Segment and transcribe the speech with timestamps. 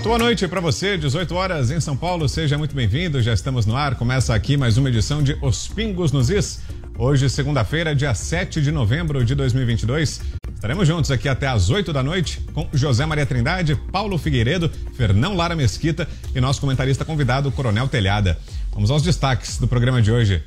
[0.00, 2.26] Muito boa noite para você, 18 horas em São Paulo.
[2.26, 3.20] Seja muito bem-vindo.
[3.20, 3.96] Já estamos no ar.
[3.96, 6.62] Começa aqui mais uma edição de Os Pingos nos Is.
[6.96, 10.22] Hoje, segunda-feira, dia 7 de novembro de 2022.
[10.54, 15.36] Estaremos juntos aqui até às 8 da noite com José Maria Trindade, Paulo Figueiredo, Fernão
[15.36, 18.38] Lara Mesquita e nosso comentarista convidado, Coronel Telhada.
[18.72, 20.42] Vamos aos destaques do programa de hoje.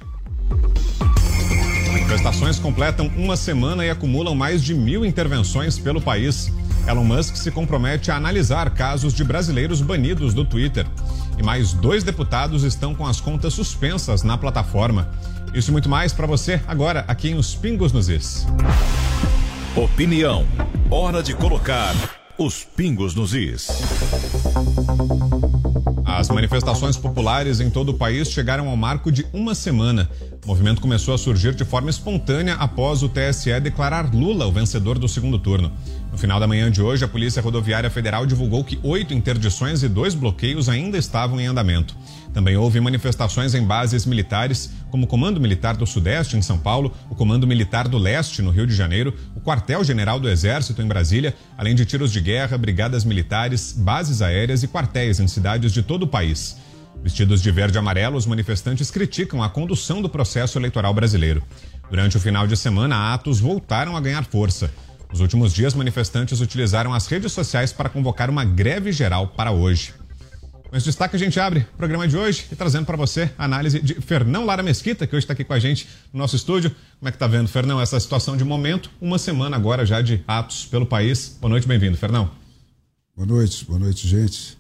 [1.92, 6.52] Manifestações completam uma semana e acumulam mais de mil intervenções pelo país.
[6.88, 10.86] Elon Musk se compromete a analisar casos de brasileiros banidos do Twitter.
[11.38, 15.10] E mais dois deputados estão com as contas suspensas na plataforma.
[15.54, 18.46] Isso e muito mais para você agora aqui em Os Pingos nos Is.
[19.76, 20.46] Opinião.
[20.92, 21.96] Hora de colocar
[22.38, 23.68] os pingos nos is.
[26.06, 30.10] As manifestações populares em todo o país chegaram ao marco de uma semana.
[30.44, 34.98] O movimento começou a surgir de forma espontânea após o TSE declarar Lula o vencedor
[34.98, 35.72] do segundo turno.
[36.14, 39.90] No final da manhã de hoje, a Polícia Rodoviária Federal divulgou que oito interdições e
[39.90, 41.98] dois bloqueios ainda estavam em andamento.
[42.32, 46.94] Também houve manifestações em bases militares, como o Comando Militar do Sudeste, em São Paulo,
[47.10, 51.36] o Comando Militar do Leste, no Rio de Janeiro, o Quartel-General do Exército, em Brasília,
[51.58, 56.04] além de tiros de guerra, brigadas militares, bases aéreas e quartéis em cidades de todo
[56.04, 56.58] o país.
[57.02, 61.42] Vestidos de verde e amarelo, os manifestantes criticam a condução do processo eleitoral brasileiro.
[61.90, 64.72] Durante o final de semana, atos voltaram a ganhar força.
[65.14, 69.94] Nos últimos dias, manifestantes utilizaram as redes sociais para convocar uma greve geral para hoje.
[70.68, 73.46] Com esse destaque, a gente abre o programa de hoje e trazendo para você a
[73.46, 76.72] análise de Fernão Lara Mesquita, que hoje está aqui com a gente no nosso estúdio.
[76.98, 78.90] Como é que tá vendo, Fernão, essa situação de momento?
[79.00, 81.38] Uma semana agora já de atos pelo país.
[81.40, 82.32] Boa noite, bem-vindo, Fernão.
[83.16, 84.58] Boa noite, boa noite, gente.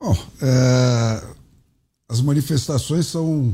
[0.00, 1.24] Bom, é,
[2.08, 3.52] as manifestações são,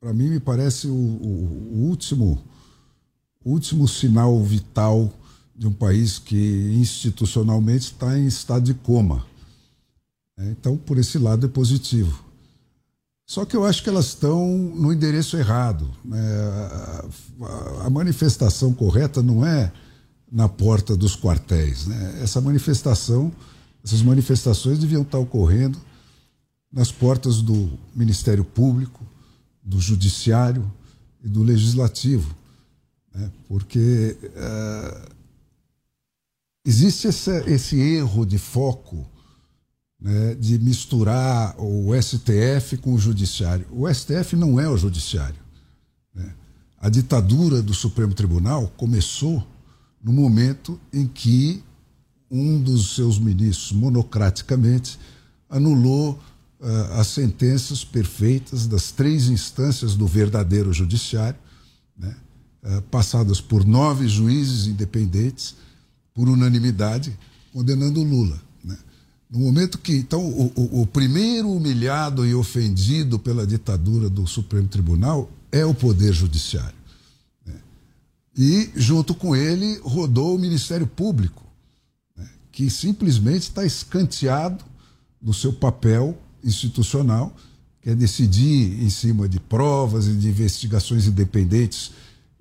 [0.00, 2.42] para mim, me parece o, o, o último
[3.44, 5.12] último sinal vital
[5.56, 9.24] de um país que institucionalmente está em estado de coma.
[10.38, 12.24] É, então, por esse lado, é positivo.
[13.26, 15.88] Só que eu acho que elas estão no endereço errado.
[16.04, 16.20] Né?
[17.84, 19.72] A manifestação correta não é
[20.30, 21.86] na porta dos quartéis.
[21.86, 22.20] Né?
[22.22, 23.32] Essa manifestação,
[23.84, 25.78] essas manifestações deviam estar ocorrendo
[26.72, 29.04] nas portas do Ministério Público,
[29.62, 30.70] do Judiciário
[31.22, 32.41] e do Legislativo
[33.14, 33.30] né?
[33.48, 35.12] porque uh,
[36.64, 39.06] existe esse, esse, erro de foco
[40.00, 43.66] né, de misturar o STF com o Judiciário.
[43.70, 45.40] O STF não é o Judiciário.
[46.14, 46.34] Né?
[46.78, 49.46] A ditadura do Supremo Tribunal começou
[50.02, 51.62] no momento em que
[52.30, 54.98] um dos seus ministros, monocraticamente,
[55.50, 56.18] anulou
[56.58, 61.38] uh, as sentenças perfeitas das três instâncias do verdadeiro judiciário,
[62.90, 65.56] passadas por nove juízes independentes,
[66.14, 67.16] por unanimidade,
[67.52, 68.40] condenando Lula.
[68.62, 68.78] Né?
[69.30, 74.68] No momento que, então, o, o, o, primeiro humilhado e ofendido pela ditadura do Supremo
[74.68, 76.74] Tribunal é o Poder Judiciário.
[77.44, 77.54] Né?
[78.36, 81.42] E, junto com ele, rodou o Ministério Público,
[82.16, 82.28] né?
[82.52, 84.64] que simplesmente está escanteado
[85.20, 87.34] do seu papel institucional,
[87.80, 91.90] que é decidir em cima de provas e de investigações independentes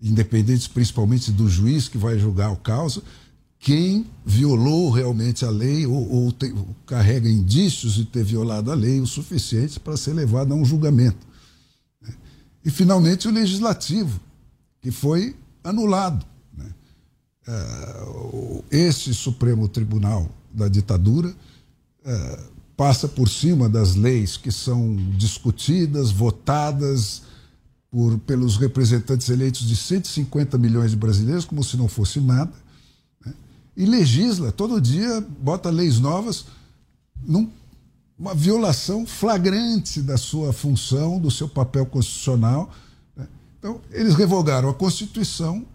[0.02, 3.04] independentes principalmente do juiz que vai julgar o caso,
[3.60, 6.52] quem violou realmente a lei ou, ou, te,
[6.86, 11.28] carrega indícios de ter violado a lei o suficiente para ser levado a um julgamento.
[12.02, 12.12] Né?
[12.66, 14.20] E, finalmente, o legislativo,
[14.82, 16.26] que foi anulado.
[16.58, 16.74] Né?
[17.48, 26.10] Uh, esse Supremo Tribunal da ditadura uh, passa por cima das leis que são discutidas,
[26.10, 27.22] votadas,
[27.92, 32.54] por, pelos representantes eleitos de 150 milhões de brasileiros, como se não fosse nada,
[33.24, 33.34] né?
[33.76, 36.46] e legisla, todo dia bota leis novas,
[37.22, 42.74] numa violação flagrante da sua função, do seu papel constitucional.
[43.16, 43.28] Né?
[43.60, 45.66] Então, eles revogaram a Constituição,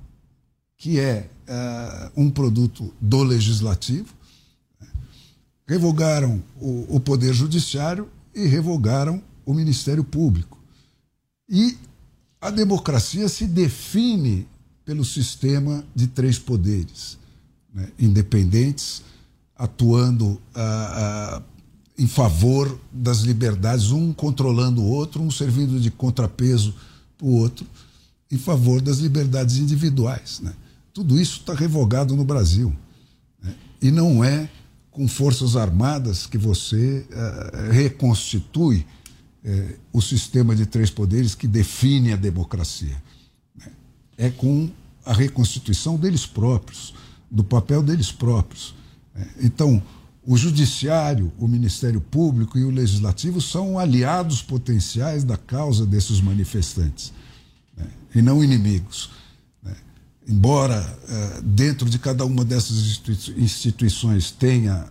[0.78, 4.08] que é uh, um produto do legislativo,
[4.80, 4.88] né?
[5.68, 10.58] revogaram o, o Poder Judiciário e revogaram o Ministério Público.
[11.48, 11.76] E
[12.40, 14.46] a democracia se define
[14.84, 17.18] pelo sistema de três poderes
[17.74, 19.02] né, independentes,
[19.56, 21.42] atuando ah, ah,
[21.98, 26.74] em favor das liberdades, um controlando o outro, um servindo de contrapeso
[27.18, 27.66] para o outro,
[28.30, 30.40] em favor das liberdades individuais.
[30.40, 30.52] Né?
[30.92, 32.74] Tudo isso está revogado no Brasil.
[33.42, 33.54] Né?
[33.82, 34.48] E não é
[34.90, 38.86] com forças armadas que você ah, reconstitui
[39.46, 43.00] é, o sistema de três poderes que define a democracia.
[43.56, 43.70] Né?
[44.18, 44.68] É com
[45.04, 46.92] a reconstituição deles próprios,
[47.30, 48.74] do papel deles próprios.
[49.14, 49.28] Né?
[49.40, 49.80] Então,
[50.26, 57.12] o Judiciário, o Ministério Público e o Legislativo são aliados potenciais da causa desses manifestantes
[57.76, 57.86] né?
[58.16, 59.10] e não inimigos.
[59.62, 59.76] Né?
[60.28, 63.00] Embora uh, dentro de cada uma dessas
[63.36, 64.88] instituições tenha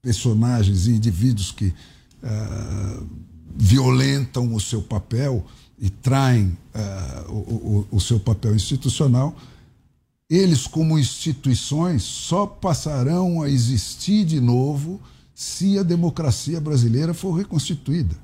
[0.00, 1.74] personagens e indivíduos que
[2.22, 5.44] uh, violentam o seu papel
[5.78, 9.36] e traem uh, o, o, o seu papel institucional,
[10.30, 15.00] eles, como instituições, só passarão a existir de novo
[15.34, 18.16] se a democracia brasileira for reconstituída.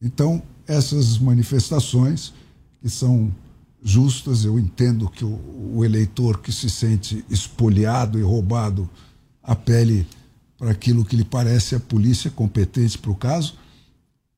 [0.00, 2.32] Então, essas manifestações,
[2.80, 3.34] que são
[3.82, 8.88] justas, eu entendo que o, o eleitor que se sente espoliado e roubado
[9.42, 10.06] apele
[10.56, 13.58] para aquilo que lhe parece a polícia competente para o caso,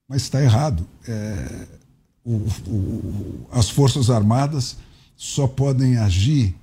[0.08, 0.86] mas está errado.
[1.06, 1.66] É,
[2.24, 2.36] o,
[2.68, 4.76] o, as Forças Armadas
[5.16, 6.54] só podem agir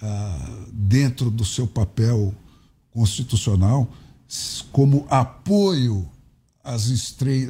[0.00, 2.34] ah, dentro do seu papel
[2.90, 3.88] constitucional
[4.72, 6.08] como apoio
[6.62, 6.88] às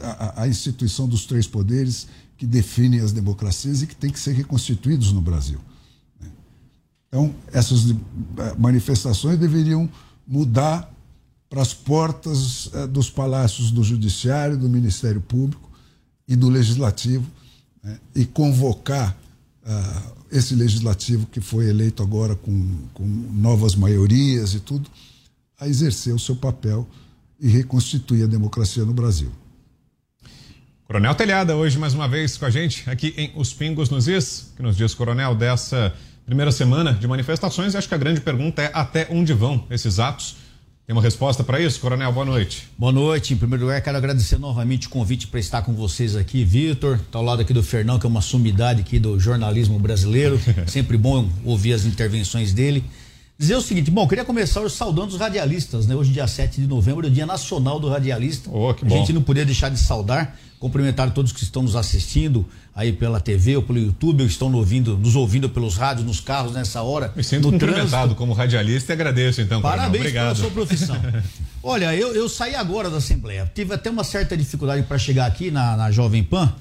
[0.02, 2.06] à, à instituição dos três poderes
[2.36, 5.58] que definem as democracias e que tem que ser reconstituídos no Brasil.
[6.20, 6.30] Né?
[7.08, 7.94] Então, essas eh,
[8.56, 9.90] manifestações deveriam
[10.26, 10.92] mudar
[11.48, 15.70] para as portas eh, dos palácios do Judiciário, do Ministério Público
[16.26, 17.26] e do Legislativo
[17.82, 17.98] né?
[18.14, 19.16] e convocar
[19.64, 24.90] uh, esse legislativo que foi eleito agora com, com novas maiorias e tudo,
[25.58, 26.86] a exercer o seu papel
[27.40, 29.32] e reconstituir a democracia no Brasil.
[30.86, 34.52] Coronel Telhada, hoje mais uma vez com a gente aqui em Os Pingos nos Is,
[34.56, 35.94] que nos diz, Coronel, dessa
[36.24, 37.74] primeira semana de manifestações.
[37.74, 40.36] Acho que a grande pergunta é até onde vão esses atos
[40.88, 42.10] tem uma resposta para isso, Coronel?
[42.10, 42.66] Boa noite.
[42.78, 43.34] Boa noite.
[43.34, 46.94] Em primeiro lugar, quero agradecer novamente o convite para estar com vocês aqui, Vitor.
[46.94, 50.40] Está ao lado aqui do Fernão, que é uma sumidade aqui do jornalismo brasileiro.
[50.66, 52.82] Sempre bom ouvir as intervenções dele.
[53.38, 55.94] Dizer o seguinte, bom, queria começar saudando os radialistas, né?
[55.94, 58.48] Hoje, dia 7 de novembro, é o Dia Nacional do Radialista.
[58.50, 58.94] Oh, que bom.
[58.94, 63.20] A gente não podia deixar de saudar, cumprimentar todos que estão nos assistindo aí pela
[63.20, 66.82] TV ou pelo YouTube, ou estão nos ouvindo, nos ouvindo pelos rádios, nos carros nessa
[66.82, 67.12] hora.
[67.14, 68.14] Me sinto cumprimentado trânsito.
[68.14, 69.60] como radialista e agradeço, então.
[69.60, 70.96] Parabéns pela sua profissão.
[71.62, 73.50] Olha, eu, eu saí agora da Assembleia.
[73.54, 76.52] Tive até uma certa dificuldade para chegar aqui na, na Jovem Pan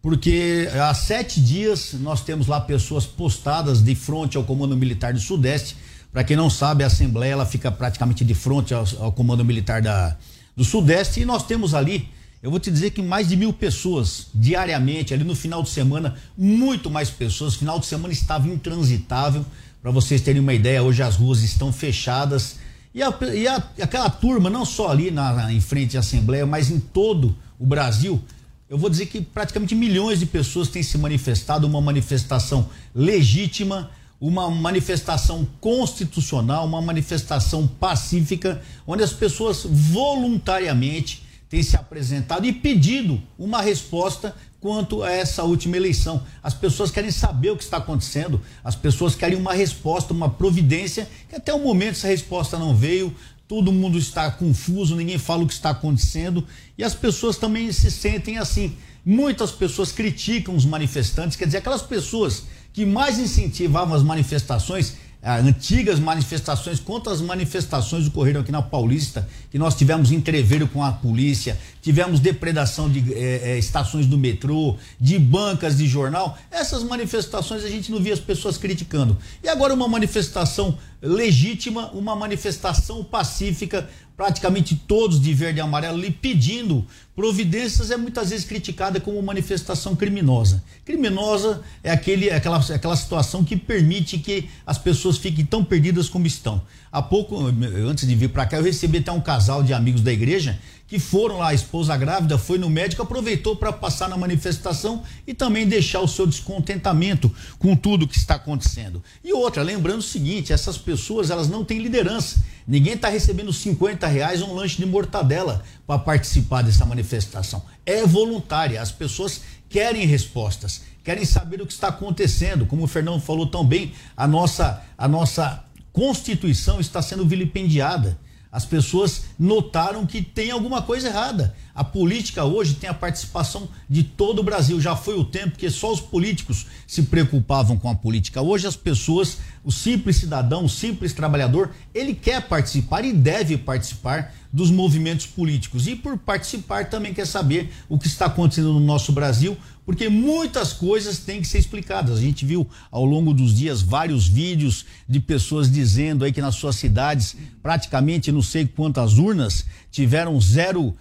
[0.00, 5.20] porque há sete dias nós temos lá pessoas postadas de frente ao Comando Militar do
[5.20, 5.76] Sudeste
[6.12, 9.80] para quem não sabe, a Assembleia ela fica praticamente de frente ao, ao Comando Militar
[9.80, 10.14] da,
[10.54, 12.06] do Sudeste e nós temos ali,
[12.42, 16.16] eu vou te dizer que mais de mil pessoas diariamente, ali no final de semana,
[16.36, 17.54] muito mais pessoas.
[17.54, 19.46] Final de semana estava intransitável.
[19.80, 22.56] Para vocês terem uma ideia, hoje as ruas estão fechadas.
[22.92, 26.68] E, a, e a, aquela turma, não só ali na, em frente à Assembleia, mas
[26.68, 28.20] em todo o Brasil,
[28.68, 33.88] eu vou dizer que praticamente milhões de pessoas têm se manifestado, uma manifestação legítima
[34.22, 41.21] uma manifestação constitucional, uma manifestação pacífica, onde as pessoas voluntariamente
[41.52, 46.22] têm se apresentado e pedido uma resposta quanto a essa última eleição.
[46.42, 51.06] As pessoas querem saber o que está acontecendo, as pessoas querem uma resposta, uma providência,
[51.28, 53.14] que até o momento essa resposta não veio,
[53.46, 56.42] todo mundo está confuso, ninguém fala o que está acontecendo
[56.78, 58.74] e as pessoas também se sentem assim.
[59.04, 66.00] Muitas pessoas criticam os manifestantes, quer dizer, aquelas pessoas que mais incentivavam as manifestações, antigas
[66.00, 71.56] manifestações, contra as manifestações ocorreram aqui na Paulista, que nós tivemos entreveiro com a polícia,
[71.80, 76.36] tivemos depredação de eh, eh, estações do metrô, de bancas de jornal.
[76.50, 79.16] Essas manifestações a gente não via as pessoas criticando.
[79.44, 83.88] E agora uma manifestação legítima, uma manifestação pacífica,
[84.22, 89.96] praticamente todos de verde e amarelo lhe pedindo providências é muitas vezes criticada como manifestação
[89.96, 90.62] criminosa.
[90.84, 96.24] Criminosa é aquele, aquela, aquela situação que permite que as pessoas fiquem tão perdidas como
[96.24, 96.62] estão.
[96.92, 97.36] Há pouco,
[97.84, 100.56] antes de vir para cá, eu recebi até um casal de amigos da igreja
[100.92, 105.32] que foram lá, a esposa grávida foi no médico, aproveitou para passar na manifestação e
[105.32, 109.02] também deixar o seu descontentamento com tudo que está acontecendo.
[109.24, 112.44] E outra, lembrando o seguinte, essas pessoas elas não têm liderança.
[112.68, 117.62] Ninguém está recebendo 50 reais um lanche de mortadela para participar dessa manifestação.
[117.86, 122.66] É voluntária, as pessoas querem respostas, querem saber o que está acontecendo.
[122.66, 128.18] Como o Fernando falou tão bem, a nossa, a nossa Constituição está sendo vilipendiada.
[128.52, 131.56] As pessoas notaram que tem alguma coisa errada.
[131.74, 134.78] A política hoje tem a participação de todo o Brasil.
[134.80, 138.42] Já foi o tempo que só os políticos se preocupavam com a política.
[138.42, 144.34] Hoje as pessoas, o simples cidadão, o simples trabalhador, ele quer participar e deve participar
[144.52, 145.86] dos movimentos políticos.
[145.86, 150.74] E por participar também quer saber o que está acontecendo no nosso Brasil, porque muitas
[150.74, 152.18] coisas têm que ser explicadas.
[152.18, 156.54] A gente viu ao longo dos dias vários vídeos de pessoas dizendo aí que nas
[156.54, 160.94] suas cidades, praticamente não sei quantas urnas, tiveram zero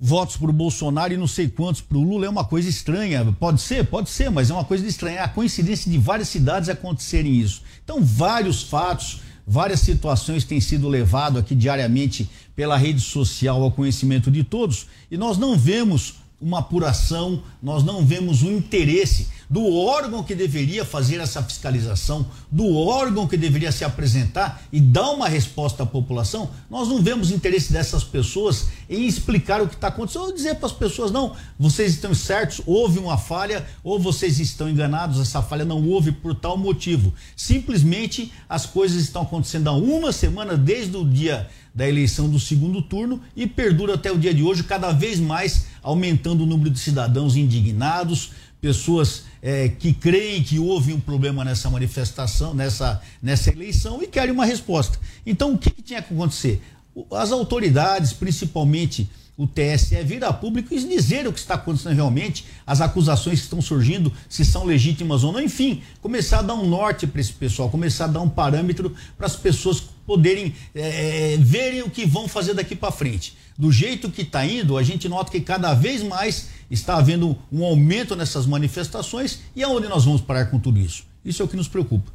[0.00, 2.24] votos para o Bolsonaro e não sei quantos para o Lula.
[2.24, 3.36] É uma coisa estranha.
[3.38, 3.84] Pode ser?
[3.84, 5.18] Pode ser, mas é uma coisa estranha.
[5.18, 7.62] É a coincidência de várias cidades acontecerem isso.
[7.84, 14.30] Então, vários fatos, várias situações têm sido levado aqui diariamente pela rede social ao conhecimento
[14.30, 20.22] de todos e nós não vemos uma apuração, nós não vemos o interesse do órgão
[20.22, 25.82] que deveria fazer essa fiscalização, do órgão que deveria se apresentar e dar uma resposta
[25.82, 30.32] à população, nós não vemos interesse dessas pessoas em explicar o que está acontecendo, ou
[30.32, 35.20] dizer para as pessoas, não, vocês estão certos, houve uma falha, ou vocês estão enganados,
[35.20, 37.12] essa falha não houve por tal motivo.
[37.34, 42.82] Simplesmente as coisas estão acontecendo há uma semana, desde o dia da eleição do segundo
[42.82, 46.78] turno e perdura até o dia de hoje, cada vez mais aumentando o número de
[46.78, 54.02] cidadãos indignados, pessoas é, que creem que houve um problema nessa manifestação, nessa, nessa eleição
[54.02, 54.98] e querem uma resposta.
[55.24, 56.62] Então, o que, que tinha que acontecer?
[57.10, 59.08] As autoridades, principalmente
[59.40, 63.44] o TSE, vir a público e dizer o que está acontecendo realmente, as acusações que
[63.44, 67.32] estão surgindo, se são legítimas ou não, enfim, começar a dar um norte para esse
[67.32, 72.28] pessoal, começar a dar um parâmetro para as pessoas poderem é, verem o que vão
[72.28, 73.34] fazer daqui para frente.
[73.56, 77.64] Do jeito que está indo, a gente nota que cada vez mais está havendo um
[77.64, 81.04] aumento nessas manifestações e aonde nós vamos parar com tudo isso?
[81.24, 82.12] Isso é o que nos preocupa.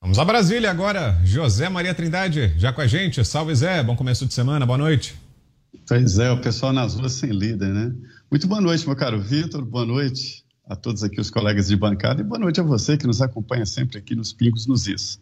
[0.00, 1.20] Vamos a Brasília agora.
[1.24, 3.24] José Maria Trindade, já com a gente.
[3.24, 5.16] Salve Zé, bom começo de semana, boa noite.
[5.86, 7.94] Pois é, o pessoal nas ruas sem líder, né?
[8.30, 12.20] Muito boa noite, meu caro Vitor, boa noite a todos aqui os colegas de bancada
[12.20, 15.20] e boa noite a você que nos acompanha sempre aqui nos Pingos nos Is.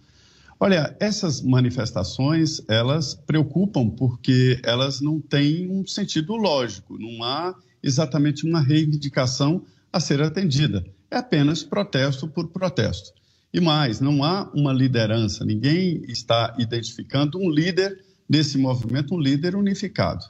[0.59, 8.47] Olha, essas manifestações, elas preocupam porque elas não têm um sentido lógico, não há exatamente
[8.47, 10.85] uma reivindicação a ser atendida.
[11.11, 13.13] É apenas protesto por protesto.
[13.53, 19.57] E mais, não há uma liderança, ninguém está identificando um líder nesse movimento, um líder
[19.57, 20.25] unificado.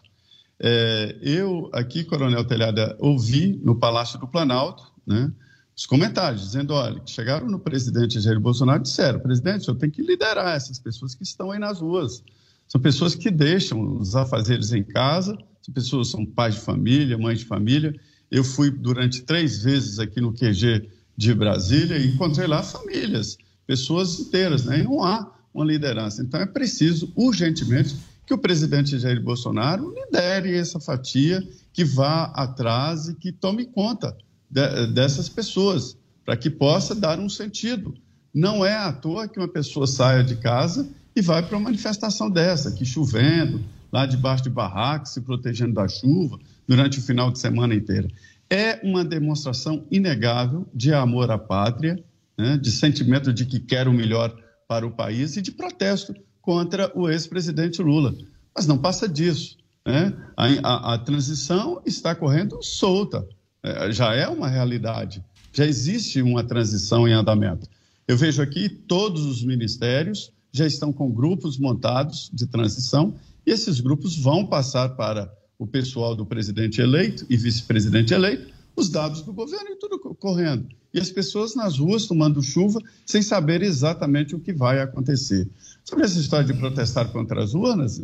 [0.58, 5.30] É, eu, aqui, Coronel Telhada, ouvi no Palácio do Planalto, né,
[5.76, 10.02] os comentários, dizendo: olha, chegaram no presidente Jair Bolsonaro e disseram: presidente, eu tenho que
[10.02, 12.22] liderar essas pessoas que estão aí nas ruas.
[12.68, 17.40] São pessoas que deixam os afazeres em casa, são pessoas são pais de família, mães
[17.40, 17.94] de família.
[18.30, 23.36] Eu fui durante três vezes aqui no QG de Brasília e encontrei lá famílias,
[23.66, 24.80] pessoas inteiras, né?
[24.80, 26.22] E não há uma liderança.
[26.22, 33.08] Então é preciso urgentemente que o presidente Jair Bolsonaro lidere essa fatia, que vá atrás
[33.08, 34.16] e que tome conta
[34.48, 37.94] de, dessas pessoas, para que possa dar um sentido.
[38.32, 42.30] Não é à toa que uma pessoa saia de casa e vai para uma manifestação
[42.30, 43.60] dessa, aqui chovendo,
[43.92, 48.08] lá debaixo de barracos, se protegendo da chuva, durante o final de semana inteira.
[48.48, 52.02] É uma demonstração inegável de amor à pátria,
[52.36, 54.34] né, de sentimento de que quer o melhor
[54.68, 58.14] para o país e de protesto contra o ex-presidente Lula.
[58.54, 59.56] Mas não passa disso.
[59.84, 60.12] Né?
[60.36, 63.26] A, a, a transição está correndo solta.
[63.62, 67.68] É, já é uma realidade, já existe uma transição em andamento.
[68.08, 73.14] Eu vejo aqui todos os ministérios já estão com grupos montados de transição
[73.50, 79.22] esses grupos vão passar para o pessoal do presidente eleito e vice-presidente eleito os dados
[79.22, 80.68] do governo e tudo correndo.
[80.92, 85.48] E as pessoas nas ruas tomando chuva sem saber exatamente o que vai acontecer.
[85.84, 88.00] Sobre essa história de protestar contra as urnas,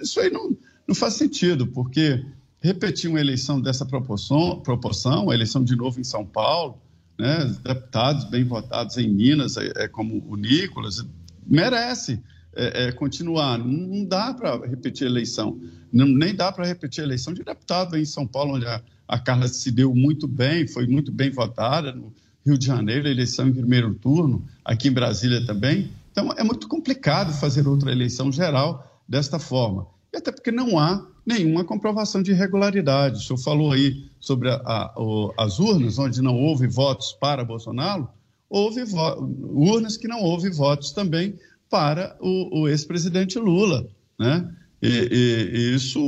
[0.00, 2.24] isso aí não, não faz sentido, porque
[2.60, 6.80] repetir uma eleição dessa proporção, proporção, a eleição de novo em São Paulo,
[7.18, 11.04] né, deputados bem votados em Minas, é, é como o Nicolas,
[11.46, 12.20] merece
[12.56, 13.58] é, é, continuar.
[13.58, 15.60] Não, dá para repetir eleição,
[15.92, 19.48] não, nem dá para repetir eleição de deputado em São Paulo, onde a, a Carla
[19.48, 22.12] se deu muito bem, foi muito bem votada, no
[22.44, 25.90] Rio de Janeiro, eleição em primeiro turno, aqui em Brasília também.
[26.12, 29.86] Então, é muito complicado fazer outra eleição geral desta forma.
[30.12, 33.16] E até porque não há nenhuma comprovação de irregularidade.
[33.16, 37.44] O senhor falou aí sobre a, a, o, as urnas, onde não houve votos para
[37.44, 38.08] Bolsonaro,
[38.48, 38.84] houve
[39.42, 41.34] urnas que não houve votos também
[41.74, 43.84] para o, o ex-presidente Lula.
[44.16, 44.48] Né?
[44.80, 46.00] E, e, e, isso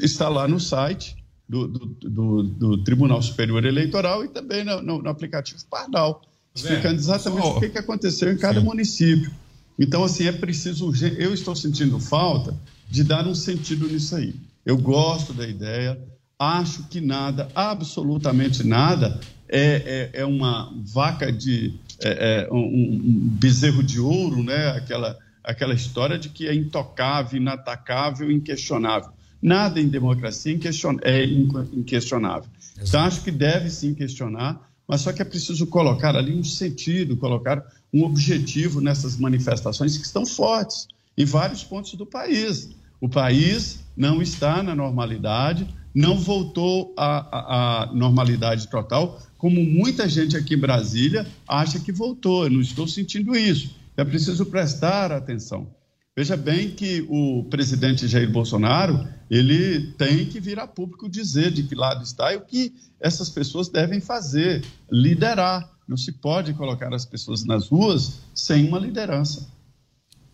[0.00, 1.14] está lá no site
[1.46, 6.22] do, do, do, do Tribunal Superior Eleitoral e também no, no, no aplicativo Pardal,
[6.54, 8.64] explicando exatamente o que, que aconteceu em cada Sim.
[8.64, 9.30] município.
[9.78, 10.90] Então, assim, é preciso.
[11.18, 14.34] Eu estou sentindo falta de dar um sentido nisso aí.
[14.64, 16.00] Eu gosto da ideia,
[16.38, 21.74] acho que nada, absolutamente nada, é, é, é uma vaca de.
[22.04, 24.70] É, é um, um, bezerro de ouro, né?
[24.70, 29.10] aquela, aquela história de que é intocável, inatacável, inquestionável.
[29.40, 30.56] Nada em democracia
[31.02, 32.48] é inquestionável.
[32.80, 37.16] Então, acho que deve sim questionar, mas só que é preciso colocar ali um sentido,
[37.16, 42.70] colocar um objetivo nessas manifestações que estão fortes em vários pontos do país.
[43.00, 50.36] O país não está na normalidade, não voltou à, à, normalidade total, como muita gente
[50.36, 52.44] aqui em Brasília acha que voltou.
[52.44, 53.74] Eu não estou sentindo isso.
[53.96, 55.68] É preciso prestar atenção.
[56.14, 61.62] Veja bem que o presidente Jair Bolsonaro, ele tem que vir a público dizer de
[61.62, 65.70] que lado está e o que essas pessoas devem fazer, liderar.
[65.88, 69.48] Não se pode colocar as pessoas nas ruas sem uma liderança.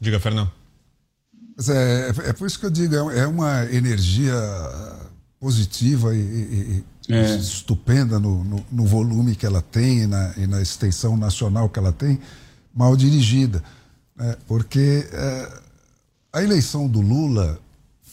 [0.00, 0.50] Diga, Fernando.
[1.68, 4.34] É, é, por isso que eu digo, é, é uma energia
[5.40, 6.18] positiva e,
[7.08, 7.36] e, é.
[7.36, 11.78] estupenda no, no, no, volume que ela tem e na, e na, extensão nacional que
[11.78, 12.18] ela tem,
[12.74, 13.62] mal dirigida.
[14.16, 14.36] Né?
[14.46, 15.60] Porque é,
[16.32, 17.58] a eleição do Lula,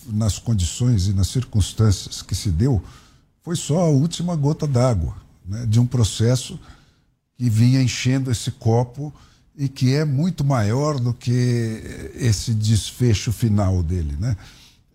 [0.08, 2.82] nas condições e nas circunstâncias que se deu,
[3.44, 5.15] foi só a última gota d'água
[5.46, 5.65] né?
[5.65, 6.60] de um processo
[7.38, 9.13] que vinha enchendo esse copo
[9.58, 14.15] e que é muito maior do que esse desfecho final dele.
[14.20, 14.38] Né?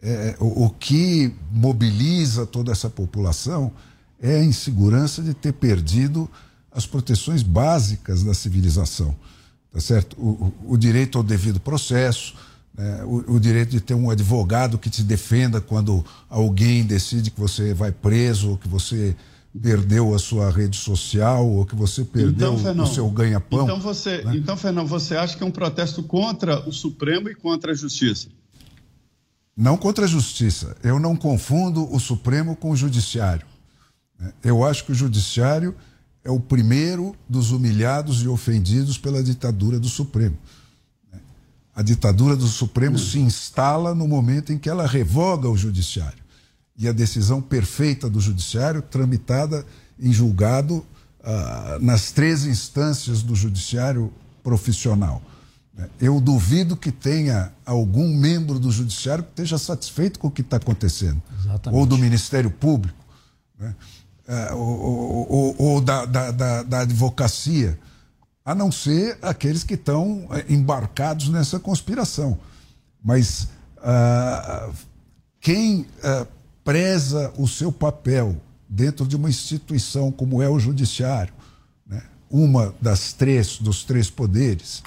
[0.03, 3.71] É, o, o, que mobiliza toda essa população
[4.21, 6.29] é a insegurança de ter perdido
[6.73, 9.15] as proteções básicas da civilização.
[9.73, 10.17] Tá certo?
[10.19, 12.35] O, o, o direito ao devido processo,
[12.75, 13.03] né?
[13.05, 17.93] o, direito de ter um advogado que te defenda quando alguém decide que você vai
[17.93, 19.15] preso ou que você
[19.61, 23.65] perdeu a sua rede social ou que você perdeu então, Fernão, o seu ganha-pão.
[23.65, 24.37] Então você, né?
[24.37, 28.29] então Fernão, você acha que é um protesto contra o Supremo e contra a Justiça?
[29.57, 30.77] Não contra a Justiça.
[30.83, 33.47] Eu não confundo o Supremo com o Judiciário.
[34.19, 34.33] Né?
[34.43, 35.75] Eu acho que o Judiciário
[36.25, 40.37] é o primeiro dos humilhados e ofendidos pela ditadura do Supremo.
[41.13, 41.21] Né?
[41.75, 46.21] A ditadura do Supremo se instala no momento em que ela revoga o Judiciário
[46.81, 49.67] e a decisão perfeita do Judiciário, tramitada
[49.99, 50.85] em julgado
[51.23, 54.11] ah, nas três instâncias do Judiciário
[54.43, 55.23] profissional.
[56.01, 60.57] Eu duvido que tenha algum membro do Judiciário que esteja satisfeito com o que está
[60.57, 61.23] acontecendo.
[61.41, 61.81] Exatamente.
[61.81, 62.99] Ou do Ministério Público,
[63.59, 63.75] né?
[64.33, 67.77] Ah, ou, ou, ou da, da, da, da, advocacia,
[68.45, 72.39] a não ser aqueles que estão eh, embarcados nessa conspiração.
[73.03, 74.73] Mas uh,
[75.41, 76.27] quem uh,
[76.63, 78.37] preza o seu papel
[78.69, 81.35] dentro de uma instituição como é o judiciário,
[81.85, 82.01] né?
[82.31, 84.81] uma das três dos três poderes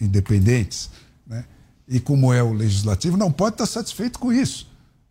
[0.00, 0.90] independentes,
[1.26, 1.44] né?
[1.86, 4.68] e como é o legislativo, não pode estar satisfeito com isso,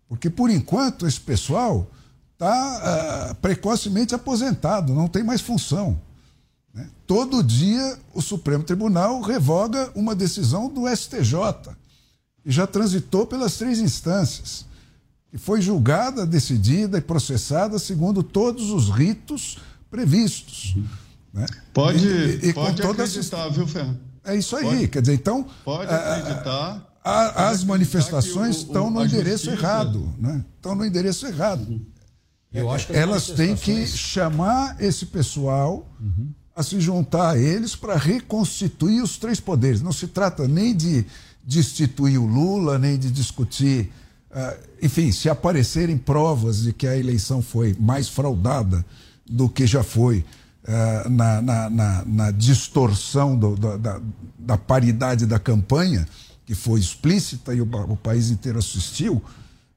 [0.07, 1.89] porque por enquanto esse pessoal
[2.33, 5.99] está uh, ah, precocemente aposentado, não tem mais função.
[6.73, 6.87] Né?
[7.07, 11.73] Todo dia o Supremo Tribunal revoga uma decisão do STJ,
[12.43, 14.65] que já transitou pelas três instâncias
[15.33, 19.57] e foi julgada, decidida e processada segundo todos os ritos
[19.89, 20.75] previstos.
[21.33, 21.45] Né?
[21.73, 24.06] Pode, e, e pode acreditar, viu, Fernando?
[24.27, 25.45] É isso aí, pode, quer dizer, então...
[25.63, 26.85] Pode acreditar...
[27.03, 29.65] A, a, pode as manifestações o, estão no endereço justiça...
[29.65, 30.43] errado, né?
[30.55, 31.67] Estão no endereço errado.
[31.67, 31.85] Uhum.
[32.53, 36.29] Eu acho que Elas têm que chamar esse pessoal uhum.
[36.55, 39.81] a se juntar a eles para reconstituir os três poderes.
[39.81, 41.05] Não se trata nem de
[41.43, 43.91] destituir o Lula, nem de discutir
[44.29, 48.85] Uh, enfim, se aparecerem provas de que a eleição foi mais fraudada
[49.25, 50.23] do que já foi
[50.67, 54.01] uh, na, na, na, na, distorção do, da,
[54.37, 56.07] da, paridade da campanha,
[56.45, 59.23] que foi explícita e o, o, país inteiro assistiu,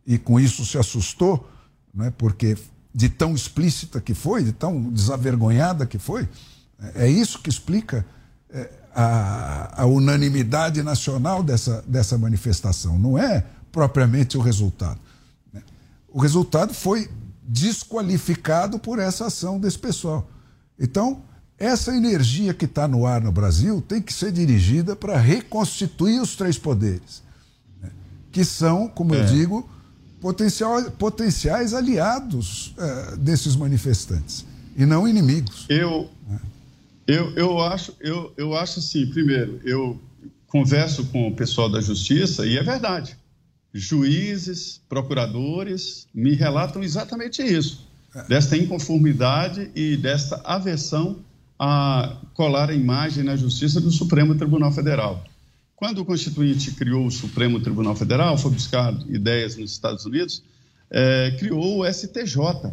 [0.07, 1.49] e com isso se assustou,
[1.95, 2.57] né, porque
[2.93, 6.29] de tão explícita que foi, de tão desavergonhada que foi,
[6.95, 8.05] é isso que explica
[8.51, 12.99] é, a, a unanimidade nacional dessa, dessa manifestação.
[12.99, 14.99] Não é propriamente o resultado.
[15.53, 15.63] Né?
[16.09, 17.09] O resultado foi
[17.43, 20.29] desqualificado por essa ação desse pessoal.
[20.81, 21.23] Então,
[21.59, 26.35] essa energia que está no ar no Brasil tem que ser dirigida para reconstituir os
[26.35, 27.23] três poderes,
[27.83, 27.91] né?
[28.33, 29.21] que são, como é.
[29.21, 29.69] eu digo,
[30.21, 35.67] potencial, potenciais aliados uh, desses manifestantes e não inimigos.
[35.69, 36.41] Eu, né?
[37.07, 40.01] eu, eu, acho, eu, eu acho assim, primeiro, eu
[40.47, 43.21] converso com o pessoal da justiça e é verdade
[43.73, 47.89] juízes, procuradores me relatam exatamente isso,
[48.29, 51.19] desta inconformidade e desta aversão
[51.59, 55.25] a colar a imagem na justiça do Supremo Tribunal Federal.
[55.77, 60.43] Quando o Constituinte criou o Supremo Tribunal Federal, foi buscar ideias nos Estados Unidos,
[60.91, 62.73] é, criou o STJ,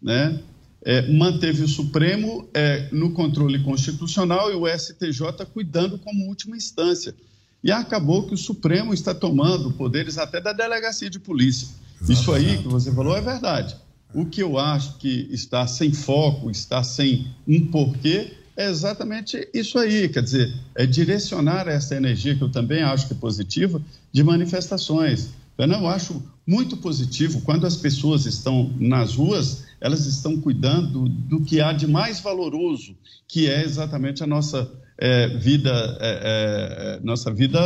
[0.00, 0.40] né?
[0.84, 7.14] É, manteve o Supremo é, no controle constitucional e o STJ cuidando como última instância.
[7.62, 11.68] E acabou que o Supremo está tomando poderes até da delegacia de polícia.
[12.00, 12.20] Exatamente.
[12.20, 13.76] Isso aí que você falou é verdade.
[14.14, 19.78] O que eu acho que está sem foco, está sem um porquê, é exatamente isso
[19.78, 20.08] aí.
[20.08, 23.80] Quer dizer, é direcionar essa energia, que eu também acho que é positiva,
[24.12, 25.30] de manifestações.
[25.58, 31.60] Eu acho muito positivo quando as pessoas estão nas ruas, elas estão cuidando do que
[31.60, 32.96] há de mais valoroso,
[33.28, 37.58] que é exatamente a nossa é, vida, é, é, nossa vida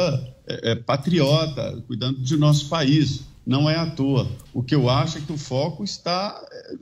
[0.47, 3.25] é, é, patriota, cuidando de nosso país.
[3.47, 4.29] Não é à toa.
[4.53, 6.75] O que eu acho é que o foco está é,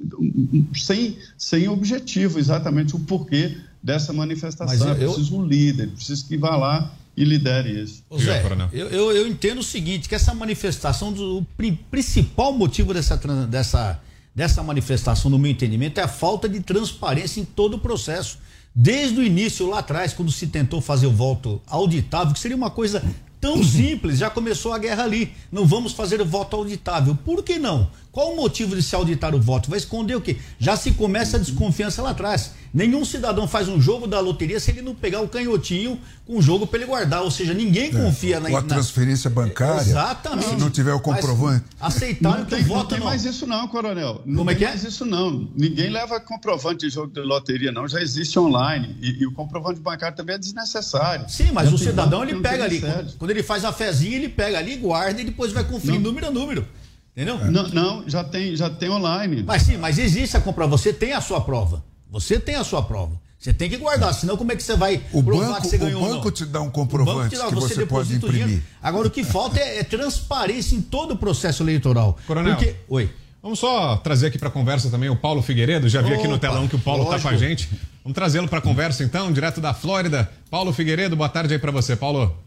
[0.74, 4.66] sem, sem objetivo, exatamente o porquê dessa manifestação.
[4.66, 8.02] Mas eu, é preciso um líder, preciso que vá lá e lidere isso.
[8.08, 11.46] Ô Zé, eu, eu, eu, entendo o seguinte, que essa manifestação, do, o
[11.90, 14.00] principal motivo dessa, dessa,
[14.34, 18.38] dessa manifestação, no meu entendimento, é a falta de transparência em todo o processo.
[18.74, 22.70] Desde o início, lá atrás, quando se tentou fazer o voto auditável, que seria uma
[22.70, 23.02] coisa
[23.44, 25.34] tão simples, já começou a guerra ali.
[25.52, 27.16] Não vamos fazer o voto auditável.
[27.24, 27.90] Por que não?
[28.10, 29.68] Qual o motivo de se auditar o voto?
[29.68, 30.38] Vai esconder o quê?
[30.58, 32.52] Já se começa a desconfiança lá atrás.
[32.74, 36.42] Nenhum cidadão faz um jogo da loteria se ele não pegar o canhotinho com o
[36.42, 37.22] jogo para ele guardar.
[37.22, 38.48] Ou seja, ninguém é, confia na.
[38.48, 39.80] Ou a transferência bancária.
[39.80, 40.48] Exatamente.
[40.48, 41.64] Se não tiver o comprovante.
[41.80, 42.86] Aceitaram que o voto não.
[42.86, 43.06] tem não.
[43.06, 44.22] mais isso, não, coronel.
[44.26, 44.70] Não Como é que é?
[44.70, 45.48] mais isso, não.
[45.54, 47.86] Ninguém leva comprovante de jogo de loteria, não.
[47.86, 48.96] Já existe online.
[49.00, 51.26] E, e o comprovante bancário também é desnecessário.
[51.28, 52.80] Sim, mas o cidadão ele pega ali.
[52.80, 56.10] Quando, quando, ele faz a fezinha, ele pega ali, guarda e depois vai conferir não.
[56.10, 56.66] número a número.
[57.12, 57.38] Entendeu?
[57.40, 57.48] É.
[57.48, 59.44] Não, não, já tem, já tem online.
[59.46, 60.66] Mas sim, mas existe a compra.
[60.66, 61.93] Você tem a sua prova.
[62.14, 63.20] Você tem a sua prova.
[63.36, 65.76] Você tem que guardar, senão como é que você vai o provar banco, que você
[65.76, 66.02] ganhou?
[66.02, 68.62] O banco te dá um comprovante dá, que você, você pode imprimir.
[68.80, 72.16] Agora, o que falta é, é, transparência em todo o processo eleitoral.
[72.24, 72.76] Coronel, Porque...
[72.88, 73.10] Oi.
[73.42, 75.88] Vamos só trazer aqui para conversa também o Paulo Figueiredo.
[75.88, 77.68] Já vi Opa, aqui no telão que o Paulo está com a gente.
[78.02, 80.30] Vamos trazê-lo para conversa então, direto da Flórida.
[80.48, 82.43] Paulo Figueiredo, boa tarde aí para você, Paulo.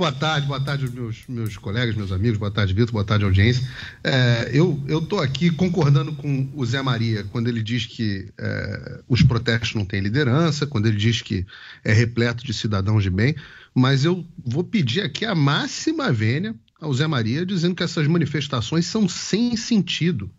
[0.00, 3.68] Boa tarde, boa tarde meus, meus colegas, meus amigos, boa tarde, Vitor, boa tarde, audiência.
[4.02, 9.22] É, eu estou aqui concordando com o Zé Maria quando ele diz que é, os
[9.22, 11.44] protestos não têm liderança, quando ele diz que
[11.84, 13.36] é repleto de cidadãos de bem,
[13.74, 18.86] mas eu vou pedir aqui a máxima vênia ao Zé Maria, dizendo que essas manifestações
[18.86, 20.30] são sem sentido.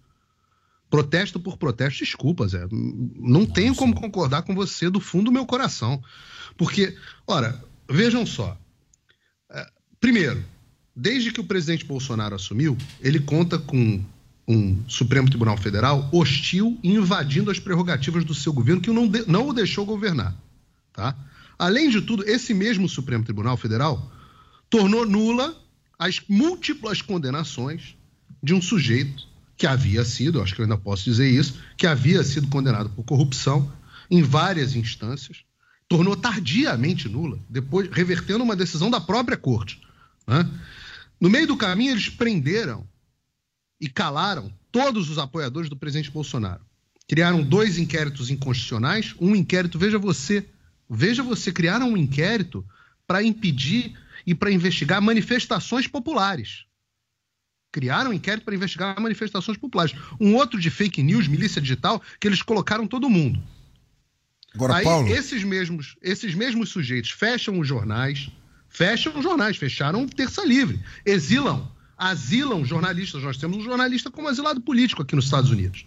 [0.90, 2.66] Protesto por protesto, desculpa, Zé.
[2.72, 3.54] Não Nossa.
[3.54, 6.02] tenho como concordar com você do fundo do meu coração.
[6.58, 6.98] Porque,
[7.28, 8.58] ora, vejam só,
[10.02, 10.44] Primeiro,
[10.96, 14.04] desde que o presidente Bolsonaro assumiu, ele conta com
[14.48, 19.48] um Supremo Tribunal Federal hostil invadindo as prerrogativas do seu governo, que não, de, não
[19.48, 20.36] o deixou governar.
[20.92, 21.16] Tá?
[21.58, 24.12] Além de tudo, esse mesmo Supremo Tribunal Federal
[24.72, 25.56] tornou nula
[26.00, 27.96] as múltiplas condenações
[28.42, 32.24] de um sujeito que havia sido, acho que eu ainda posso dizer isso, que havia
[32.24, 33.72] sido condenado por corrupção
[34.10, 35.44] em várias instâncias,
[35.88, 39.80] tornou tardiamente nula, depois revertendo uma decisão da própria corte.
[40.28, 40.50] Né?
[41.20, 42.88] No meio do caminho, eles prenderam
[43.80, 46.66] e calaram todos os apoiadores do presidente Bolsonaro.
[47.08, 50.48] Criaram dois inquéritos inconstitucionais, um inquérito, veja você,
[50.90, 52.66] veja você, criaram um inquérito
[53.06, 56.66] para impedir e para investigar manifestações populares.
[57.72, 59.94] Criaram um inquérito para investigar manifestações populares.
[60.20, 63.42] Um outro de fake news, milícia digital, que eles colocaram todo mundo.
[64.54, 65.08] Agora, Aí, Paulo...
[65.08, 68.30] esses mesmos, esses mesmos sujeitos fecham os jornais,
[68.72, 70.80] Fecham jornais, fecharam Terça Livre.
[71.06, 73.22] Exilam, asilam jornalistas.
[73.22, 75.86] Nós temos um jornalista como asilado político aqui nos Estados Unidos.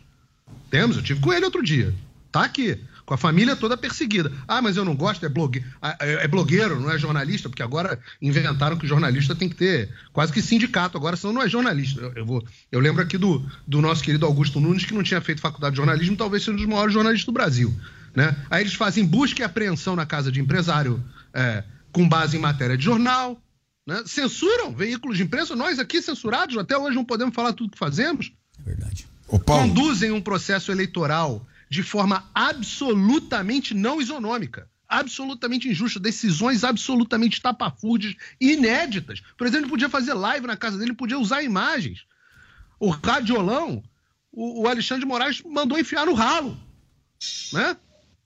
[0.71, 1.95] Temos, eu tive com ele outro dia.
[2.31, 4.31] Tá aqui, com a família toda perseguida.
[4.47, 5.65] Ah, mas eu não gosto, é, blogue...
[5.81, 9.89] Ah, é, é blogueiro, não é jornalista, porque agora inventaram que jornalista tem que ter
[10.13, 12.01] quase que sindicato, agora senão não é jornalista.
[12.15, 12.47] Eu, vou...
[12.71, 15.79] eu lembro aqui do, do nosso querido Augusto Nunes, que não tinha feito faculdade de
[15.79, 17.75] jornalismo, talvez seja um dos maiores jornalistas do Brasil.
[18.15, 18.37] Né?
[18.51, 22.77] Aí eles fazem busca e apreensão na casa de empresário é, com base em matéria
[22.77, 23.41] de jornal,
[23.87, 24.03] né?
[24.05, 25.55] censuram veículos de imprensa.
[25.55, 28.33] Nós aqui censurados, até hoje não podemos falar tudo que fazemos.
[28.59, 29.07] É verdade.
[29.47, 39.23] Conduzem um processo eleitoral de forma absolutamente não isonômica, absolutamente injusta, decisões absolutamente tapafúrdias, inéditas.
[39.39, 42.05] Por exemplo, ele podia fazer live na casa dele, podia usar imagens.
[42.79, 43.83] O radiolão,
[44.33, 46.57] o, o Alexandre de Moraes mandou enfiar no ralo,
[47.53, 47.77] né?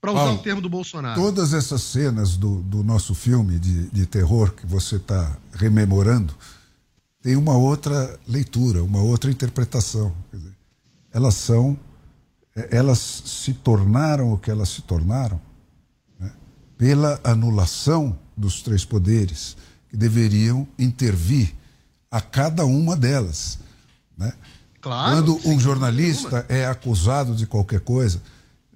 [0.01, 1.19] Para usar Paulo, o termo do Bolsonaro.
[1.19, 6.33] Todas essas cenas do, do nosso filme de, de terror que você está rememorando
[7.21, 10.13] tem uma outra leitura, uma outra interpretação.
[10.31, 10.55] Dizer,
[11.11, 11.77] elas são,
[12.55, 15.39] é, elas se tornaram o que elas se tornaram
[16.17, 16.31] né,
[16.77, 19.57] pela anulação dos três poderes
[19.89, 21.53] que deveriam intervir
[22.09, 23.59] a cada uma delas.
[24.17, 24.31] Né?
[24.79, 25.15] Claro.
[25.15, 28.21] Quando um jornalista é acusado de qualquer coisa,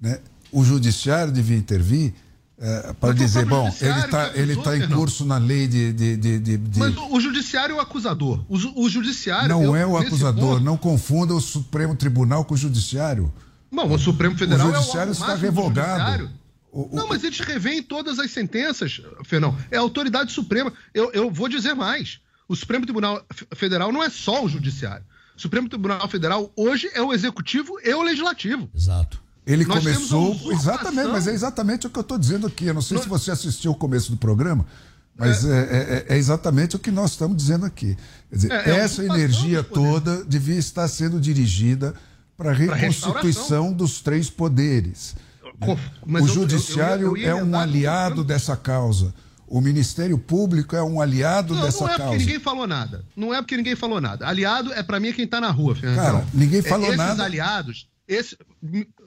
[0.00, 0.20] né,
[0.54, 2.14] o judiciário devia intervir
[2.56, 6.38] é, para dizer, bom, ele está ele tá em curso na lei de, de, de,
[6.38, 8.44] de, Mas o judiciário é o acusador.
[8.48, 9.48] O, o judiciário.
[9.48, 10.54] Não eu, é o acusador.
[10.54, 10.64] Ponto...
[10.64, 13.32] Não confunda o Supremo Tribunal com o judiciário.
[13.70, 14.68] Não, o Supremo Federal.
[14.68, 16.30] O judiciário é o está revogado.
[16.70, 16.96] O, o...
[16.96, 19.56] Não, mas eles revêem todas as sentenças, Fernão.
[19.68, 20.72] É a autoridade suprema.
[20.94, 22.20] Eu, eu vou dizer mais.
[22.48, 23.24] O Supremo Tribunal
[23.56, 25.04] Federal não é só o judiciário.
[25.36, 28.70] O Supremo Tribunal Federal hoje é o executivo e o legislativo.
[28.72, 29.23] Exato.
[29.46, 30.52] Ele Nós começou.
[30.52, 32.66] Exatamente, mas é exatamente o que eu estou dizendo aqui.
[32.66, 33.04] Eu não sei Nós...
[33.04, 34.64] se você assistiu o começo do programa,
[35.16, 35.48] mas é.
[35.48, 37.96] É, é, é, exatamente o que nós estamos dizendo aqui.
[38.30, 41.94] Quer dizer, é, é essa energia toda devia estar sendo dirigida
[42.36, 45.14] para a reconstituição dos três poderes.
[46.02, 49.14] O judiciário eu, eu, eu é um aliado dessa causa.
[49.46, 51.86] O Ministério Público é um aliado não, dessa causa.
[51.86, 52.18] Não é porque causa.
[52.18, 53.04] ninguém falou nada.
[53.14, 54.26] Não é porque ninguém falou nada.
[54.26, 55.96] Aliado é para mim quem está na rua, Fernando.
[55.96, 57.12] Cara, ninguém falou esses nada.
[57.12, 58.36] Esses aliados, esse,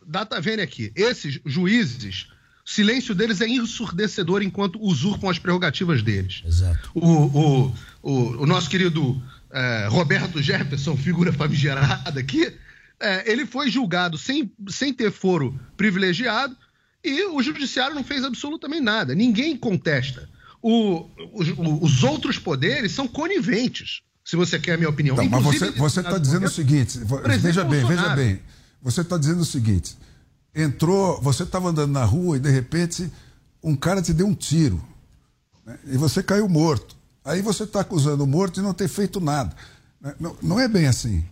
[0.07, 2.27] data vendo aqui, esses juízes,
[2.65, 6.41] silêncio deles é ensurdecedor enquanto usurpam as prerrogativas deles.
[6.45, 6.91] Exato.
[6.93, 8.11] O, o, o,
[8.43, 12.53] o nosso querido é, Roberto Jefferson, figura famigerada aqui,
[12.99, 16.55] é, ele foi julgado sem, sem ter foro privilegiado
[17.03, 19.15] e o judiciário não fez absolutamente nada.
[19.15, 20.27] Ninguém contesta.
[20.61, 25.15] O, os, os, outros poderes são coniventes, se você quer a minha opinião.
[25.21, 26.99] Então, mas você está dizendo o seguinte:
[27.39, 28.41] veja bem, veja bem.
[28.81, 29.97] Você está dizendo o seguinte:
[30.53, 33.11] entrou, você estava andando na rua e de repente
[33.63, 34.81] um cara te deu um tiro
[35.65, 36.95] né, e você caiu morto.
[37.23, 39.53] Aí você está acusando o morto de não ter feito nada.
[39.99, 41.23] Né, não, não é bem assim.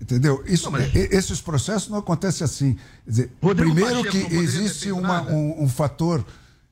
[0.00, 0.44] Entendeu?
[0.46, 0.94] Isso, não, mas...
[0.94, 2.74] Esses processos não acontecem assim.
[3.04, 6.24] Quer dizer, primeiro Pacheco que existe uma, um, um, fator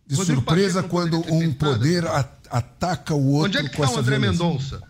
[0.07, 2.31] de Rodrigo surpresa quando um poder nada.
[2.51, 3.49] ataca o outro.
[3.49, 4.81] Onde é que está o André Mendonça?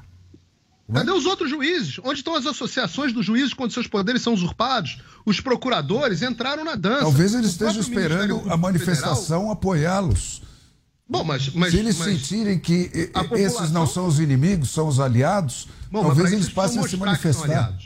[0.93, 1.99] Cadê os outros juízes?
[2.05, 4.99] Onde estão as associações dos juízes quando seus poderes são usurpados?
[5.25, 7.01] Os procuradores entraram na dança.
[7.01, 10.43] Talvez eles estejam esperando a manifestação apoiá-los.
[11.09, 12.91] Bom, mas, mas, Se eles mas sentirem que
[13.33, 17.77] esses não são os inimigos, são os aliados, Bom, talvez eles passem a se manifestar.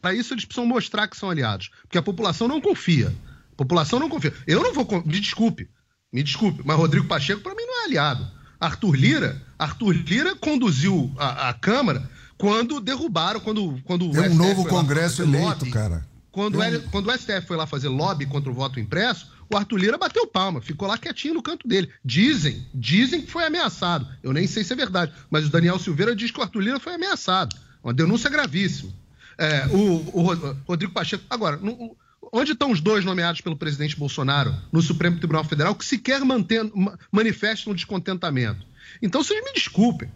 [0.00, 1.70] Para isso, eles precisam mostrar que são aliados.
[1.82, 3.14] Porque a população não confia.
[3.52, 4.32] A população não confia.
[4.46, 4.86] Eu não vou.
[5.04, 5.68] Me desculpe.
[6.12, 6.62] Me desculpe.
[6.64, 8.26] Mas Rodrigo Pacheco, para mim, não é aliado.
[8.58, 14.66] Arthur Lira, Arthur Lira conduziu a, a Câmara quando derrubaram, quando, quando Tem um novo
[14.66, 16.06] Congresso eleito, lobby, cara.
[16.30, 16.58] Quando,
[16.90, 20.26] quando o STF foi lá fazer lobby contra o voto impresso, o Arthur Lira bateu
[20.26, 21.88] palma, ficou lá quietinho no canto dele.
[22.04, 24.08] Dizem, dizem que foi ameaçado.
[24.22, 26.80] Eu nem sei se é verdade, mas o Daniel Silveira diz que o Arthur Lira
[26.80, 27.54] foi ameaçado.
[27.82, 28.92] Uma denúncia gravíssima.
[29.38, 30.22] É, o, o,
[30.66, 31.24] Rodrigo Pacheco.
[31.30, 31.96] Agora, no,
[32.32, 36.72] onde estão os dois nomeados pelo presidente Bolsonaro no Supremo Tribunal Federal que sequer mantendo,
[37.12, 38.66] manifestam um descontentamento?
[39.00, 40.10] Então, vocês me desculpem.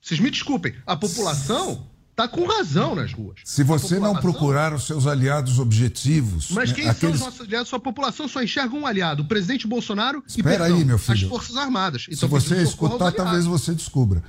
[0.00, 0.74] Vocês me desculpem.
[0.86, 3.40] A população está com razão nas ruas.
[3.44, 4.14] Se você população...
[4.14, 6.50] não procurar os seus aliados objetivos.
[6.50, 7.18] Mas né, quem né, aqueles...
[7.18, 7.68] são os nossos aliados?
[7.68, 11.26] Sua população só enxerga um aliado, o presidente Bolsonaro Espera e perdão, aí, meu filho.
[11.26, 12.06] as Forças Armadas.
[12.08, 14.22] Então, se você escutar, talvez você descubra.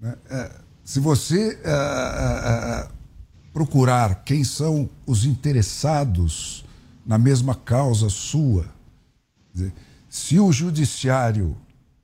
[0.00, 0.16] Né?
[0.30, 0.52] É,
[0.84, 1.60] se você.
[1.64, 3.02] É, é, é
[3.52, 6.64] procurar quem são os interessados
[7.04, 8.66] na mesma causa sua.
[10.08, 11.56] Se o judiciário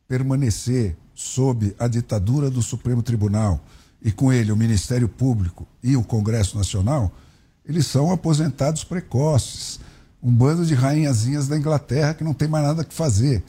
[0.07, 3.61] permanecer sob a ditadura do Supremo Tribunal
[4.01, 7.11] e com ele o Ministério Público e o Congresso Nacional,
[7.67, 9.81] eles são aposentados precoces,
[10.23, 13.43] um bando de rainhazinhas da Inglaterra que não tem mais nada que fazer,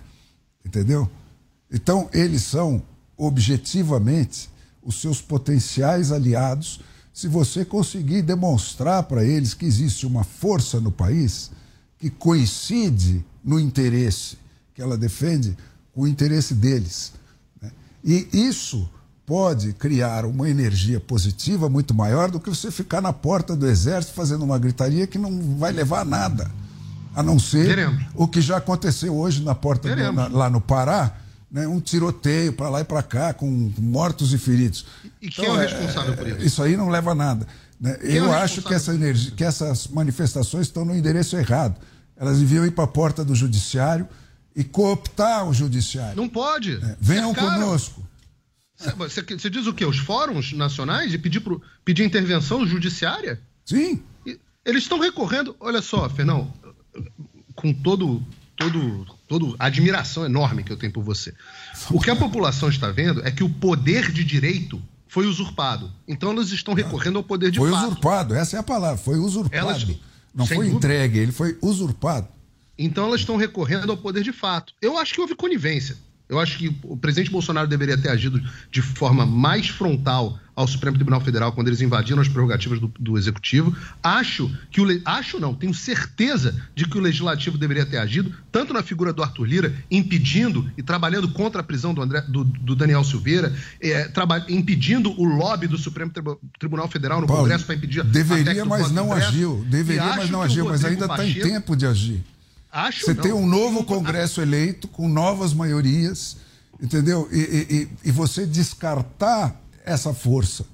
[0.65, 1.07] entendeu?
[1.71, 2.81] Então eles são
[3.15, 4.49] objetivamente
[4.81, 6.81] os seus potenciais aliados
[7.13, 11.51] se você conseguir demonstrar para eles que existe uma força no país
[11.99, 14.39] que coincide no interesse
[14.73, 15.55] que ela defende
[15.93, 17.18] com o interesse deles.
[18.03, 18.89] E isso
[19.25, 24.15] pode criar uma energia positiva muito maior do que você ficar na porta do exército
[24.15, 26.51] fazendo uma gritaria que não vai levar a nada.
[27.13, 28.03] A não ser Queremos.
[28.15, 31.15] o que já aconteceu hoje na porta do, na, lá no Pará,
[31.51, 34.85] né, um tiroteio para lá e para cá, com mortos e feridos.
[35.21, 36.39] E quem então, é o então, responsável é, por isso?
[36.39, 37.47] Isso aí não leva a nada.
[37.79, 37.97] Né?
[38.01, 41.75] Eu é acho que, essa energia, que essas manifestações estão no endereço errado.
[42.17, 44.07] Elas deviam ir para a porta do judiciário
[44.59, 46.17] e cooptar o judiciário.
[46.17, 46.73] Não pode.
[46.73, 48.05] É, venham conosco.
[48.77, 49.85] Você, você, diz o quê?
[49.85, 53.41] Os fóruns nacionais de pedir, pro, pedir intervenção judiciária?
[53.65, 54.03] Sim.
[54.65, 55.55] Eles estão recorrendo.
[55.61, 56.53] Olha só, Fernão,
[57.55, 58.21] com todo
[58.57, 61.33] todo, todo admiração enorme que eu tenho por você.
[61.89, 65.89] O que a população está vendo é que o poder de direito foi usurpado.
[66.05, 67.69] Então elas estão recorrendo ao poder de foi.
[67.69, 69.55] Foi usurpado, essa é a palavra, foi usurpado.
[69.55, 69.87] Elas,
[70.35, 70.75] Não foi dúvida.
[70.75, 72.27] entregue, ele foi usurpado.
[72.79, 74.73] Então elas estão recorrendo ao poder de fato.
[74.81, 75.97] Eu acho que houve conivência.
[76.29, 78.39] Eu acho que o presidente Bolsonaro deveria ter agido
[78.71, 83.17] de forma mais frontal ao Supremo Tribunal Federal quando eles invadiram as prerrogativas do, do
[83.17, 83.75] Executivo.
[84.03, 88.73] Acho que o acho não, tenho certeza de que o Legislativo deveria ter agido, tanto
[88.73, 92.75] na figura do Arthur Lira, impedindo e trabalhando contra a prisão do, André, do, do
[92.75, 94.11] Daniel Silveira, é,
[94.49, 96.11] impedindo o lobby do Supremo
[96.59, 98.03] Tribunal Federal no Paulo, Congresso para impedir.
[98.03, 99.65] Deveria, mas não agiu.
[99.67, 102.23] Deveria, mas não agiu, mas ainda está em tempo de agir.
[102.71, 103.23] Acho Você não.
[103.23, 106.37] tem um novo Congresso eleito com novas maiorias,
[106.81, 107.27] entendeu?
[107.31, 110.65] E, e, e você descartar essa força.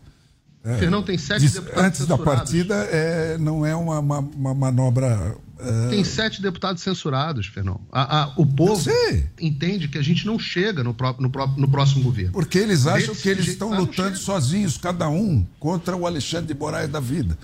[0.64, 5.38] É, Fernão tem sete deputados Antes da partida é, não é uma, uma, uma manobra.
[5.60, 5.90] É...
[5.90, 7.80] Tem sete deputados censurados, Fernão.
[7.92, 8.90] A, a, o povo
[9.40, 12.34] entende que a gente não chega no, pró no, pró no próximo governo.
[12.34, 16.60] Porque eles acham Desse que eles estão lutando sozinhos, cada um, contra o Alexandre de
[16.60, 17.38] Moraes da vida.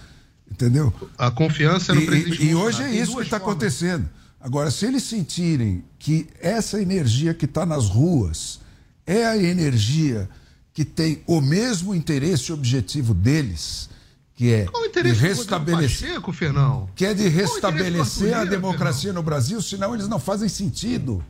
[0.49, 0.91] Entendeu?
[1.17, 2.43] A confiança no presidente.
[2.43, 4.09] E, e hoje é isso que está acontecendo.
[4.41, 8.59] Agora, se eles sentirem que essa energia que está nas ruas
[9.05, 10.27] é a energia
[10.73, 13.89] que tem o mesmo interesse e objetivo deles,
[14.33, 14.65] que é
[15.03, 16.89] de restabelecer, Pacheco, Fernão?
[16.95, 19.21] que é de restabelecer a democracia Fernão?
[19.21, 21.23] no Brasil, senão eles não fazem sentido.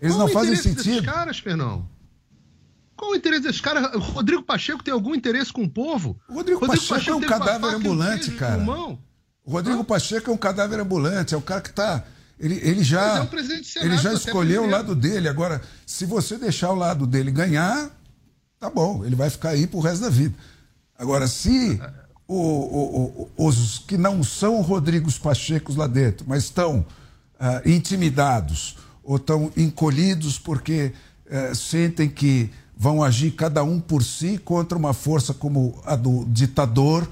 [0.00, 1.00] Eles Qual não fazem sentido.
[1.00, 1.88] Desses caras, Fernão?
[2.94, 3.94] Qual o interesse desses caras?
[3.94, 6.20] Rodrigo Pacheco tem algum interesse com o povo?
[6.28, 8.62] O Rodrigo, Rodrigo Pacheco, Pacheco, é um cadáver ambulante, cara.
[9.44, 12.04] O Rodrigo Pacheco é um cadáver ambulante, é o cara que está
[12.40, 15.28] ele, ele já, é Senado, ele já escolheu o lado dele.
[15.28, 17.90] Agora, se você deixar o lado dele ganhar,
[18.60, 20.34] tá bom, ele vai ficar aí pro resto da vida.
[20.96, 21.80] Agora, se
[22.26, 26.84] o, o, o, os que não são Rodrigos Pachecos lá dentro, mas estão
[27.40, 30.92] ah, intimidados ou estão encolhidos porque
[31.30, 36.26] eh, sentem que vão agir cada um por si contra uma força como a do
[36.26, 37.08] ditador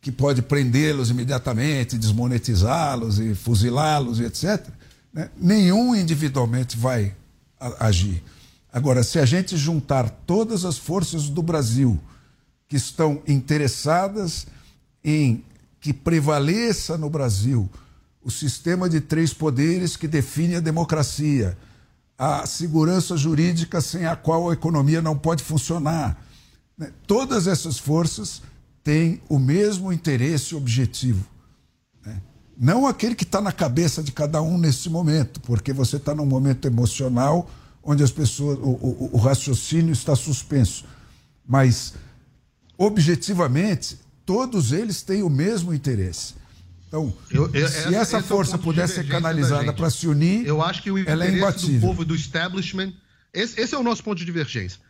[0.00, 4.66] que pode prendê-los imediatamente, desmonetizá-los e fuzilá-los e etc.
[5.12, 5.30] Né?
[5.36, 7.14] Nenhum individualmente vai
[7.78, 8.22] agir.
[8.72, 12.00] Agora, se a gente juntar todas as forças do Brasil
[12.68, 14.46] que estão interessadas
[15.04, 15.44] em
[15.80, 17.68] que prevaleça no Brasil
[18.22, 21.56] o sistema de três poderes que define a democracia,
[22.16, 26.22] a segurança jurídica sem a qual a economia não pode funcionar,
[26.76, 26.92] né?
[27.06, 28.42] todas essas forças
[28.82, 31.24] tem o mesmo interesse e objetivo.
[32.04, 32.20] Né?
[32.56, 36.26] Não aquele que está na cabeça de cada um nesse momento, porque você está num
[36.26, 37.50] momento emocional
[37.82, 40.84] onde as pessoas, o, o, o raciocínio está suspenso.
[41.46, 41.94] Mas,
[42.76, 46.34] objetivamente, todos eles têm o mesmo interesse.
[46.88, 50.44] Então, eu, eu, se essa, essa é força é pudesse ser canalizada para se unir,
[50.46, 51.80] eu acho que o ela é imbatível.
[51.80, 52.92] do povo do establishment,
[53.32, 54.80] esse, esse é o nosso ponto de divergência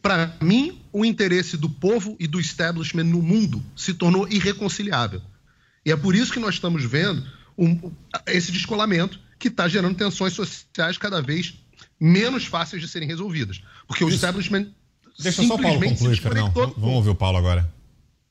[0.00, 5.20] para mim, o interesse do povo e do establishment no mundo se tornou irreconciliável.
[5.84, 7.90] E é por isso que nós estamos vendo um,
[8.26, 11.54] esse descolamento que está gerando tensões sociais cada vez
[11.98, 13.62] menos fáceis de serem resolvidas.
[13.86, 14.68] Porque o establishment.
[15.18, 16.52] Deixa só o Paulo concluir, Fernão.
[16.52, 17.68] Vamos ouvir o Paulo agora.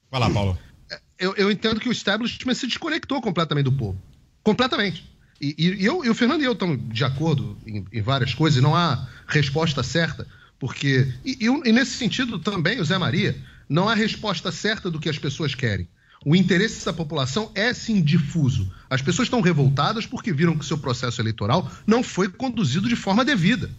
[0.10, 0.58] Vai lá, Paulo.
[0.90, 4.02] É, eu, eu, entendo que o establishment se desconectou completamente do povo.
[4.42, 5.04] Completamente.
[5.42, 8.58] E, e, eu, e o Fernando e eu estamos de acordo em, em várias coisas,
[8.58, 10.26] e não há resposta certa.
[10.60, 11.12] Porque.
[11.24, 13.36] E, e, nesse sentido também, o Zé Maria,
[13.70, 15.88] não há resposta certa do que as pessoas querem.
[16.26, 18.72] O interesse da população é sim difuso.
[18.90, 22.96] As pessoas estão revoltadas porque viram que o seu processo eleitoral não foi conduzido de
[22.96, 23.70] forma devida.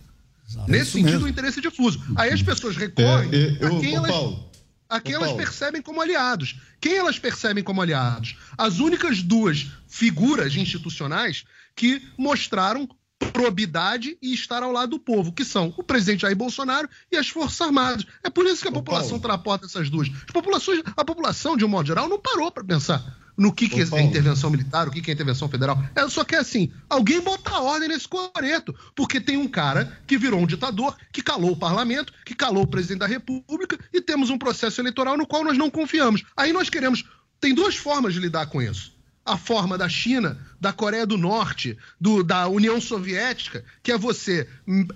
[0.49, 0.71] Exato.
[0.71, 1.27] Nesse sentido, mesmo.
[1.27, 2.01] o interesse é difuso.
[2.17, 4.51] Aí as pessoas recorrem é, é, eu, a quem, elas, Paulo,
[4.89, 6.57] a quem elas percebem como aliados.
[6.81, 8.37] Quem elas percebem como aliados?
[8.57, 11.45] As únicas duas figuras institucionais
[11.77, 12.89] que mostraram
[13.19, 17.29] probidade e estar ao lado do povo, que são o presidente Jair Bolsonaro e as
[17.29, 18.07] Forças Armadas.
[18.23, 20.09] É por isso que a Ô, população transporta essas duas.
[20.09, 23.81] As populações, a população, de um modo geral, não parou para pensar no que, que
[23.81, 25.81] é intervenção militar, o que, que é intervenção federal.
[25.95, 30.41] Ela só quer, assim, alguém botar ordem nesse coreto, porque tem um cara que virou
[30.41, 34.39] um ditador, que calou o parlamento, que calou o presidente da república, e temos um
[34.39, 36.25] processo eleitoral no qual nós não confiamos.
[36.37, 37.05] Aí nós queremos...
[37.41, 38.98] Tem duas formas de lidar com isso
[39.29, 44.49] a forma da China, da Coreia do Norte, do, da União Soviética, que é você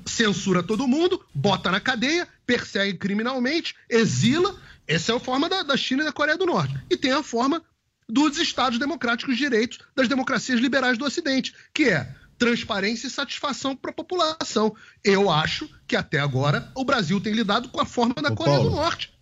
[0.07, 4.57] censura todo mundo, bota na cadeia, persegue criminalmente, exila.
[4.87, 6.75] Essa é a forma da, da China e da Coreia do Norte.
[6.91, 7.63] E tem a forma
[8.09, 13.77] dos Estados Democráticos de Direitos das democracias liberais do Ocidente, que é transparência e satisfação
[13.77, 14.75] para a população.
[15.05, 18.57] Eu acho que até agora o Brasil tem lidado com a forma da Ô, Coreia
[18.57, 18.71] Paulo.
[18.71, 19.13] do Norte.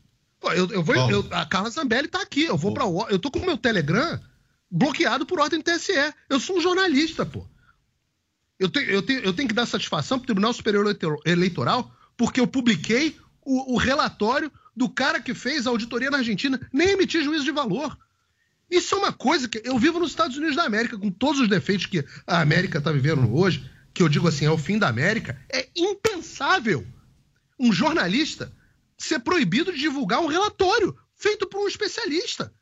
[0.42, 2.44] Eu, eu vou, eu, a Carla Zambelli está aqui.
[2.44, 4.18] Eu vou para eu tô com o meu Telegram
[4.70, 5.92] bloqueado por ordem do TSE.
[6.28, 7.46] Eu sou um jornalista, pô.
[8.58, 12.38] Eu tenho, eu tenho, eu tenho que dar satisfação para o Tribunal Superior Eleitoral porque
[12.38, 17.24] eu publiquei o, o, relatório do cara que fez a auditoria na Argentina, nem emitir
[17.24, 17.96] juízo de valor.
[18.70, 21.48] Isso é uma coisa que eu vivo nos Estados Unidos da América, com todos os
[21.48, 23.68] defeitos que a América está vivendo hoje.
[23.94, 26.86] que eu digo assim, é o fim da América, é impensável
[27.58, 28.52] um jornalista
[28.98, 32.52] ser proibido de divulgar um relatório feito por um especialista.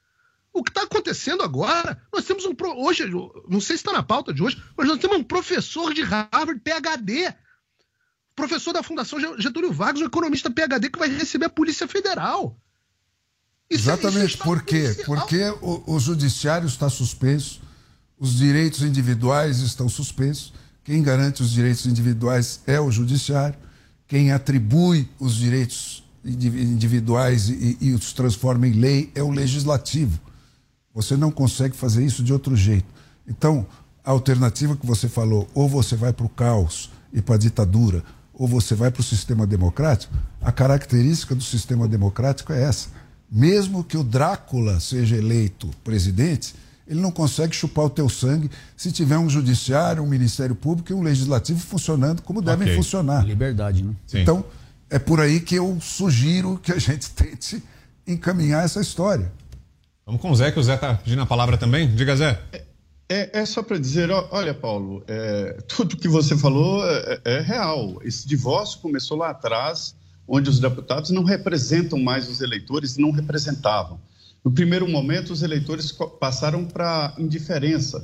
[0.52, 2.54] O que está acontecendo agora, nós temos um.
[2.76, 3.04] Hoje,
[3.48, 6.60] não sei se está na pauta de hoje, mas nós temos um professor de Harvard,
[6.60, 7.32] PhD,
[8.34, 12.58] professor da Fundação Getúlio Vargas, um economista PhD que vai receber a Polícia Federal.
[13.70, 14.34] Isso, é- Exatamente.
[14.34, 14.96] Isso Por quê?
[15.04, 17.60] Porque o, o judiciário está suspenso,
[18.18, 20.52] os direitos individuais estão suspensos.
[20.82, 23.58] Quem garante os direitos individuais é o judiciário.
[24.06, 30.18] Quem atribui os direitos individuais e, e os transforma em lei é o legislativo.
[30.98, 32.88] Você não consegue fazer isso de outro jeito.
[33.24, 33.64] Então,
[34.04, 38.02] a alternativa que você falou, ou você vai para o caos e para a ditadura,
[38.34, 42.88] ou você vai para o sistema democrático, a característica do sistema democrático é essa.
[43.30, 48.90] Mesmo que o Drácula seja eleito presidente, ele não consegue chupar o teu sangue se
[48.90, 52.76] tiver um judiciário, um ministério público e um legislativo funcionando como devem okay.
[52.76, 53.24] funcionar.
[53.24, 53.94] Liberdade, né?
[54.04, 54.22] Sim.
[54.22, 54.44] Então,
[54.90, 57.62] é por aí que eu sugiro que a gente tente
[58.04, 59.30] encaminhar essa história.
[60.08, 61.94] Vamos com o Zé, que o Zé está pedindo a palavra também.
[61.94, 62.40] Diga, Zé.
[62.50, 62.64] É,
[63.10, 68.00] é, é só para dizer, olha, Paulo, é, tudo que você falou é, é, real.
[68.02, 69.94] Esse divórcio começou lá atrás,
[70.26, 74.00] onde os deputados não representam mais os eleitores não representavam.
[74.42, 78.02] No primeiro momento, os eleitores passaram para indiferença,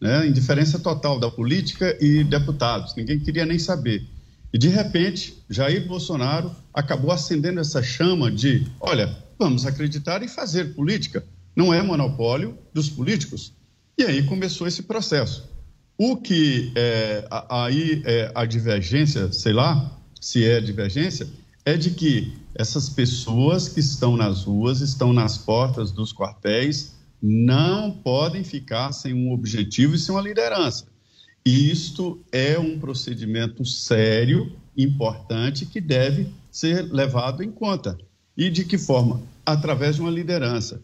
[0.00, 0.26] né?
[0.26, 2.96] indiferença total da política e deputados.
[2.96, 4.04] Ninguém queria nem saber.
[4.52, 10.74] E, de repente, Jair Bolsonaro acabou acendendo essa chama de: olha, vamos acreditar e fazer
[10.74, 11.24] política
[11.54, 13.52] não é monopólio dos políticos.
[13.96, 15.48] E aí começou esse processo.
[15.96, 21.28] O que é, aí é a divergência, sei lá se é divergência,
[21.64, 27.90] é de que essas pessoas que estão nas ruas, estão nas portas dos quartéis, não
[27.90, 30.86] podem ficar sem um objetivo e sem uma liderança.
[31.44, 37.96] Isto é um procedimento sério, importante, que deve ser levado em conta.
[38.36, 39.22] E de que forma?
[39.44, 40.82] Através de uma liderança.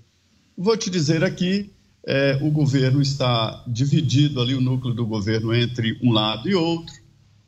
[0.62, 1.72] Vou te dizer aqui,
[2.06, 6.94] é, o governo está dividido ali, o núcleo do governo, entre um lado e outro.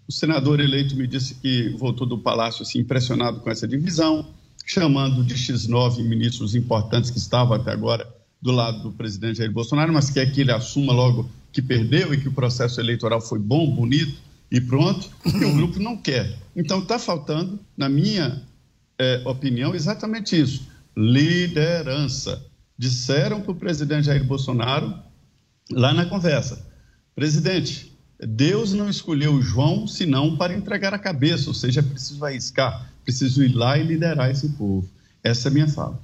[0.08, 4.32] O senador eleito me disse que voltou do palácio assim, impressionado com essa divisão,
[4.64, 8.08] chamando de X9 ministros importantes que estavam até agora
[8.40, 12.16] do lado do presidente Jair Bolsonaro, mas quer que ele assuma logo que perdeu e
[12.18, 14.18] que o processo eleitoral foi bom, bonito
[14.50, 16.38] e pronto, e o grupo não quer.
[16.56, 18.40] Então está faltando, na minha
[18.98, 22.50] é, opinião, exatamente isso: liderança
[22.82, 24.92] disseram para o presidente Jair Bolsonaro,
[25.70, 26.66] lá na conversa:
[27.14, 32.90] presidente, Deus não escolheu João senão para entregar a cabeça, ou seja, é preciso arriscar,
[33.04, 34.88] preciso ir lá e liderar esse povo.
[35.22, 36.00] Essa é a minha fala.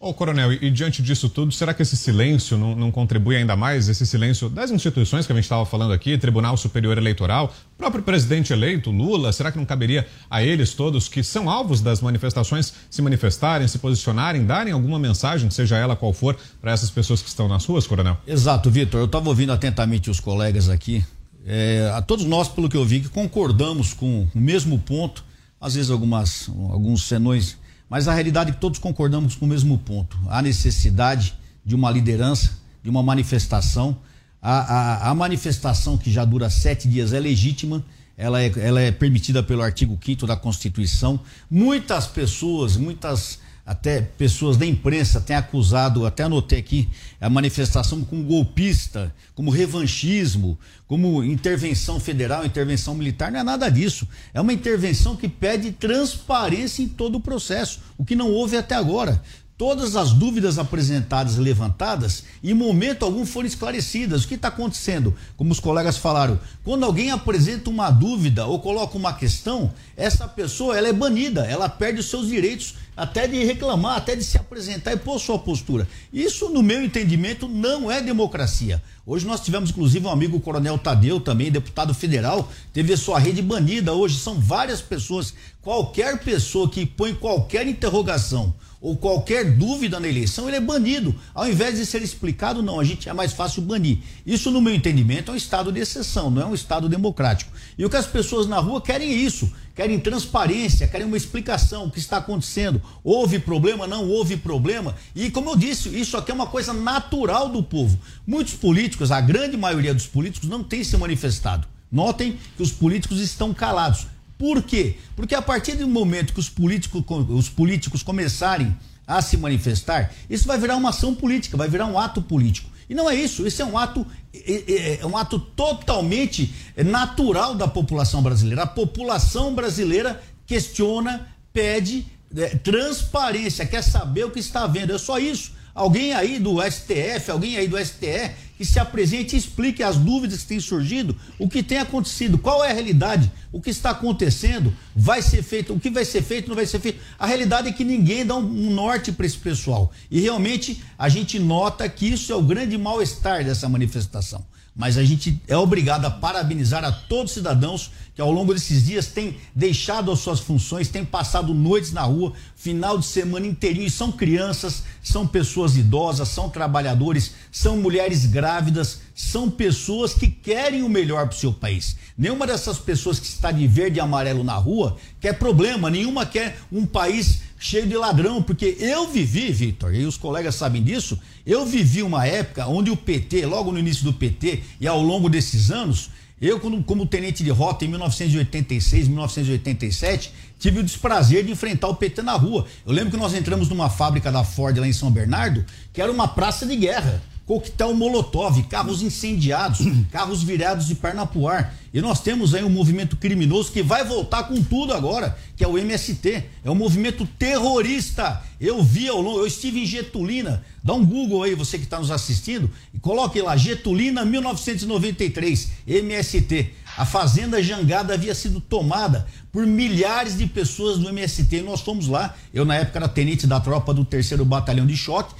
[0.00, 3.56] Ô, coronel, e, e, diante disso tudo, será que esse silêncio não, não, contribui ainda
[3.56, 3.88] mais?
[3.88, 8.52] Esse silêncio das instituições que a gente estava falando aqui, Tribunal Superior Eleitoral, próprio presidente
[8.52, 13.02] eleito, Lula, será que não caberia a eles todos que são alvos das manifestações se
[13.02, 17.48] manifestarem, se posicionarem, darem alguma mensagem, seja ela qual for, para essas pessoas que estão
[17.48, 18.16] nas ruas, coronel?
[18.24, 19.00] Exato, Vitor.
[19.00, 21.04] Eu estava ouvindo atentamente os colegas aqui.
[21.44, 25.24] É, a todos nós, pelo que eu vi, que concordamos com o mesmo ponto,
[25.60, 27.56] às vezes algumas, alguns senões
[27.88, 31.34] mas a realidade é que todos concordamos com o mesmo ponto: a necessidade
[31.64, 33.98] de uma liderança, de uma manifestação.
[34.40, 37.84] A, a, a manifestação que já dura sete dias é legítima,
[38.16, 41.20] ela é, ela é permitida pelo artigo 5 da Constituição.
[41.50, 46.88] Muitas pessoas, muitas até pessoas da imprensa têm acusado, até anotei aqui,
[47.20, 54.08] a manifestação como golpista, como revanchismo, como intervenção federal, intervenção militar, não é nada disso.
[54.32, 58.74] É uma intervenção que pede transparência em todo o processo, o que não houve até
[58.74, 59.22] agora
[59.58, 64.22] todas as dúvidas apresentadas e levantadas, em momento algum foram esclarecidas.
[64.22, 65.12] O que está acontecendo?
[65.36, 70.78] Como os colegas falaram, quando alguém apresenta uma dúvida ou coloca uma questão, essa pessoa
[70.78, 74.92] ela é banida, ela perde os seus direitos até de reclamar, até de se apresentar
[74.92, 75.88] e pôr sua postura.
[76.12, 78.80] Isso, no meu entendimento, não é democracia.
[79.04, 83.42] Hoje nós tivemos, inclusive, um amigo, o Coronel Tadeu, também deputado federal, teve sua rede
[83.42, 83.92] banida.
[83.92, 85.34] Hoje são várias pessoas.
[85.62, 91.14] Qualquer pessoa que põe qualquer interrogação ou qualquer dúvida na eleição, ele é banido.
[91.34, 93.98] Ao invés de ser explicado, não, a gente é mais fácil banir.
[94.24, 97.50] Isso, no meu entendimento, é um estado de exceção, não é um estado democrático.
[97.76, 101.86] E o que as pessoas na rua querem é isso, querem transparência, querem uma explicação,
[101.86, 102.80] o que está acontecendo.
[103.02, 104.94] Houve problema, não houve problema.
[105.14, 107.98] E como eu disse, isso aqui é uma coisa natural do povo.
[108.26, 111.66] Muitos políticos, a grande maioria dos políticos, não tem se manifestado.
[111.90, 114.06] Notem que os políticos estão calados.
[114.38, 114.96] Por quê?
[115.16, 118.76] Porque a partir do momento que os políticos, os políticos começarem
[119.06, 122.70] a se manifestar, isso vai virar uma ação política, vai virar um ato político.
[122.88, 127.66] E não é isso, isso é um ato é, é um ato totalmente natural da
[127.66, 128.62] população brasileira.
[128.62, 134.94] A população brasileira questiona, pede é, transparência, quer saber o que está vendo.
[134.94, 135.52] É só isso.
[135.78, 140.40] Alguém aí do STF, alguém aí do STE que se apresente e explique as dúvidas
[140.40, 144.74] que têm surgido, o que tem acontecido, qual é a realidade, o que está acontecendo,
[144.96, 147.00] vai ser feito, o que vai ser feito, não vai ser feito.
[147.16, 149.92] A realidade é que ninguém dá um norte para esse pessoal.
[150.10, 154.44] E realmente a gente nota que isso é o grande mal-estar dessa manifestação
[154.78, 158.84] mas a gente é obrigado a parabenizar a todos os cidadãos que ao longo desses
[158.84, 163.86] dias têm deixado as suas funções, têm passado noites na rua, final de semana inteirinho,
[163.86, 170.82] e são crianças, são pessoas idosas, são trabalhadores, são mulheres grávidas, são pessoas que querem
[170.82, 171.94] o melhor para o seu país.
[172.18, 176.58] Nenhuma dessas pessoas que está de verde e amarelo na rua quer problema, nenhuma quer
[176.72, 181.16] um país cheio de ladrão, porque eu vivi, Vitor, e os colegas sabem disso,
[181.46, 185.28] eu vivi uma época onde o PT, logo no início do PT e ao longo
[185.28, 186.10] desses anos,
[186.40, 191.94] eu, como, como tenente de rota em 1986, 1987, tive o desprazer de enfrentar o
[191.94, 192.66] PT na rua.
[192.86, 196.10] Eu lembro que nós entramos numa fábrica da Ford lá em São Bernardo, que era
[196.10, 199.80] uma praça de guerra coquetel molotov, carros incendiados,
[200.12, 201.74] carros virados de perna pro ar.
[201.94, 205.66] E nós temos aí um movimento criminoso que vai voltar com tudo agora, que é
[205.66, 206.44] o MST.
[206.62, 208.42] É um movimento terrorista.
[208.60, 210.62] Eu vi ao longo, eu estive em Getulina.
[210.84, 216.70] Dá um Google aí, você que está nos assistindo, e coloque lá, Getulina 1993, MST.
[216.98, 221.56] A fazenda Jangada havia sido tomada por milhares de pessoas do MST.
[221.56, 224.96] E nós fomos lá, eu na época era tenente da tropa do terceiro batalhão de
[224.96, 225.34] choque.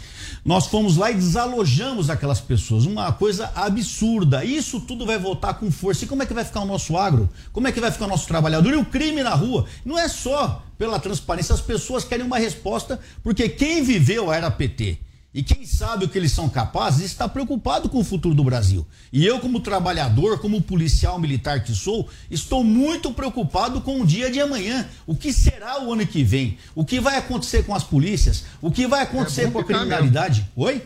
[0.48, 2.86] Nós fomos lá e desalojamos aquelas pessoas.
[2.86, 4.42] Uma coisa absurda.
[4.42, 6.06] Isso tudo vai voltar com força.
[6.06, 7.28] E como é que vai ficar o nosso agro?
[7.52, 8.72] Como é que vai ficar o nosso trabalhador?
[8.72, 9.66] E o crime na rua?
[9.84, 11.54] Não é só pela transparência.
[11.54, 14.96] As pessoas querem uma resposta, porque quem viveu era PT
[15.32, 18.86] e quem sabe o que eles são capazes está preocupado com o futuro do Brasil.
[19.12, 24.30] E eu, como trabalhador, como policial militar que sou, estou muito preocupado com o dia
[24.30, 24.88] de amanhã.
[25.06, 26.56] O que será o ano que vem?
[26.74, 28.44] O que vai acontecer com as polícias?
[28.62, 30.40] O que vai acontecer é com a criminalidade?
[30.40, 30.52] Mesmo.
[30.56, 30.82] Oi?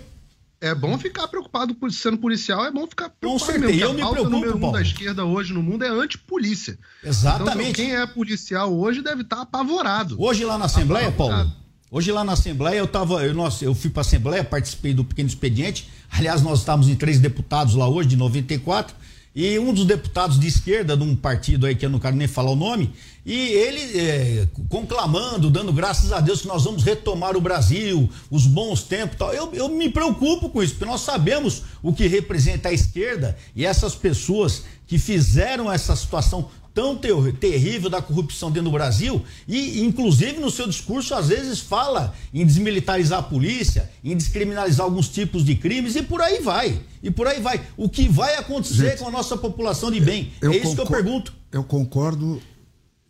[0.60, 3.52] É bom ficar preocupado por sendo policial, é bom ficar preocupado.
[3.52, 6.78] Com certeza, mesmo, eu me preocupo, número um da esquerda hoje no mundo é antipolícia.
[7.02, 7.70] Exatamente.
[7.70, 10.14] Então, quem é policial hoje deve estar apavorado.
[10.20, 11.50] Hoje lá na Assembleia, apavorado.
[11.50, 11.61] Paulo,
[11.94, 15.04] Hoje lá na Assembleia eu tava, eu, nossa, eu fui para a Assembleia, participei do
[15.04, 15.90] pequeno expediente.
[16.10, 18.96] Aliás, nós estávamos em três deputados lá hoje, de 94,
[19.36, 22.26] e um dos deputados de esquerda, de um partido aí que eu não quero nem
[22.26, 22.94] falar o nome,
[23.26, 28.46] e ele é, conclamando, dando graças a Deus que nós vamos retomar o Brasil, os
[28.46, 29.34] bons tempos tal.
[29.34, 33.66] Eu, eu me preocupo com isso, porque nós sabemos o que representa a esquerda e
[33.66, 39.82] essas pessoas que fizeram essa situação tão ter terrível da corrupção dentro do Brasil e,
[39.82, 45.44] inclusive, no seu discurso, às vezes fala em desmilitarizar a polícia, em descriminalizar alguns tipos
[45.44, 46.80] de crimes e por aí vai.
[47.02, 47.60] E por aí vai.
[47.76, 50.32] O que vai acontecer Gente, com a nossa população de bem?
[50.40, 51.32] é isso que eu pergunto.
[51.50, 52.40] Eu concordo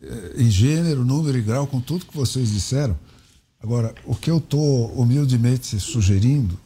[0.01, 2.97] eh, em gênero, número e grau com tudo que vocês disseram.
[3.61, 6.59] Agora, o que eu estou humildemente sugerindo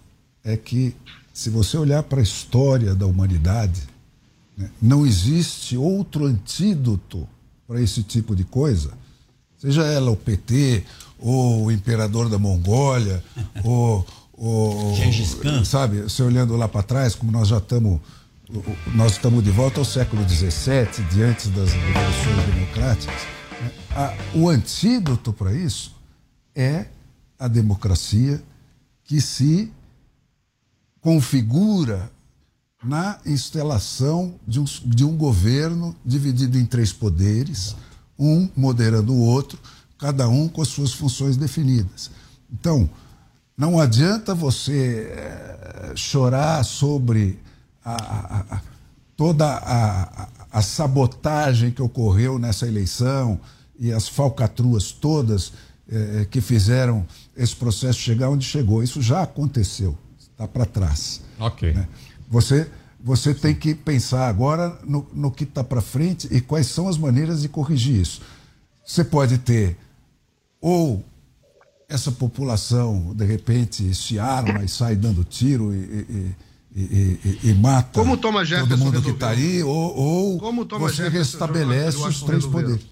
[0.44, 0.96] é que,
[1.32, 3.84] se você olhar para a história da humanidade?
[4.82, 7.28] Não existe outro antídoto
[7.68, 8.92] para esse tipo de coisa,
[9.58, 10.84] seja ela o PT,
[11.20, 13.24] ou o imperador da Mongólia,
[13.64, 14.96] ou, ou
[15.66, 18.00] sabe, você olhando lá para trás, como nós já estamos
[18.96, 23.22] nós estamos de volta ao século XVII, diante das revoluções democráticas.
[23.62, 23.72] Né?
[24.36, 25.94] o antídoto para isso
[26.56, 26.86] é
[27.38, 28.42] a democracia
[29.04, 29.72] que se
[31.02, 32.10] configura
[32.84, 37.76] na instalação de um, de um governo dividido em três poderes,
[38.18, 39.60] um moderando o outro,
[39.98, 42.12] cada um com as suas funções definidas.
[42.52, 42.90] Então,
[43.58, 47.40] não adianta você é, chorar sobre
[47.84, 48.62] a, a, a,
[49.16, 49.48] toda
[50.52, 53.40] a, sabotagem que ocorreu nessa eleição
[53.80, 55.54] e as falcatruas todas
[55.90, 57.06] é, que fizeram
[57.36, 58.84] esse processo chegar onde chegou.
[58.84, 61.22] Isso já aconteceu, está para trás.
[61.40, 61.74] Ok.
[61.74, 61.88] Né?
[62.28, 62.70] Você,
[63.00, 66.98] você tem que pensar agora no, no que está para frente e quais são as
[66.98, 68.22] maneiras de corrigir isso.
[68.86, 69.78] Você pode ter
[70.62, 71.04] ou
[71.90, 76.36] essa população, de repente, se arma e sai dando tiro e,
[76.76, 80.40] e, e, e mata Como Thomas todo mundo que está aí, ou, ou
[80.78, 82.86] você Jefferson restabelece os três poderes.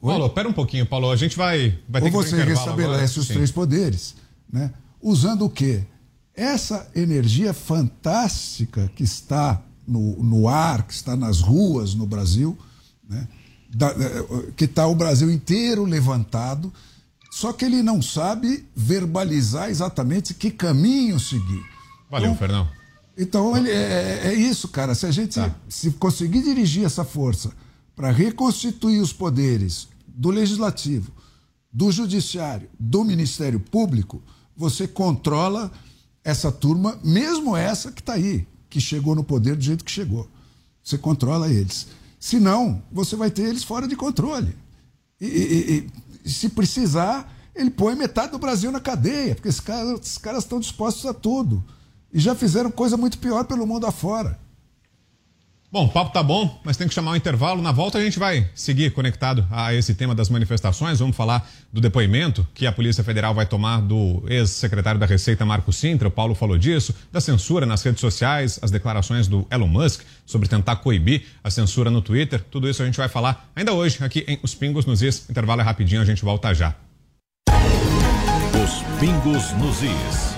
[0.00, 0.10] Oi?
[0.12, 1.12] Paulo, pera um pouquinho, Paulo.
[1.12, 3.20] A gente vai, vai ter ou que você restabelece agora.
[3.20, 3.34] os Sim.
[3.34, 4.16] três poderes,
[4.52, 4.72] né?
[5.00, 5.84] usando o quê?
[6.34, 12.56] Essa energia fantástica que está no, no ar, que está nas ruas no Brasil,
[13.08, 13.28] né?
[13.68, 13.94] da,
[14.56, 16.72] que está o Brasil inteiro levantado,
[17.30, 21.62] só que ele não sabe verbalizar exatamente que caminho seguir.
[22.10, 22.68] Valeu, então, Fernão.
[23.16, 24.94] Então ele, é, é, é isso, cara.
[24.94, 25.54] Se a gente tá.
[25.68, 27.52] se conseguir dirigir essa força
[27.96, 31.10] para reconstituir os poderes do legislativo,
[31.72, 34.22] do judiciário, do Ministério Público,
[34.54, 35.72] você controla
[36.24, 40.28] essa turma, mesmo essa que está aí, que chegou no poder do jeito que chegou.
[40.82, 41.88] Você controla eles.
[42.18, 44.56] Se não, você vai ter eles fora de controle.
[45.20, 45.90] E, e,
[46.24, 50.44] e se precisar, ele põe metade do Brasil na cadeia, porque esses caras, esses caras
[50.44, 51.62] estão dispostos a tudo.
[52.12, 54.38] E já fizeram coisa muito pior pelo mundo afora.
[55.72, 57.62] Bom, o papo tá bom, mas tem que chamar o um intervalo.
[57.62, 60.98] Na volta a gente vai seguir conectado a esse tema das manifestações.
[60.98, 65.72] Vamos falar do depoimento que a Polícia Federal vai tomar do ex-secretário da Receita, Marco
[65.72, 66.08] Sintra.
[66.08, 70.46] O Paulo falou disso, da censura nas redes sociais, as declarações do Elon Musk sobre
[70.46, 72.44] tentar coibir a censura no Twitter.
[72.50, 75.24] Tudo isso a gente vai falar ainda hoje aqui em Os Pingos nos Is.
[75.30, 76.74] Intervalo é rapidinho, a gente volta já.
[78.62, 80.31] Os Pingos nos Is.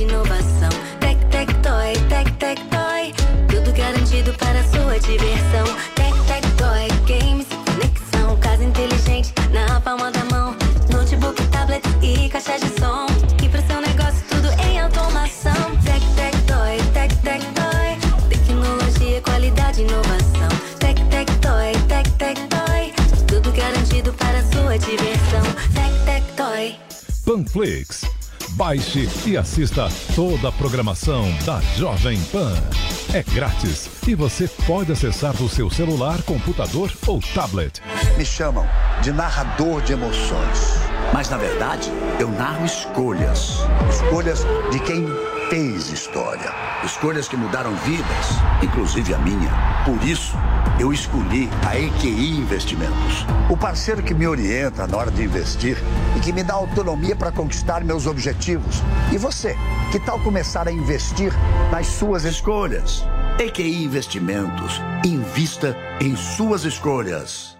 [0.00, 0.68] Qualidade, inovação.
[1.00, 3.12] Tec, tec, toy, tec, tec, toy.
[3.48, 5.64] Tudo garantido para sua diversão.
[5.94, 8.36] Tec, tec, toy, games, conexão.
[8.38, 10.56] Casa inteligente na palma da mão.
[10.92, 13.06] Notebook, tablet e caixa de som.
[13.42, 15.76] E para seu negócio tudo em automação.
[15.84, 18.28] Tec, tec, toy, tec, tec, toy.
[18.28, 20.48] Tecnologia, qualidade, inovação.
[20.78, 22.92] Tec, tec, toy, tec, tec, toy.
[23.26, 25.42] Tudo garantido para sua diversão.
[25.74, 26.76] Tec, tec, toy.
[27.24, 28.19] Panflix
[28.60, 32.52] Baixe e assista toda a programação da Jovem Pan.
[33.14, 37.80] É grátis e você pode acessar do seu celular, computador ou tablet.
[38.18, 38.66] Me chamam
[39.00, 40.74] de narrador de emoções.
[41.10, 43.60] Mas na verdade, eu narro escolhas.
[43.88, 45.06] Escolhas de quem
[45.48, 46.69] fez história.
[46.84, 48.26] Escolhas que mudaram vidas,
[48.62, 49.50] inclusive a minha.
[49.84, 50.34] Por isso,
[50.78, 53.26] eu escolhi a EQI Investimentos.
[53.50, 55.76] O parceiro que me orienta na hora de investir
[56.16, 58.76] e que me dá autonomia para conquistar meus objetivos.
[59.12, 59.56] E você,
[59.92, 61.32] que tal começar a investir
[61.70, 63.04] nas suas escolhas?
[63.38, 64.80] EQI Investimentos.
[65.04, 67.59] Invista em suas escolhas.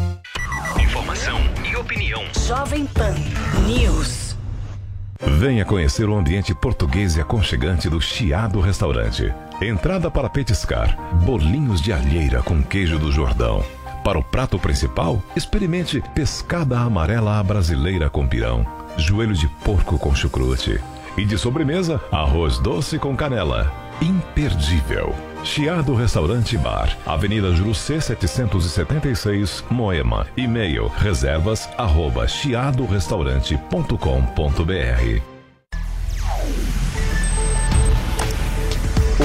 [0.81, 1.39] Informação
[1.69, 2.23] e opinião.
[2.47, 3.15] Jovem Pan
[3.65, 4.35] News.
[5.19, 9.33] Venha conhecer o ambiente português e aconchegante do Chiado Restaurante.
[9.61, 13.63] Entrada para petiscar, bolinhos de alheira com queijo do Jordão.
[14.03, 18.65] Para o prato principal, experimente pescada amarela à brasileira com pirão,
[18.97, 20.81] joelho de porco com chucrute.
[21.15, 23.71] E de sobremesa, arroz doce com canela.
[24.01, 25.13] Imperdível.
[25.43, 30.25] Chiado Restaurante Bar, Avenida Jurucê 776, Moema.
[30.37, 35.21] E-mail reservas arroba chiadorestaurante.com.br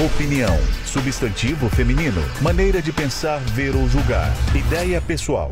[0.05, 5.51] Opinião substantivo feminino, maneira de pensar, ver ou julgar, ideia pessoal.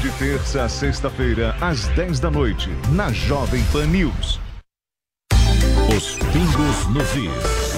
[0.00, 4.40] de terça a sexta-feira, às 10 da noite, na Jovem Pan News.
[5.94, 7.76] Os pingos nos is.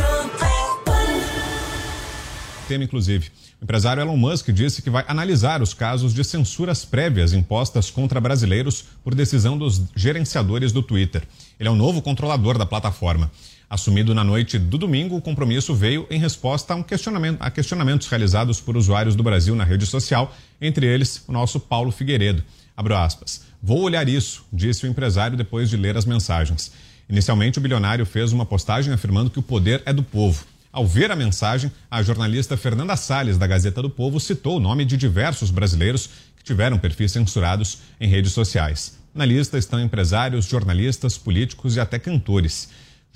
[2.69, 3.31] Tema, inclusive.
[3.61, 8.21] O empresário Elon Musk disse que vai analisar os casos de censuras prévias impostas contra
[8.21, 11.23] brasileiros por decisão dos gerenciadores do Twitter.
[11.59, 13.31] Ele é o novo controlador da plataforma.
[13.71, 18.07] Assumido na noite do domingo, o compromisso veio em resposta a, um questionamento, a questionamentos
[18.09, 22.43] realizados por usuários do Brasil na rede social, entre eles o nosso Paulo Figueiredo.
[22.75, 23.43] Abro aspas.
[23.62, 26.73] Vou olhar isso, disse o empresário depois de ler as mensagens.
[27.11, 30.47] Inicialmente, o bilionário fez uma postagem afirmando que o poder é do povo.
[30.73, 34.85] Ao ver a mensagem, a jornalista Fernanda Salles, da Gazeta do Povo, citou o nome
[34.85, 38.99] de diversos brasileiros que tiveram perfis censurados em redes sociais.
[39.14, 42.69] Na lista estão empresários, jornalistas, políticos e até cantores.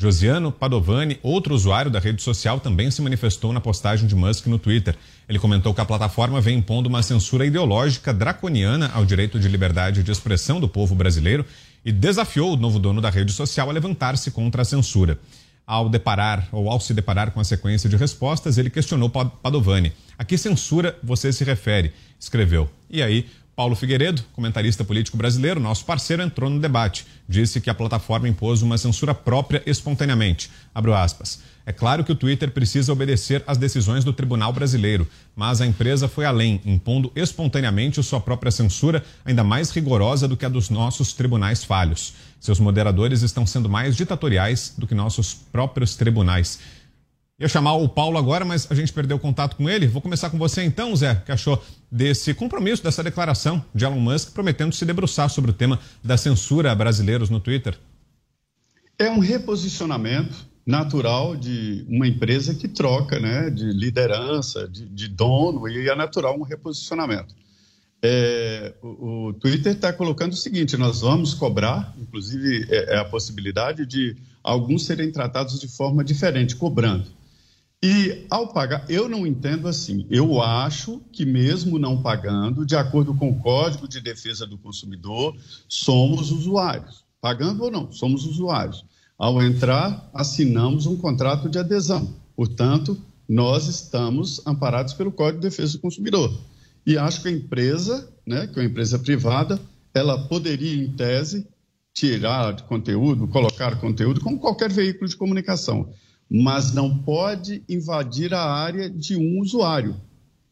[0.03, 4.59] Josiano Padovani, outro usuário da rede social, também se manifestou na postagem de Musk no
[4.59, 4.97] Twitter.
[5.29, 10.03] Ele comentou que a plataforma vem impondo uma censura ideológica draconiana ao direito de liberdade
[10.03, 11.47] de expressão do povo brasileiro
[11.85, 15.21] e desafiou o novo dono da rede social a levantar-se contra a censura.
[15.65, 20.25] Ao deparar ou ao se deparar com a sequência de respostas, ele questionou Padovani: "A
[20.25, 22.69] que censura você se refere?", escreveu.
[22.91, 27.07] E aí Paulo Figueiredo, comentarista político brasileiro, nosso parceiro, entrou no debate.
[27.29, 30.51] Disse que a plataforma impôs uma censura própria espontaneamente.
[30.75, 31.41] Abro aspas.
[31.65, 36.09] É claro que o Twitter precisa obedecer às decisões do Tribunal Brasileiro, mas a empresa
[36.09, 41.13] foi além, impondo espontaneamente sua própria censura, ainda mais rigorosa do que a dos nossos
[41.13, 42.15] tribunais falhos.
[42.41, 46.59] Seus moderadores estão sendo mais ditatoriais do que nossos próprios tribunais.
[47.43, 49.89] Ia chamar o Paulo agora, mas a gente perdeu contato com ele.
[49.89, 54.33] Vou começar com você então, Zé, que achou desse compromisso, dessa declaração de Elon Musk
[54.33, 57.77] prometendo se debruçar sobre o tema da censura a brasileiros no Twitter.
[58.97, 65.69] É um reposicionamento natural de uma empresa que troca né, de liderança, de, de dono,
[65.69, 67.35] e é natural um reposicionamento.
[68.01, 73.05] É, o, o, Twitter está colocando o seguinte: nós vamos cobrar, inclusive é, é a
[73.05, 77.21] possibilidade de alguns serem tratados de forma diferente, cobrando.
[77.85, 80.07] E ao pagar, eu não entendo assim.
[80.09, 85.37] Eu acho que, mesmo não pagando, de acordo com o Código de Defesa do Consumidor,
[85.69, 87.05] somos usuários.
[87.21, 88.85] Pagando ou não, somos usuários.
[89.19, 92.15] Ao entrar, assinamos um contrato de adesão.
[92.37, 92.97] Portanto,
[93.29, 96.33] nós estamos amparados pelo Código de Defesa do Consumidor.
[96.87, 99.61] E acho que a empresa, né, que é uma empresa privada,
[99.93, 101.49] ela poderia, em tese,
[101.93, 105.93] tirar conteúdo, colocar conteúdo, como qualquer veículo de comunicação
[106.35, 109.95] mas não pode invadir a área de um usuário.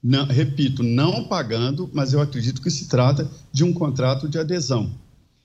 [0.03, 4.93] Não, repito, não pagando, mas eu acredito que se trata de um contrato de adesão.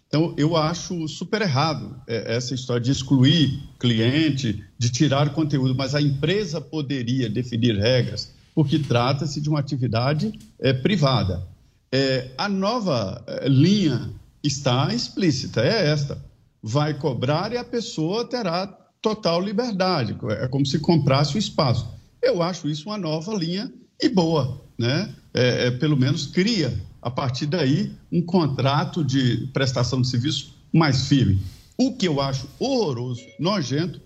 [0.08, 5.96] Então, eu acho super errado é, essa história de excluir cliente, de tirar conteúdo, mas
[5.96, 11.48] a empresa poderia definir regras, porque trata-se de uma atividade é, privada.
[11.92, 14.12] É, a nova é, linha
[14.44, 16.22] está explícita, é esta:
[16.62, 21.88] vai cobrar e a pessoa terá total liberdade, é como se comprasse o espaço.
[22.20, 25.14] Eu acho isso uma nova linha e boa, né?
[25.32, 31.08] É, é, pelo menos cria, a partir daí, um contrato de prestação de serviço mais
[31.08, 31.39] firme.
[31.78, 34.01] O que eu acho horroroso, nojento,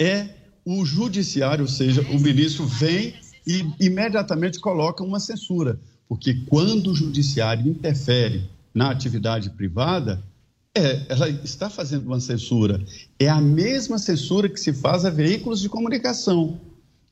[0.00, 0.30] é
[0.64, 3.12] o judiciário, ou seja, o ministro vem
[3.46, 5.78] e imediatamente coloca uma censura,
[6.08, 10.24] porque quando o judiciário interfere na atividade privada,
[10.76, 12.84] é, ela está fazendo uma censura.
[13.18, 16.60] É a mesma censura que se faz a veículos de comunicação.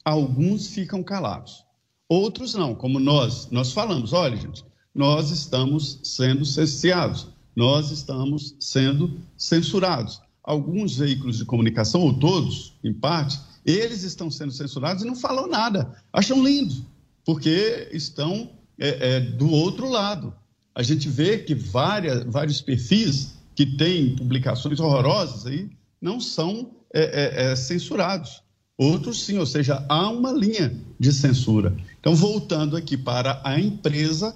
[0.05, 1.65] Alguns ficam calados,
[2.09, 3.49] outros não, como nós.
[3.53, 10.21] Nós falamos: olha, gente, nós estamos sendo censurados, nós estamos sendo censurados.
[10.43, 15.47] Alguns veículos de comunicação, ou todos, em parte, eles estão sendo censurados e não falam
[15.47, 15.95] nada.
[16.13, 16.85] Acham lindo,
[17.25, 20.35] porque estão é, é, do outro lado.
[20.75, 27.03] A gente vê que várias, vários perfis que têm publicações horrorosas aí não são é,
[27.03, 28.43] é, é, censurados.
[28.77, 31.77] Outros sim, ou seja, há uma linha de censura.
[32.01, 34.35] Então, voltando aqui para a empresa,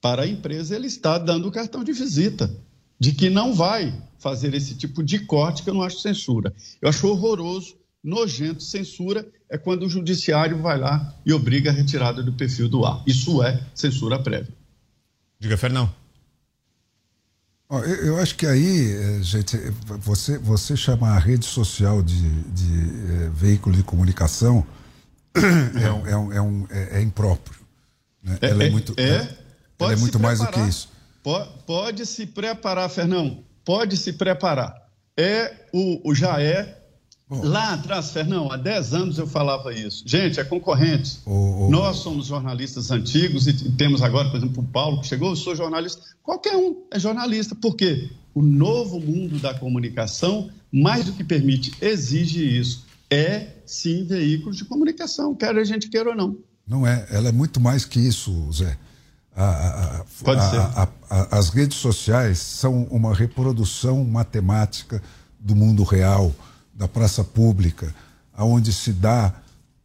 [0.00, 2.50] para a empresa ele está dando o cartão de visita
[2.98, 6.54] de que não vai fazer esse tipo de corte que eu não acho censura.
[6.82, 8.62] Eu acho horroroso, nojento.
[8.62, 13.02] Censura é quando o judiciário vai lá e obriga a retirada do perfil do ar.
[13.06, 14.54] Isso é censura prévia.
[15.38, 15.90] Diga, Fernão.
[18.02, 19.56] Eu acho que aí, eh, gente,
[20.00, 24.66] você, você chamar a rede social de, de é, veículo de comunicação
[25.80, 27.60] é, um, é, um, é, um, é, é impróprio.
[28.20, 28.38] Né?
[28.40, 29.28] É, ela é, é muito, é, ela,
[29.78, 30.88] ela é muito mais do que isso.
[31.22, 33.44] Pode, pode se preparar, Fernão.
[33.64, 34.74] Pode se preparar.
[35.16, 36.79] É o, o já é
[37.30, 37.44] Bom.
[37.44, 40.02] Lá atrás, Fernão, há 10 anos eu falava isso.
[40.04, 41.20] Gente, é concorrente.
[41.24, 41.70] Oh, oh.
[41.70, 45.54] Nós somos jornalistas antigos e temos agora, por exemplo, o Paulo que chegou, eu sou
[45.54, 46.02] jornalista.
[46.24, 47.54] Qualquer um é jornalista.
[47.54, 48.10] Por quê?
[48.34, 52.84] O novo mundo da comunicação, mais do que permite, exige isso.
[53.08, 56.36] É, sim, veículo de comunicação, quer a gente queira ou não.
[56.66, 57.06] Não é.
[57.12, 58.76] Ela é muito mais que isso, Zé.
[59.36, 59.44] A,
[60.00, 61.28] a, Pode a, ser.
[61.30, 65.00] as redes sociais são uma reprodução matemática
[65.38, 66.34] do mundo real
[66.80, 67.94] da praça pública,
[68.32, 69.34] aonde se dá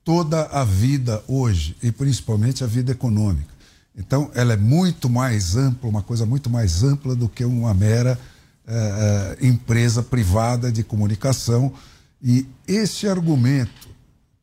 [0.01, 3.53] toda a vida hoje e principalmente a vida econômica.
[3.97, 8.17] Então, ela é muito mais ampla, uma coisa muito mais ampla do que uma mera
[8.65, 11.73] eh, eh, empresa privada de comunicação.
[12.23, 13.89] E esse argumento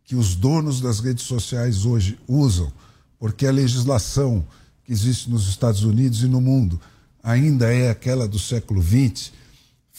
[0.05, 2.71] que os donos das redes sociais hoje usam,
[3.19, 4.45] porque a legislação
[4.85, 6.79] que existe nos Estados Unidos e no mundo
[7.23, 9.33] ainda é aquela do século XX,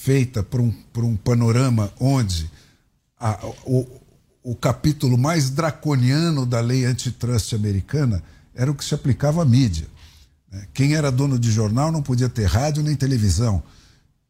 [0.04, 2.51] feita por um, por um panorama onde
[3.18, 3.88] a, o,
[4.43, 8.22] o capítulo mais draconiano da lei antitrust americana
[8.54, 9.88] era o que se aplicava à mídia.
[10.51, 10.68] né?
[10.74, 13.64] Quem era dono de jornal não podia ter rádio nem televisão.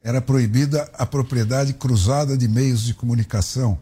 [0.03, 3.80] Era proibida a propriedade cruzada de meios de comunicação.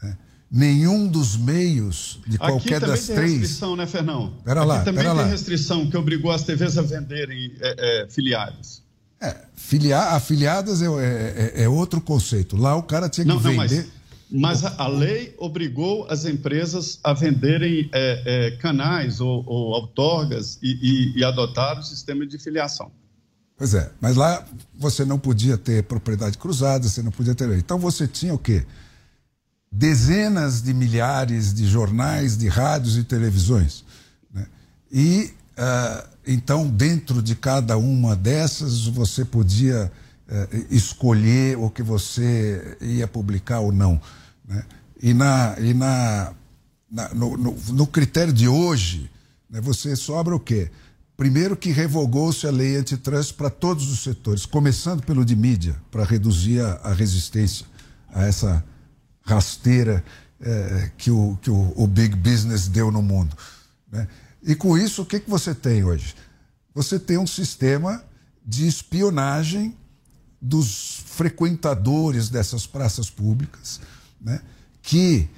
[0.00, 0.16] né?
[0.48, 3.40] Nenhum dos meios de Aqui qualquer também das tem três.
[3.40, 4.34] restrição, né, Fernão?
[4.44, 5.30] Pera Aqui lá, também pera tem lá.
[5.30, 8.08] restrição que obrigou as TVs a venderem é, é,
[9.54, 12.56] Filia, afiliadas é, é- é outro conceito.
[12.56, 13.86] Lá o cara tinha que Não, não, vender.
[14.30, 19.72] mas, mas a, a lei obrigou as empresas a venderem é, é, canais ou, ou
[19.72, 22.90] outorgas e, e, e adotar o sistema de filiação.
[23.56, 24.44] Pois é, mas lá
[24.76, 27.48] você não podia ter propriedade cruzada, você não podia ter.
[27.56, 28.64] Então você tinha o quê?
[29.70, 33.84] Dezenas de milhares de jornais, de rádios e televisões.
[34.32, 34.46] né?
[34.90, 39.90] E ah, então, dentro de cada uma dessas, você podia
[40.28, 44.00] eh, escolher o que você ia publicar ou não.
[44.48, 44.64] né?
[45.02, 46.32] E, na, e na,
[46.90, 49.10] na- no, no- no critério de hoje,
[49.50, 50.70] né, você sobra o quê?
[51.16, 56.04] Primeiro que revogou-se a lei antitrust para todos os setores, começando pelo de mídia, para
[56.04, 57.66] reduzir a, a resistência
[58.12, 58.64] a essa
[59.22, 60.02] rasteira
[60.40, 63.36] eh, que, o, que o, o big business deu no mundo.
[63.92, 64.08] né?
[64.44, 66.14] E com isso, o que, que você tem hoje?
[66.74, 68.04] Você tem um sistema
[68.44, 69.74] de espionagem
[70.40, 73.80] dos frequentadores dessas praças públicas,
[74.20, 74.42] né?
[74.82, 75.28] que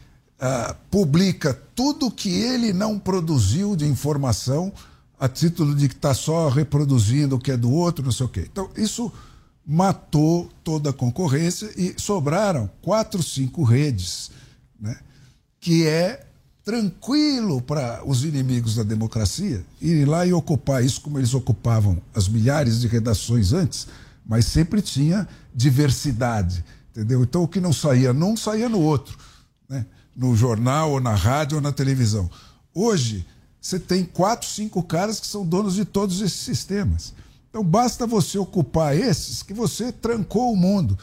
[0.41, 4.73] ah, publica tudo que ele não produziu de informação
[5.19, 8.29] a título de que está só reproduzindo o que é do outro, não sei o
[8.29, 8.49] quê.
[8.51, 9.13] Então, isso
[9.65, 14.31] matou toda a concorrência e sobraram quatro, cinco redes,
[14.79, 14.99] né?
[15.61, 16.27] que é
[16.67, 22.29] tranquilo para os inimigos da democracia irem lá e ocupar isso como eles ocupavam as
[22.29, 23.87] milhares de redações antes,
[24.27, 27.23] mas sempre tinha diversidade, entendeu?
[27.23, 29.17] Então o que não saía num saía no outro,
[29.69, 29.87] né?
[30.17, 32.29] no jornal ou na rádio ou na televisão.
[32.75, 33.25] Hoje
[33.61, 37.15] você tem quatro, cinco caras que são donos de todos esses sistemas.
[37.49, 40.99] Então basta você ocupar esses que você trancou o mundo.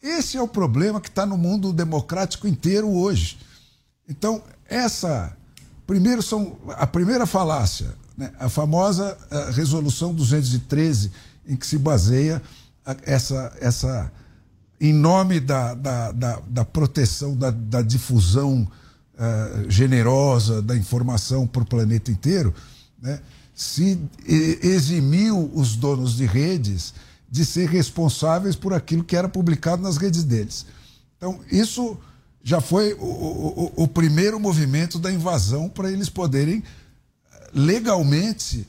[0.00, 3.36] Esse é o problema que está no mundo democrático inteiro hoje.
[4.08, 5.36] Então, essa.
[5.86, 6.58] Primeiro são.
[6.76, 11.10] A primeira falácia, né, a famosa eh, resolução 213,
[11.46, 12.42] em que se baseia
[12.84, 13.52] a- essa.
[13.60, 14.12] essa
[14.80, 18.64] em nome da, da, da, da proteção, da, da difusão
[19.18, 22.54] eh, generosa da informação para o planeta inteiro,
[23.02, 23.18] né,
[23.52, 23.98] se
[24.62, 26.94] eximiu os donos de redes
[27.28, 30.64] de ser responsáveis por aquilo que era publicado nas redes deles.
[31.16, 31.98] Então, isso
[32.48, 36.62] já foi o, o- o- primeiro movimento da invasão para eles poderem
[37.30, 38.66] eh, legalmente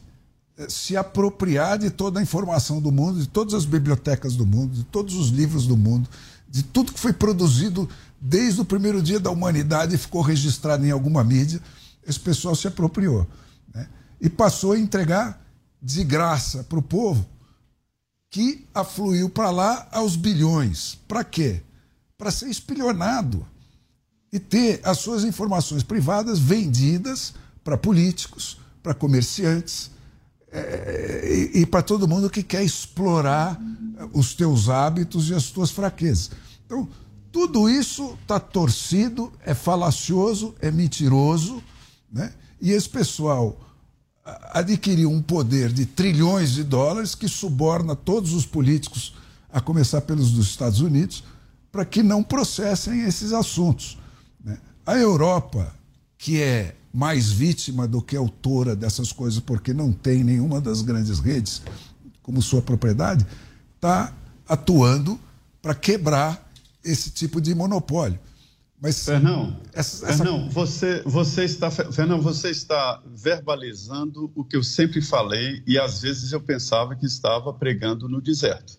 [0.58, 4.74] eh, se apropriar de toda a informação do mundo, de todas as bibliotecas do mundo,
[4.76, 6.10] de todos os livros do mundo,
[6.50, 7.88] de tudo que foi produzido
[8.20, 11.62] desde o primeiro dia da humanidade e ficou registrado em alguma mídia,
[12.06, 13.26] esse pessoal se apropriou.
[13.74, 13.88] né?
[14.20, 15.42] E passou a entregar
[15.82, 17.26] de graça para o povo
[18.30, 20.98] que afluiu para lá aos bilhões.
[21.08, 21.62] Para quê?
[22.18, 23.48] Para ser espilhonado
[24.32, 29.92] e ter as suas informações privadas vendidas para políticos, para comerciantes
[30.52, 33.60] eh, e, e para todo mundo que quer explorar
[33.98, 36.32] eh, os teus hábitos e as tuas fraquezas.
[36.66, 36.88] Então,
[37.32, 41.62] tudo isso está torcido, é falacioso, é mentiroso,
[42.12, 42.34] né?
[42.62, 43.60] e esse pessoal
[44.52, 49.16] adquiriu um poder de trilhões de dólares que suborna todos os políticos,
[49.52, 51.24] a começar pelos dos Estados Unidos,
[51.72, 53.98] para que não processem esses assuntos.
[54.90, 55.72] A Europa,
[56.18, 61.20] que é mais vítima do que autora dessas coisas, porque não tem nenhuma das grandes
[61.20, 61.62] redes
[62.24, 63.24] como sua propriedade,
[63.76, 64.12] está
[64.48, 65.20] atuando
[65.62, 66.50] para quebrar
[66.84, 68.20] esse tipo de monopólio.
[68.82, 74.64] Mas Fernão, essa- essa- Fernão, você, você está, Fernão, você está verbalizando o que eu
[74.64, 78.74] sempre falei e às vezes eu pensava que estava pregando no deserto.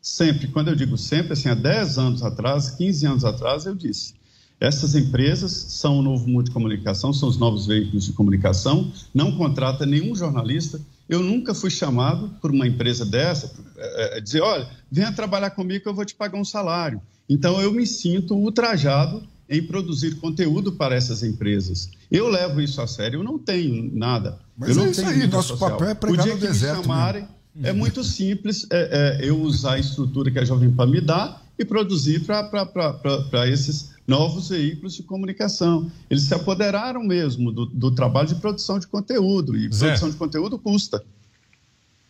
[0.00, 4.14] Sempre, quando eu digo sempre, assim, há 10 anos atrás, 15 anos atrás, eu disse:
[4.58, 9.32] essas empresas são o novo mundo de comunicação, são os novos veículos de comunicação, não
[9.36, 10.80] contrata nenhum jornalista.
[11.08, 15.82] Eu nunca fui chamado por uma empresa dessa, é, é, dizer: olha, venha trabalhar comigo
[15.82, 17.00] que eu vou te pagar um salário.
[17.28, 21.90] Então eu me sinto ultrajado em produzir conteúdo para essas empresas.
[22.10, 24.38] Eu levo isso a sério, eu não tenho nada.
[24.56, 25.70] Mas eu não é isso aí, nosso social.
[25.70, 27.28] papel é pregar o dia no que deserto me chamarem,
[27.62, 31.40] é muito simples é, é, eu usar a estrutura que a Jovem Pan me dá
[31.58, 35.90] e produzir para esses novos veículos de comunicação.
[36.08, 39.86] Eles se apoderaram mesmo do, do trabalho de produção de conteúdo, e Zé.
[39.88, 41.02] produção de conteúdo custa.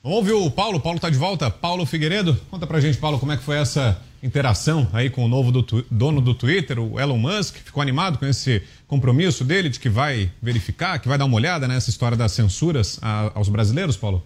[0.02, 0.78] Ouvir o Paulo.
[0.78, 1.50] Paulo tá de volta.
[1.50, 2.36] Paulo Figueiredo.
[2.48, 5.84] Conta pra gente, Paulo, como é que foi essa interação aí com o novo do
[5.90, 7.56] dono do Twitter, o Elon Musk.
[7.56, 11.66] Ficou animado com esse compromisso dele de que vai verificar, que vai dar uma olhada
[11.66, 14.22] nessa história das censuras a- aos brasileiros, Paulo?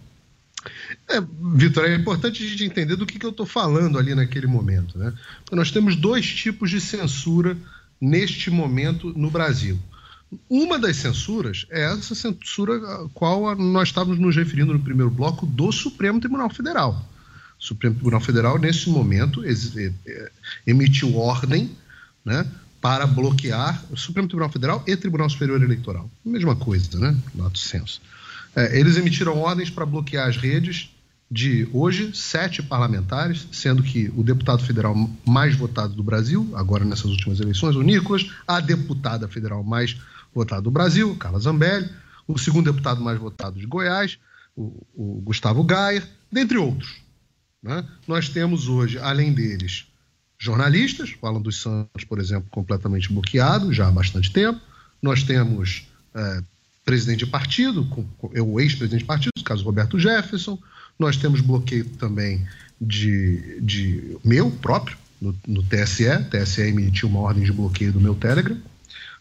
[1.11, 1.21] É,
[1.57, 4.97] Vitor, é importante a gente entender do que, que eu estou falando ali naquele momento.
[4.97, 5.13] Né?
[5.51, 7.57] Nós temos dois tipos de censura
[8.01, 9.79] neste momento no Brasil.
[10.49, 15.45] Uma das censuras é essa censura a qual nós estávamos nos referindo no primeiro bloco
[15.45, 17.05] do Supremo Tribunal Federal.
[17.59, 20.31] O Supremo Tribunal Federal, nesse momento, eh, eh,
[20.65, 21.77] emitiu ordem
[22.25, 22.47] né,
[22.81, 26.09] para bloquear o Supremo Tribunal Federal e Tribunal Superior Eleitoral.
[26.25, 27.17] Mesma coisa, né?
[27.35, 28.01] Lato senso.
[28.55, 30.91] É, eles emitiram ordens para bloquear as redes
[31.31, 37.07] de hoje sete parlamentares, sendo que o deputado federal mais votado do Brasil, agora nessas
[37.07, 39.97] últimas eleições, o Nicolas, a deputada federal mais
[40.35, 41.89] votada do Brasil, Carla Zambelli,
[42.27, 44.19] o segundo deputado mais votado de Goiás,
[44.57, 47.01] o, o Gustavo Gayer, dentre outros.
[47.63, 47.87] né?
[48.09, 49.87] Nós temos hoje, além deles,
[50.37, 54.61] jornalistas, o Alan dos Santos, por exemplo, completamente bloqueado já há bastante tempo.
[55.01, 56.43] Nós temos é,
[56.85, 60.59] presidente de partido, com, com, o ex-presidente de partido, no caso Roberto Jefferson.
[61.01, 62.47] Nós temos bloqueio também
[62.79, 66.07] de, de meu próprio, no, no TSE.
[66.07, 68.59] O TSE emitiu uma ordem de bloqueio do meu Telegram.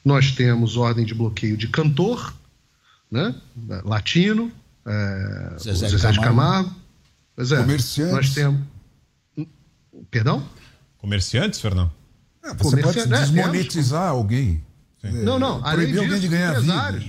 [0.03, 2.33] Nós temos ordem de bloqueio de cantor,
[3.09, 3.33] né?
[3.85, 4.51] latino,
[4.85, 6.75] é, Zezé Zezé de Camargo.
[7.33, 8.13] Pois é, Comerciantes.
[8.13, 8.59] Nós temos.
[10.11, 10.45] Perdão?
[10.97, 11.91] Comerciantes, Fernando?
[12.43, 13.19] É, você pode Comerciante, né?
[13.19, 14.61] desmonetizar alguém.
[15.03, 15.61] Não, não.
[15.65, 16.73] Além disso, alguém de ganhar vida.
[16.73, 17.05] empresários.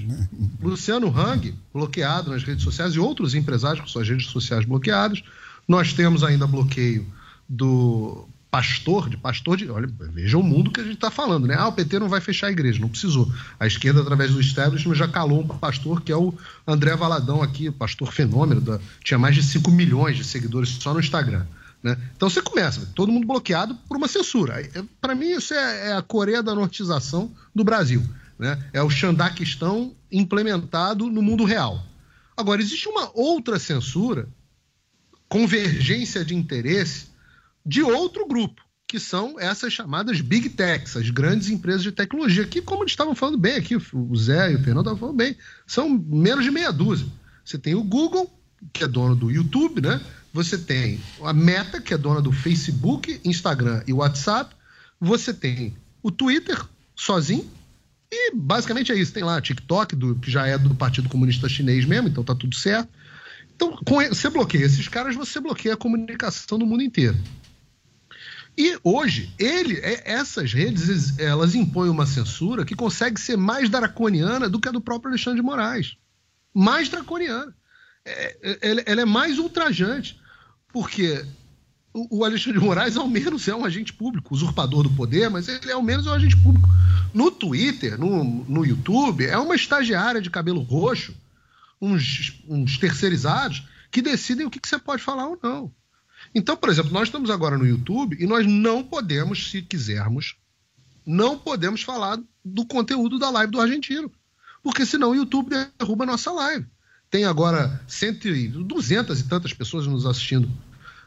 [0.63, 5.23] Luciano Hang, bloqueado nas redes sociais, e outros empresários com suas redes sociais bloqueadas.
[5.67, 7.07] Nós temos ainda bloqueio
[7.49, 9.69] do pastor, de pastor de.
[9.71, 11.55] Olha, veja o mundo que a gente está falando, né?
[11.59, 13.31] Ah, o PT não vai fechar a igreja, não precisou.
[13.59, 16.35] A esquerda, através do establishment, já calou um pastor que é o
[16.67, 21.01] André Valadão aqui, pastor fenômeno, da- tinha mais de 5 milhões de seguidores só no
[21.01, 21.45] Instagram.
[21.83, 21.97] Né?
[22.15, 24.63] Então você começa, todo mundo bloqueado por uma censura.
[25.01, 28.03] Para mim, isso é, é a Coreia da nortização do Brasil.
[28.39, 28.63] Né?
[28.73, 31.85] É o Xandaquistão implementado no mundo real.
[32.37, 34.29] Agora, existe uma outra censura,
[35.29, 37.09] convergência de interesse,
[37.65, 42.63] de outro grupo, que são essas chamadas Big Techs, as grandes empresas de tecnologia, que,
[42.63, 45.89] como eles estavam falando bem aqui, o Zé e o Fernando estavam falando bem, são
[45.89, 47.07] menos de meia dúzia.
[47.45, 48.29] Você tem o Google,
[48.73, 50.01] que é dono do YouTube, né?
[50.33, 54.55] Você tem a Meta, que é dona do Facebook, Instagram e WhatsApp.
[55.01, 56.63] Você tem o Twitter
[56.95, 57.51] sozinho.
[58.13, 59.13] E basicamente é isso.
[59.13, 62.55] Tem lá TikTok, do, que já é do Partido Comunista Chinês mesmo, então tá tudo
[62.55, 62.89] certo.
[63.55, 67.17] Então, com, você bloqueia esses caras, você bloqueia a comunicação do mundo inteiro.
[68.57, 74.49] E hoje, ele, é- essas redes, elas impõem uma censura que consegue ser mais draconiana
[74.49, 75.97] do que a do próprio Alexandre de Moraes.
[76.53, 77.55] Mais draconiana.
[78.05, 80.20] É- é- ela, ela é mais ultrajante,
[80.73, 81.25] porque
[81.93, 85.73] o, Alexandre de Moraes, ao menos, é um agente público, usurpador do poder, mas ele,
[85.73, 86.69] ao menos, é um agente público.
[87.13, 91.15] No Twitter, no, no YouTube, é uma estagiária de cabelo roxo,
[91.81, 95.73] uns, uns terceirizados, que decidem o que, que você pode falar ou não.
[96.35, 100.37] Então, por exemplo, nós estamos agora no YouTube e nós não podemos, se quisermos,
[101.05, 104.13] não podemos falar do conteúdo da live do argentino.
[104.63, 106.67] Porque senão o YouTube derruba a nossa live.
[107.11, 110.49] Tem agora cento e, 200 e tantas pessoas nos assistindo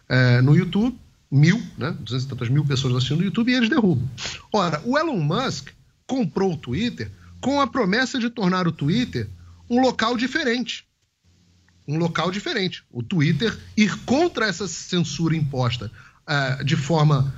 [0.10, 0.98] é, no YouTube,
[1.32, 1.96] mil, né?
[2.00, 4.08] 200 e tantas mil pessoas assistindo no YouTube e eles derrubam.
[4.52, 5.70] Ora, o Elon Musk
[6.06, 9.28] comprou o Twitter com a promessa de tornar o Twitter
[9.70, 10.86] um local diferente
[11.88, 12.84] um local diferente.
[12.92, 15.92] O Twitter ir contra essa censura imposta
[16.28, 17.34] eh, de forma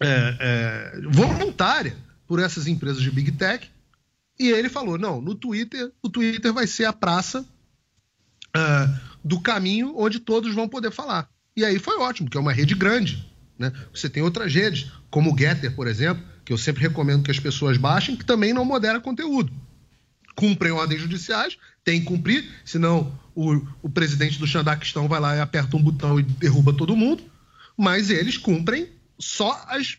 [0.00, 1.96] eh, eh, voluntária
[2.26, 3.68] por essas empresas de Big Tech.
[4.38, 7.46] E ele falou: não, no Twitter, o Twitter vai ser a praça
[8.54, 11.28] ah, do caminho onde todos vão poder falar.
[11.56, 13.32] E aí foi ótimo, que é uma rede grande.
[13.58, 13.72] Né?
[13.92, 17.38] Você tem outras redes, como o Getter, por exemplo, que eu sempre recomendo que as
[17.38, 19.52] pessoas baixem, que também não modera conteúdo
[20.34, 25.40] cumprem ordens judiciais, tem que cumprir, senão o, o presidente do Xandaquistão vai lá e
[25.40, 27.22] aperta um botão e derruba todo mundo,
[27.76, 29.98] mas eles cumprem só as,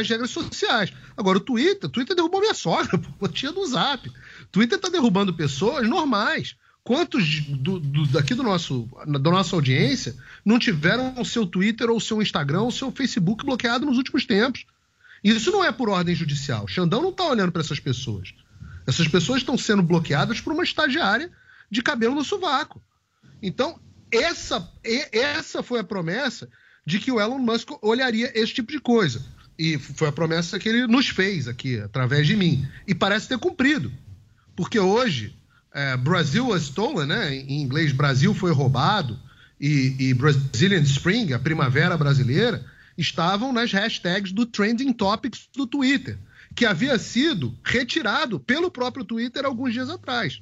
[0.00, 0.92] as regras sociais.
[1.16, 4.08] Agora, o Twitter, o Twitter derrubou minha sogra, pô, tia do Zap.
[4.08, 4.12] O
[4.52, 6.56] Twitter está derrubando pessoas normais.
[6.82, 10.14] Quantos do, do- daqui do nosso, da nossa audiência
[10.44, 13.96] não tiveram o seu Twitter ou o seu Instagram ou o seu Facebook bloqueado nos
[13.96, 14.66] últimos tempos?
[15.22, 16.68] Isso não é por ordem judicial.
[16.68, 18.34] Xandão não está olhando para essas pessoas.
[18.86, 21.32] Essas pessoas estão sendo bloqueadas por uma estagiária
[21.70, 22.82] de cabelo no sovaco.
[23.42, 23.80] Então,
[24.12, 24.70] essa,
[25.10, 26.50] essa foi a promessa
[26.86, 29.24] de que o Elon Musk olharia esse tipo de coisa.
[29.58, 32.66] E foi a promessa que ele nos fez aqui, através de mim.
[32.86, 33.92] E parece ter cumprido.
[34.56, 35.34] Porque hoje,
[35.72, 37.34] é, Brasil was stolen, né?
[37.34, 39.18] em inglês, Brasil foi roubado,
[39.60, 42.64] e, e Brazilian Spring, a primavera brasileira,
[42.98, 46.18] estavam nas hashtags do Trending Topics do Twitter,
[46.54, 50.40] que havia sido retirado pelo próprio Twitter alguns dias atrás.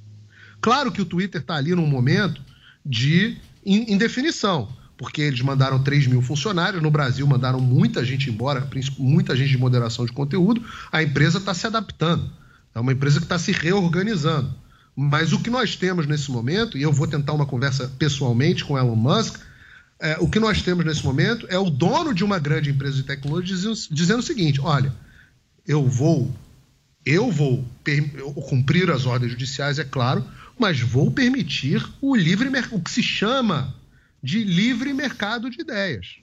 [0.60, 2.42] Claro que o Twitter está ali num momento
[2.84, 4.68] de indefinição,
[5.02, 8.64] porque eles mandaram 3 mil funcionários, no Brasil mandaram muita gente embora,
[8.96, 12.30] muita gente de moderação de conteúdo, a empresa está se adaptando.
[12.72, 14.54] É uma empresa que está se reorganizando.
[14.94, 18.78] Mas o que nós temos nesse momento, e eu vou tentar uma conversa pessoalmente com
[18.78, 19.40] Elon Musk,
[19.98, 23.02] é, o que nós temos nesse momento é o dono de uma grande empresa de
[23.02, 24.94] tecnologia dizendo, dizendo o seguinte: olha,
[25.66, 26.32] eu vou,
[27.04, 27.64] eu vou
[28.48, 30.24] cumprir as ordens judiciais, é claro,
[30.56, 33.81] mas vou permitir o livre o que se chama
[34.22, 36.18] de livre mercado de ideias.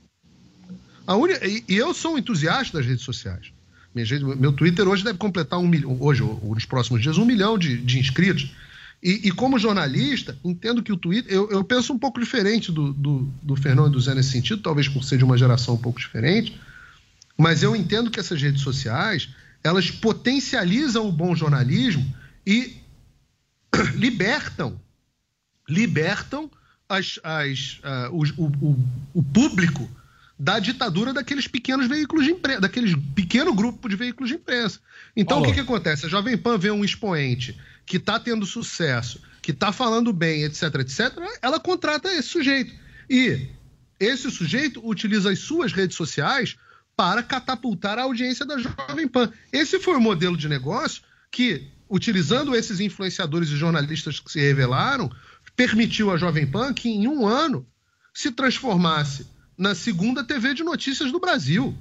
[1.08, 1.34] Uni...
[1.68, 3.52] E eu sou um entusiasta das redes sociais.
[3.93, 7.78] Meu Twitter hoje deve completar um milhão, hoje, ou nos próximos dias, um milhão de,
[7.78, 8.54] de inscritos.
[9.02, 11.32] E, e, como jornalista, entendo que o Twitter.
[11.32, 14.62] Eu, eu penso um pouco diferente do, do, do Fernando e do Zé nesse sentido,
[14.62, 16.60] talvez por ser de uma geração um pouco diferente,
[17.38, 19.30] mas eu entendo que essas redes sociais
[19.64, 22.06] elas potencializam o bom jornalismo
[22.45, 22.78] e
[23.95, 24.80] libertam
[25.68, 26.50] libertam
[26.90, 29.88] as, as, uh, o, o, o, público
[30.38, 34.80] da ditadura daqueles pequenos veículos de imprensa, daqueles pequeno grupo de veículos de imprensa.
[35.16, 35.46] Então, Paulo.
[35.46, 36.08] o que, que acontece?
[36.08, 40.64] A Jovem Pan vê um expoente que está tendo sucesso, que está falando bem, etc,
[40.80, 42.74] etc, ela contrata esse sujeito.
[43.08, 43.48] E
[44.00, 46.56] esse sujeito utiliza as suas redes sociais
[46.96, 49.32] para catapultar a audiência da Jovem Pan.
[49.54, 55.12] Esse foi o modelo de negócio que, utilizando esses influenciadores e jornalistas que se revelaram,
[55.60, 57.68] permitiu à Jovem Pan que em um ano
[58.14, 61.78] se transformasse na segunda TV de notícias do Brasil,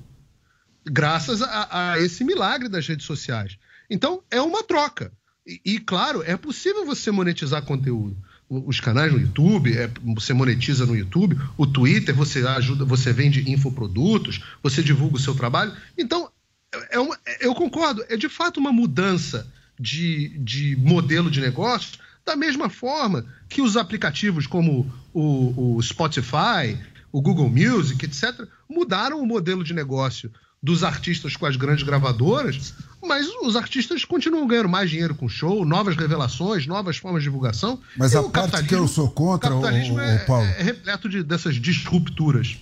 [0.85, 3.57] graças a, a esse milagre das redes sociais.
[3.89, 5.12] Então, é uma troca.
[5.47, 8.16] E, e, claro, é possível você monetizar conteúdo.
[8.49, 13.49] Os canais no YouTube, é, você monetiza no YouTube, o Twitter, você ajuda, você vende
[13.49, 15.72] infoprodutos, você divulga o seu trabalho.
[15.97, 16.29] Então,
[16.74, 19.49] é, é uma, eu concordo, é de fato uma mudança
[19.79, 26.79] de, de modelo de negócio da mesma forma que os aplicativos como o, o Spotify,
[27.11, 30.31] o Google Music, etc., mudaram o modelo de negócio
[30.62, 35.64] dos artistas com as grandes gravadoras, mas os artistas continuam ganhando mais dinheiro com show,
[35.64, 37.81] novas revelações, novas formas de divulgação.
[37.97, 41.09] Mas a parte que eu sou contra, o, capitalismo o, é, o Paulo, é repleto
[41.09, 42.59] de, dessas disrupturas.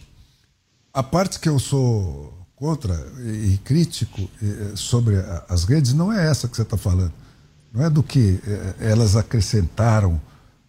[0.94, 4.30] A parte que eu sou contra e crítico
[4.76, 5.16] sobre
[5.48, 7.12] as redes não é essa que você está falando
[7.76, 10.18] não é do que é, elas acrescentaram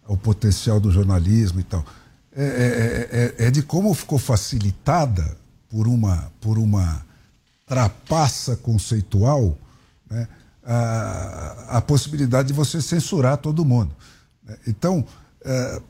[0.05, 1.85] ao potencial do jornalismo e tal.
[2.35, 5.37] É, é, é, é, de como ficou facilitada
[5.69, 7.01] por uma, por uma
[7.65, 9.57] trapaça conceitual
[10.09, 10.27] né,
[10.63, 13.95] a, a possibilidade de você censurar todo mundo.
[14.67, 15.05] Então,
[15.43, 15.81] é,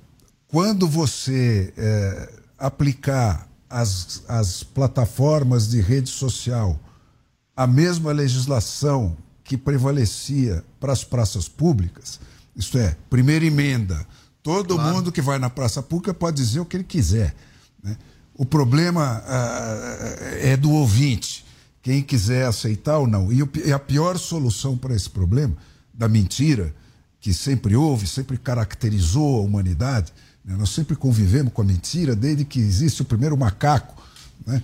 [0.47, 6.79] quando você é, aplicar as, as plataformas de rede social
[7.55, 9.17] a mesma legislação
[9.47, 12.19] que prevalecia para as praças públicas,
[12.53, 14.05] isto é, primeira emenda,
[14.43, 14.95] todo claro.
[14.95, 17.33] mundo que vai na praça pública pode dizer o que ele quiser.
[17.81, 17.95] Né?
[18.35, 21.45] O problema ah, é do ouvinte,
[21.81, 23.31] quem quiser aceitar ou não.
[23.31, 25.55] E, o, e a pior solução para esse problema,
[25.93, 26.75] da mentira,
[27.21, 30.11] que sempre houve, sempre caracterizou a humanidade,
[30.43, 30.57] né?
[30.57, 33.95] nós sempre convivemos com a mentira desde que existe o primeiro macaco.
[34.45, 34.61] Né?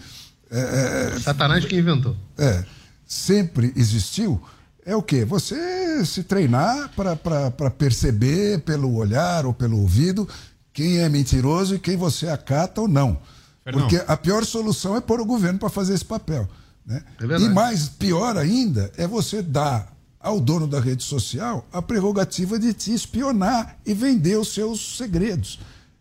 [0.52, 2.18] É, é Satanás que inventou.
[2.38, 2.66] É,
[3.08, 4.42] sempre existiu
[4.86, 5.26] é o quê?
[5.26, 10.28] Você se treinar para perceber pelo olhar ou pelo ouvido
[10.74, 13.20] quem é mentiroso e quem você acata ou não.
[13.64, 16.48] Porque a pior solução é pôr o governo para fazer esse papel.
[16.86, 17.02] Né?
[17.22, 22.60] É e mais pior ainda é você dar ao dono da rede social a prerrogativa
[22.60, 25.60] de te espionar e vender os seus segredos.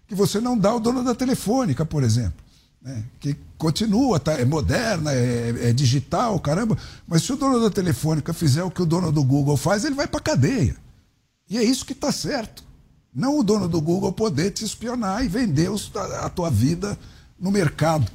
[0.08, 2.41] Que você não dá ao dono da telefônica, por exemplo
[2.82, 3.04] né?
[3.20, 6.76] que continua, tá, é moderna, é, é, digital, caramba.
[7.06, 9.94] Mas se o dono da telefônica fizer o que o dono do Google faz, ele
[9.94, 10.76] vai para cadeia.
[11.48, 12.64] E é isso que está certo.
[13.14, 15.70] Não o dono do Google poder te espionar e vender
[16.20, 16.98] a tua vida
[17.38, 18.10] no mercado.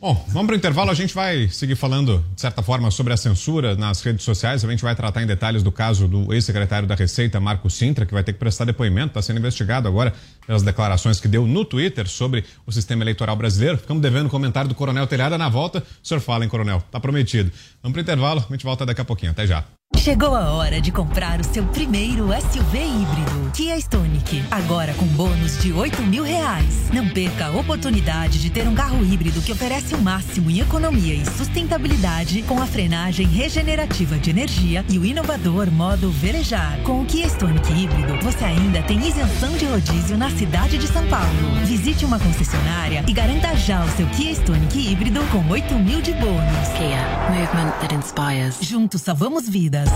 [0.00, 0.90] Bom, vamos para o intervalo.
[0.90, 4.64] A gente vai seguir falando, de certa forma, sobre a censura nas redes sociais.
[4.64, 8.14] A gente vai tratar em detalhes do caso do ex-secretário da Receita, Marco Sintra, que
[8.14, 9.08] vai ter que prestar depoimento.
[9.08, 10.14] Está sendo investigado agora
[10.46, 13.76] pelas declarações que deu no Twitter sobre o sistema eleitoral brasileiro.
[13.76, 15.36] Ficamos devendo o comentário do Coronel Telhada.
[15.36, 16.78] Na volta, o senhor fala, hein, Coronel?
[16.78, 17.52] Está prometido.
[17.82, 18.42] Vamos para o intervalo.
[18.48, 19.32] A gente volta daqui a pouquinho.
[19.32, 19.66] Até já.
[20.00, 23.50] Chegou a hora de comprar o seu primeiro SUV híbrido.
[23.52, 24.42] Kia Stonic.
[24.50, 26.88] Agora com bônus de 8 mil reais.
[26.90, 31.14] Não perca a oportunidade de ter um carro híbrido que oferece o máximo em economia
[31.14, 36.78] e sustentabilidade com a frenagem regenerativa de energia e o inovador modo velejar.
[36.82, 41.06] Com o Kia Stonic híbrido, você ainda tem isenção de rodízio na cidade de São
[41.08, 41.28] Paulo.
[41.66, 46.14] Visite uma concessionária e garanta já o seu Kia Stonic híbrido com 8 mil de
[46.14, 46.68] bônus.
[46.78, 47.04] Kia.
[47.28, 48.56] Movement that inspires.
[48.62, 49.89] Juntos salvamos vidas.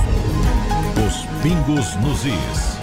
[1.07, 2.79] Os pingos nos is.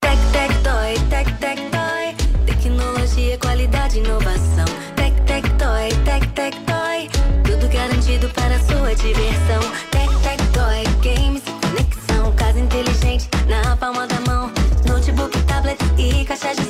[0.00, 2.14] Tec, tec, toy, tec, tec, toy.
[2.46, 4.64] Tecnologia, qualidade, inovação.
[4.96, 7.08] Tec, tec, toy, tec, tec, toy.
[7.44, 9.62] Tudo garantido para sua diversão.
[9.90, 12.32] Tec, tec, toy, games conexão.
[12.36, 14.50] Casa inteligente na palma da mão.
[14.86, 16.69] Notebook, tablet e caixa de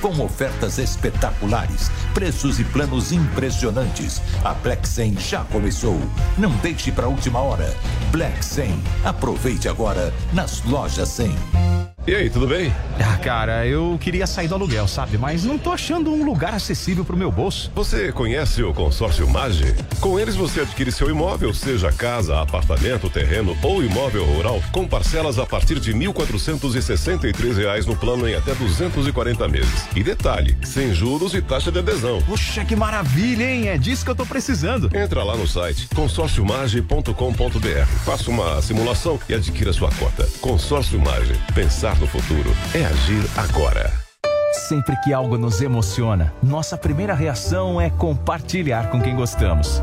[0.00, 4.20] Com ofertas espetaculares, preços e planos impressionantes.
[4.44, 6.00] A Black 100 já começou.
[6.36, 7.74] Não deixe para a última hora.
[8.10, 8.82] Black 100.
[9.04, 11.34] Aproveite agora nas lojas 100.
[12.06, 12.72] E aí, tudo bem?
[13.00, 15.18] Ah, cara, eu queria sair do aluguel, sabe?
[15.18, 17.68] Mas não tô achando um lugar acessível pro meu bolso.
[17.74, 19.74] Você conhece o consórcio Mage?
[20.00, 25.36] Com eles você adquire seu imóvel, seja casa, apartamento, terreno ou imóvel rural, com parcelas
[25.36, 29.85] a partir de 1.463 reais no plano em até 240 meses.
[29.94, 32.20] E detalhe, sem juros e taxa de adesão.
[32.22, 33.68] Puxa, que maravilha, hein?
[33.68, 34.90] É disso que eu tô precisando.
[34.96, 40.28] Entra lá no site consórciomage.com.br, faça uma simulação e adquira sua cota.
[40.40, 41.34] Consórcio Mage.
[41.54, 43.92] Pensar no futuro é agir agora.
[44.68, 49.82] Sempre que algo nos emociona, nossa primeira reação é compartilhar com quem gostamos.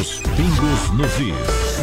[0.00, 1.78] Os pingos nos is.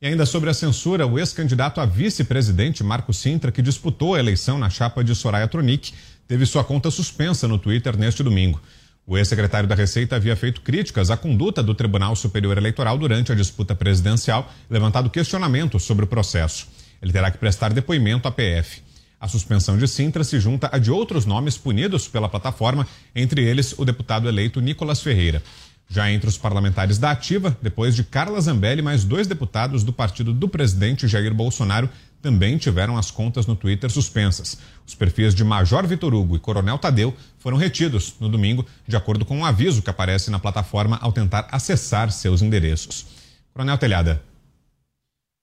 [0.00, 4.58] E ainda sobre a censura, o ex-candidato a vice-presidente Marco Sintra, que disputou a eleição
[4.58, 5.92] na chapa de Soraya Tronic,
[6.26, 8.60] teve sua conta suspensa no Twitter neste domingo.
[9.06, 13.34] O ex-secretário da Receita havia feito críticas à conduta do Tribunal Superior Eleitoral durante a
[13.34, 16.66] disputa presidencial, levantado questionamentos sobre o processo.
[17.00, 18.82] Ele terá que prestar depoimento à PF.
[19.22, 23.72] A suspensão de Sintra se junta a de outros nomes punidos pela plataforma, entre eles
[23.78, 25.40] o deputado eleito Nicolas Ferreira.
[25.88, 30.32] Já entre os parlamentares da Ativa, depois de Carla Zambelli, mais dois deputados do partido
[30.32, 31.88] do presidente Jair Bolsonaro
[32.20, 34.58] também tiveram as contas no Twitter suspensas.
[34.84, 39.24] Os perfis de Major Vitor Hugo e Coronel Tadeu foram retidos no domingo, de acordo
[39.24, 43.06] com um aviso que aparece na plataforma ao tentar acessar seus endereços.
[43.52, 44.20] Coronel Telhada.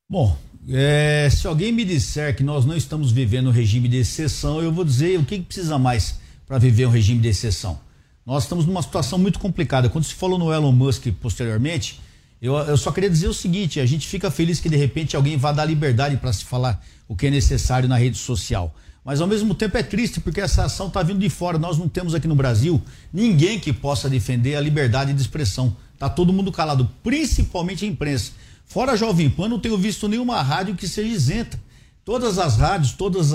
[0.09, 0.37] Bom,
[0.67, 4.71] é, se alguém me disser que nós não estamos vivendo um regime de exceção, eu
[4.71, 7.79] vou dizer o que, que precisa mais para viver um regime de exceção.
[8.25, 9.89] Nós estamos numa situação muito complicada.
[9.89, 11.99] Quando se falou no Elon Musk posteriormente,
[12.41, 15.37] eu, eu só queria dizer o seguinte: a gente fica feliz que de repente alguém
[15.37, 18.75] vá dar liberdade para se falar o que é necessário na rede social.
[19.03, 21.57] Mas ao mesmo tempo é triste porque essa ação está vindo de fora.
[21.57, 22.81] Nós não temos aqui no Brasil
[23.11, 28.31] ninguém que possa defender a liberdade de expressão Tá todo mundo calado, principalmente a imprensa.
[28.69, 31.59] Fora Jovem Pan, não tenho visto nenhuma rádio que seja isenta.
[32.05, 33.31] Todas as rádios, todos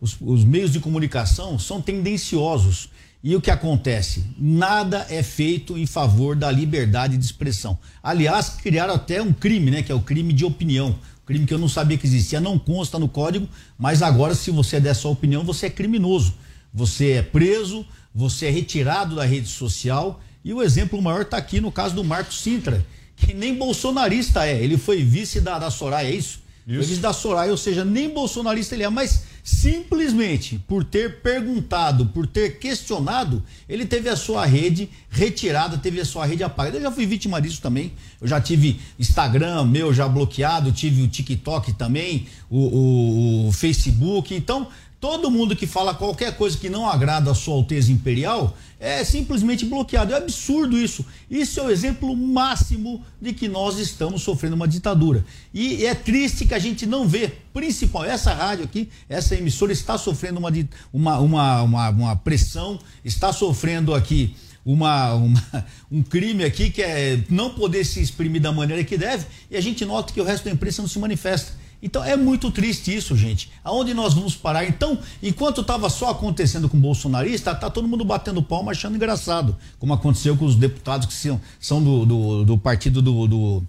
[0.00, 2.88] os, os meios de comunicação são tendenciosos.
[3.20, 4.24] E o que acontece?
[4.38, 7.76] Nada é feito em favor da liberdade de expressão.
[8.00, 9.82] Aliás, criaram até um crime, né?
[9.82, 10.96] Que é o crime de opinião.
[11.26, 14.78] Crime que eu não sabia que existia, não consta no código, mas agora, se você
[14.78, 16.34] der sua opinião, você é criminoso.
[16.72, 17.84] Você é preso,
[18.14, 20.20] você é retirado da rede social.
[20.44, 22.86] E o exemplo maior está aqui no caso do Marcos Sintra,
[23.20, 24.62] que nem bolsonarista é.
[24.62, 26.40] Ele foi vice da, da Soraya, é isso?
[26.66, 26.78] isso?
[26.78, 32.04] Foi vice da Soraya, ou seja, nem bolsonarista ele é, mas simplesmente por ter perguntado,
[32.06, 36.76] por ter questionado, ele teve a sua rede retirada, teve a sua rede apagada.
[36.76, 37.92] Eu já fui vítima disso também.
[38.20, 44.34] Eu já tive Instagram meu já bloqueado, tive o TikTok também, o, o, o Facebook.
[44.34, 44.68] Então,
[45.00, 49.64] Todo mundo que fala qualquer coisa que não agrada a sua Alteza Imperial é simplesmente
[49.64, 50.12] bloqueado.
[50.12, 51.06] É absurdo isso.
[51.30, 55.24] Isso é o exemplo máximo de que nós estamos sofrendo uma ditadura.
[55.54, 59.96] E é triste que a gente não vê, principal, essa rádio aqui, essa emissora está
[59.96, 60.50] sofrendo uma,
[60.92, 64.34] uma, uma, uma, uma pressão, está sofrendo aqui
[64.66, 65.44] uma, uma,
[65.92, 69.60] um crime aqui que é não poder se exprimir da maneira que deve, e a
[69.60, 71.52] gente nota que o resto da imprensa não se manifesta.
[71.82, 73.50] Então é muito triste isso, gente.
[73.62, 74.64] Aonde nós vamos parar?
[74.64, 79.56] Então, enquanto estava só acontecendo com o bolsonarista, tá todo mundo batendo palma achando engraçado,
[79.78, 83.62] como aconteceu com os deputados que são, são do, do, do partido do, do,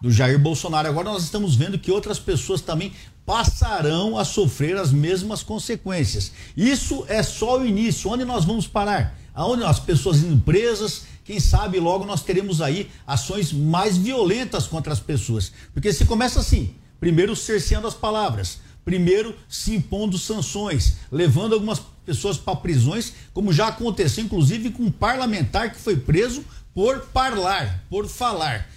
[0.00, 0.88] do Jair Bolsonaro.
[0.88, 2.92] Agora nós estamos vendo que outras pessoas também
[3.24, 6.30] passarão a sofrer as mesmas consequências.
[6.56, 8.08] Isso é só o início.
[8.08, 9.18] Onde nós vamos parar?
[9.34, 14.92] Aonde as pessoas indo presas, quem sabe logo nós teremos aí ações mais violentas contra
[14.92, 15.52] as pessoas.
[15.74, 18.58] Porque se começa assim, Primeiro, cerceando as palavras.
[18.84, 24.90] Primeiro, se impondo sanções, levando algumas pessoas para prisões, como já aconteceu, inclusive, com um
[24.92, 28.68] parlamentar que foi preso por parlar, por falar.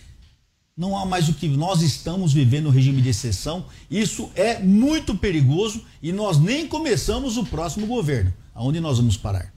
[0.76, 3.66] Não há mais o que nós estamos vivendo no regime de exceção.
[3.92, 8.34] Isso é muito perigoso e nós nem começamos o próximo governo.
[8.56, 9.54] Aonde nós vamos parar?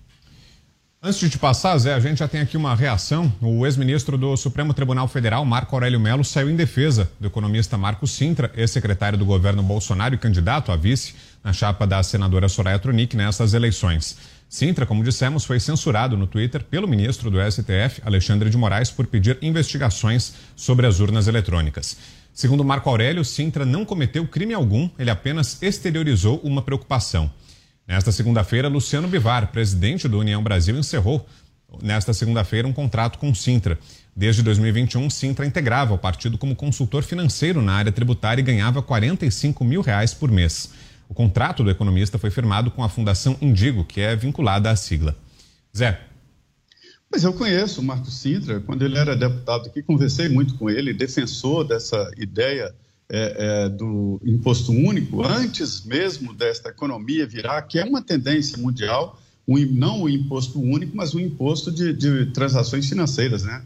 [1.04, 3.32] Antes de passar, Zé, a gente já tem aqui uma reação.
[3.40, 8.06] O ex-ministro do Supremo Tribunal Federal, Marco Aurélio Melo, saiu em defesa do economista Marco
[8.06, 13.16] Sintra, ex-secretário do governo Bolsonaro e candidato a vice na chapa da senadora Soraya Tronic
[13.16, 14.16] nessas eleições.
[14.48, 19.08] Sintra, como dissemos, foi censurado no Twitter pelo ministro do STF, Alexandre de Moraes, por
[19.08, 21.96] pedir investigações sobre as urnas eletrônicas.
[22.32, 27.28] Segundo Marco Aurélio, Sintra não cometeu crime algum, ele apenas exteriorizou uma preocupação.
[27.92, 31.28] Nesta segunda-feira, Luciano Bivar, presidente do União Brasil, encerrou
[31.82, 33.78] nesta segunda-feira um contrato com Sintra.
[34.16, 39.62] Desde 2021, Sintra integrava o partido como consultor financeiro na área tributária e ganhava 45
[39.62, 40.70] mil reais por mês.
[41.06, 45.14] O contrato do economista foi firmado com a Fundação Indigo, que é vinculada à sigla.
[45.76, 46.00] Zé.
[47.10, 50.94] Mas eu conheço o Marco Sintra, quando ele era deputado aqui, conversei muito com ele,
[50.94, 52.74] defensor dessa ideia
[53.14, 59.20] é, é, do imposto único, antes mesmo desta economia virar, que é uma tendência mundial,
[59.46, 63.62] um, não o imposto único, mas o imposto de, de transações financeiras, né?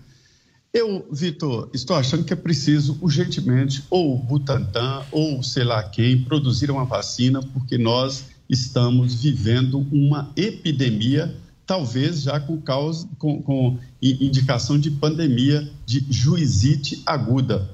[0.74, 6.24] Eu, Vitor, estou achando que é preciso urgentemente ou o Butantan ou sei lá quem
[6.24, 11.32] produzir uma vacina, porque nós estamos vivendo uma epidemia,
[11.64, 17.70] talvez já com, causa, com, com indicação de pandemia de juizite aguda.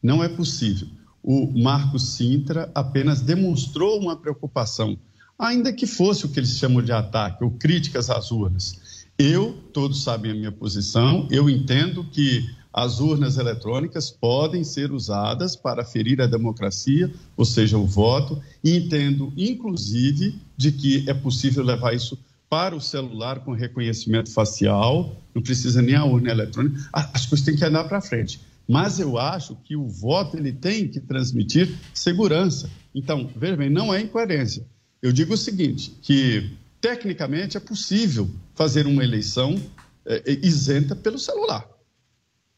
[0.00, 0.86] Não é possível
[1.26, 4.96] o Marcos Sintra apenas demonstrou uma preocupação,
[5.36, 9.04] ainda que fosse o que eles chamam de ataque ou críticas às urnas.
[9.18, 15.56] Eu, todos sabem a minha posição, eu entendo que as urnas eletrônicas podem ser usadas
[15.56, 21.64] para ferir a democracia, ou seja, o voto, e entendo, inclusive, de que é possível
[21.64, 22.16] levar isso
[22.48, 27.56] para o celular com reconhecimento facial, não precisa nem a urna eletrônica, as coisas têm
[27.56, 28.38] que andar para frente
[28.68, 32.68] mas eu acho que o voto ele tem que transmitir segurança.
[32.94, 34.66] Então, veja bem, não é incoerência.
[35.00, 39.60] Eu digo o seguinte, que tecnicamente é possível fazer uma eleição
[40.04, 41.68] é, isenta pelo celular.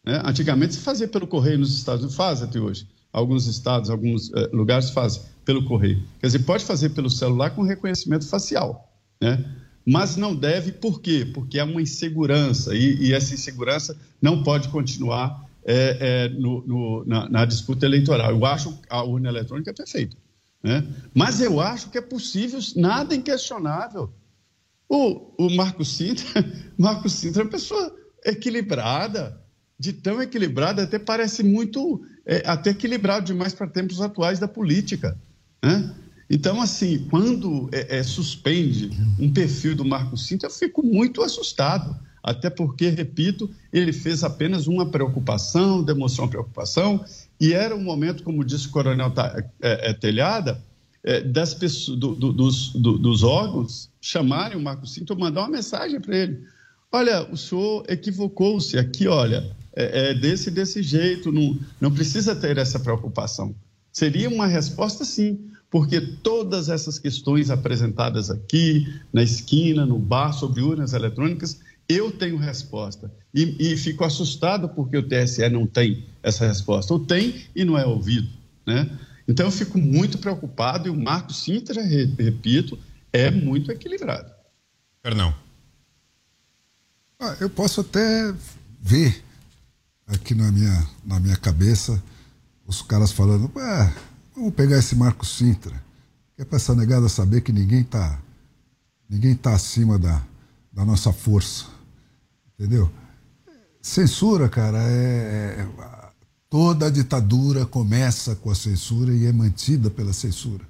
[0.05, 0.23] Né?
[0.25, 2.87] Antigamente se fazia pelo correio nos Estados Unidos, faz até hoje.
[3.13, 6.03] Alguns estados, alguns é, lugares fazem pelo correio.
[6.21, 9.45] Quer dizer, pode fazer pelo celular com reconhecimento facial, né?
[9.85, 11.27] Mas não deve, por quê?
[11.33, 17.05] Porque há uma insegurança e, e essa insegurança não pode continuar é, é, no, no,
[17.05, 18.31] na, na, disputa eleitoral.
[18.31, 20.17] Eu acho a urna eletrônica perfeita.
[20.63, 20.87] Né?
[21.15, 24.13] Mas eu acho que é possível, nada inquestionável.
[24.89, 26.27] O, o Marco Sintra,
[26.79, 27.95] Marco Sintra é uma pessoa
[28.25, 29.41] equilibrada,
[29.79, 35.17] de tão equilibrada, até parece muito, é, até equilibrado demais para tempos atuais da política.
[35.63, 35.95] Né?
[36.31, 41.97] Então, assim, quando é, é, suspende um perfil do Marco Sintra, eu fico muito assustado.
[42.23, 47.05] Até porque, repito, ele fez apenas uma preocupação, demonstrou uma preocupação,
[47.41, 49.13] e era um momento, como disse o coronel
[49.61, 50.61] é, é, Telhada,
[51.05, 55.51] é, das pessoas, do, do, dos, do, dos órgãos chamarem o Marco Cinto, mandar uma
[55.51, 56.45] mensagem para ele.
[56.91, 62.59] Olha, o senhor equivocou-se aqui, olha, é, é, desse desse jeito, não, não precisa ter
[62.59, 63.55] essa preocupação.
[63.93, 65.39] Seria uma resposta sim,
[65.71, 72.37] porque todas essas questões apresentadas aqui, na esquina, no bar, sobre urnas eletrônicas, eu tenho
[72.37, 73.11] resposta.
[73.35, 76.93] E, e fico assustado porque o TSE não tem essa resposta.
[76.93, 78.29] Ou tem e não é ouvido.
[78.67, 78.99] Né?
[79.27, 82.79] Então eu fico muito preocupado e o Marco Sintra, repito,
[83.13, 84.31] é muito equilibrado.
[85.03, 85.35] Perdão.
[87.19, 88.35] Ah, eu posso até
[88.81, 89.25] ver
[90.07, 92.03] aqui na minha, na minha cabeça
[92.67, 93.51] os caras falando,
[94.35, 95.83] vamos pegar esse Marco Sintra,
[96.37, 98.21] que é para essa negada saber que ninguém está
[99.09, 100.23] ninguém tá acima da,
[100.71, 101.78] da nossa força.
[102.59, 102.91] Entendeu?
[103.81, 105.69] Censura, cara, é, é,
[106.51, 110.67] toda ditadura começa com a censura e é mantida pela censura.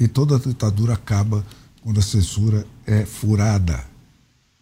[0.00, 1.44] E toda ditadura acaba
[1.82, 3.84] quando a censura é furada.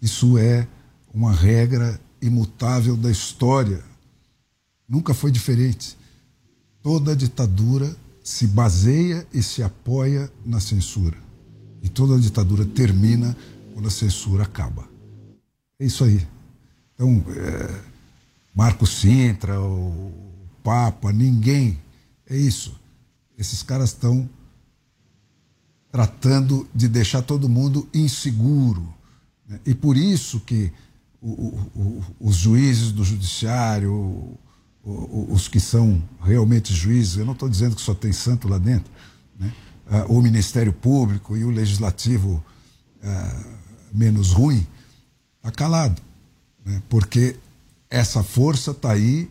[0.02, 0.66] Isso é
[1.14, 3.82] uma regra imutável da história.
[4.88, 5.96] Nunca foi diferente.
[6.82, 11.16] Toda ditadura se baseia e se apoia na censura.
[11.82, 13.36] E toda ditadura termina
[13.72, 14.93] quando a censura acaba.
[15.78, 16.26] É isso aí.
[16.94, 17.80] Então, é,
[18.54, 20.12] Marco Sintra, o
[20.62, 21.78] Papa, ninguém.
[22.28, 22.78] É isso.
[23.36, 24.28] Esses caras estão
[25.90, 28.92] tratando de deixar todo mundo inseguro.
[29.48, 29.60] Né?
[29.66, 30.72] E por isso que
[31.20, 31.30] o,
[31.74, 34.38] o, os juízes do judiciário,
[34.84, 38.92] os que são realmente juízes, eu não estou dizendo que só tem santo lá dentro,
[39.38, 39.52] né?
[39.86, 42.44] Ah, o Ministério Público e o Legislativo
[43.02, 43.44] ah,
[43.92, 44.66] menos ruim,
[45.44, 46.00] está calado,
[46.64, 46.82] né?
[46.88, 47.36] porque
[47.90, 49.30] essa força está aí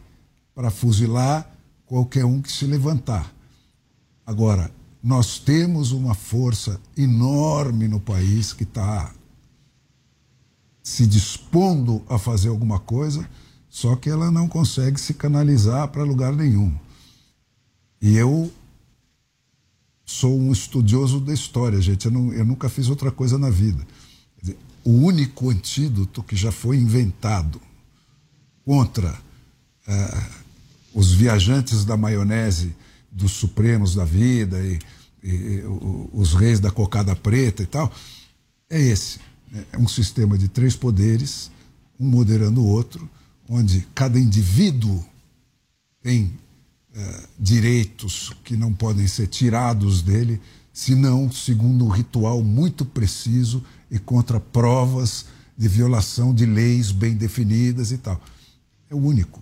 [0.54, 1.50] para fuzilar
[1.88, 3.34] qualquer um que se levantar.
[4.24, 4.72] Agora,
[5.02, 9.12] nós temos uma força enorme no país que está
[10.84, 13.28] se dispondo a fazer alguma coisa,
[13.68, 16.78] só que ela não consegue se canalizar para lugar nenhum.
[18.00, 18.52] E eu
[20.06, 22.06] sou um estudioso da história, gente.
[22.06, 23.86] Eu, não, eu nunca fiz outra coisa na vida
[24.84, 27.62] o único antídoto que já foi inventado
[28.66, 29.14] contra
[29.88, 30.44] uh,
[30.94, 32.76] os viajantes da maionese
[33.12, 34.80] dos supremos da vida e,
[35.24, 35.64] e,
[36.12, 37.92] os reis da cocada preta e tal,
[38.70, 39.20] é esse.
[39.72, 41.52] É um sistema de três poderes,
[42.00, 43.08] um moderando o outro,
[43.48, 45.04] onde cada indivíduo
[46.02, 46.26] tem
[46.96, 50.42] uh, direitos que não podem ser tirados dele,
[50.74, 57.92] senão segundo um ritual muito preciso e contra provas de violação de leis bem definidas
[57.92, 58.20] e tal.
[58.90, 59.42] É o único.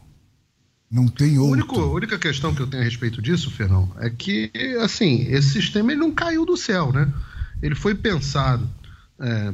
[0.91, 1.53] Não tem outro.
[1.53, 4.51] Único, a única questão que eu tenho a respeito disso, Fernão, é que,
[4.81, 7.11] assim, esse sistema ele não caiu do céu, né?
[7.63, 8.69] Ele foi pensado,
[9.21, 9.53] é,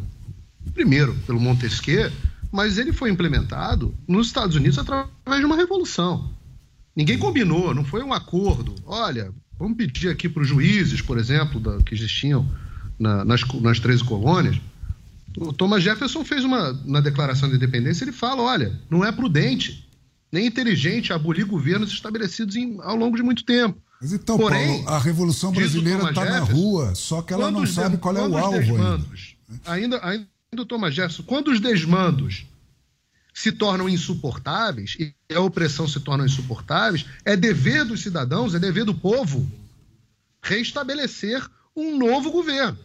[0.73, 2.11] primeiro, pelo Montesquieu,
[2.51, 6.33] mas ele foi implementado nos Estados Unidos através de uma revolução.
[6.95, 8.73] Ninguém combinou, não foi um acordo.
[8.83, 12.49] Olha, vamos pedir aqui para os juízes, por exemplo, da, que existiam
[12.97, 14.59] na, nas, nas 13 colônias,
[15.37, 19.87] o Thomas Jefferson fez uma na declaração de independência, ele fala, olha, não é prudente
[20.31, 23.81] nem inteligente abolir governos estabelecidos em, ao longo de muito tempo.
[24.01, 27.97] Mas então, Porém, Paulo, a Revolução Brasileira está na rua, só que ela não sabe
[27.97, 29.35] qual é o alvo desmandos,
[29.65, 29.97] ainda.
[30.05, 30.05] ainda.
[30.05, 30.27] Ainda
[30.61, 32.45] o Thomas Jefferson, quando os desmandos
[33.33, 38.85] se tornam insuportáveis e a opressão se torna insuportáveis, é dever dos cidadãos, é dever
[38.85, 39.49] do povo
[40.41, 41.45] reestabelecer
[41.75, 42.77] um novo governo.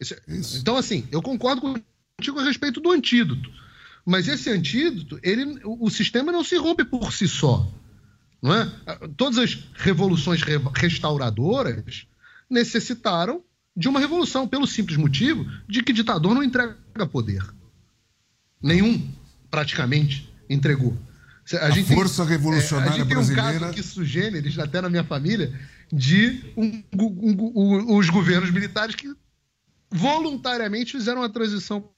[0.00, 0.58] Isso.
[0.58, 1.74] Então, assim, eu concordo com
[2.20, 3.50] contigo a respeito do antídoto.
[4.04, 7.72] Mas esse antídoto, ele, o, o sistema não se rompe por si só.
[8.42, 8.70] Não é?
[9.16, 12.06] Todas as revoluções re, restauradoras
[12.48, 13.42] necessitaram
[13.76, 16.76] de uma revolução, pelo simples motivo de que ditador não entrega
[17.10, 17.42] poder.
[18.62, 19.10] Nenhum,
[19.50, 20.96] praticamente, entregou.
[21.54, 23.48] A, a força tem, revolucionária é, a gente brasileira.
[23.48, 25.58] tem um caso aqui sugêneres, até na minha família,
[25.92, 29.08] de um, um, um, os governos militares que
[29.90, 31.90] voluntariamente fizeram a transição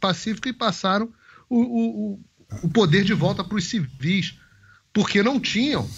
[0.00, 1.08] pacífica e passaram
[1.48, 2.20] o, o,
[2.62, 4.38] o poder de volta para os civis,
[4.92, 5.88] porque não tinham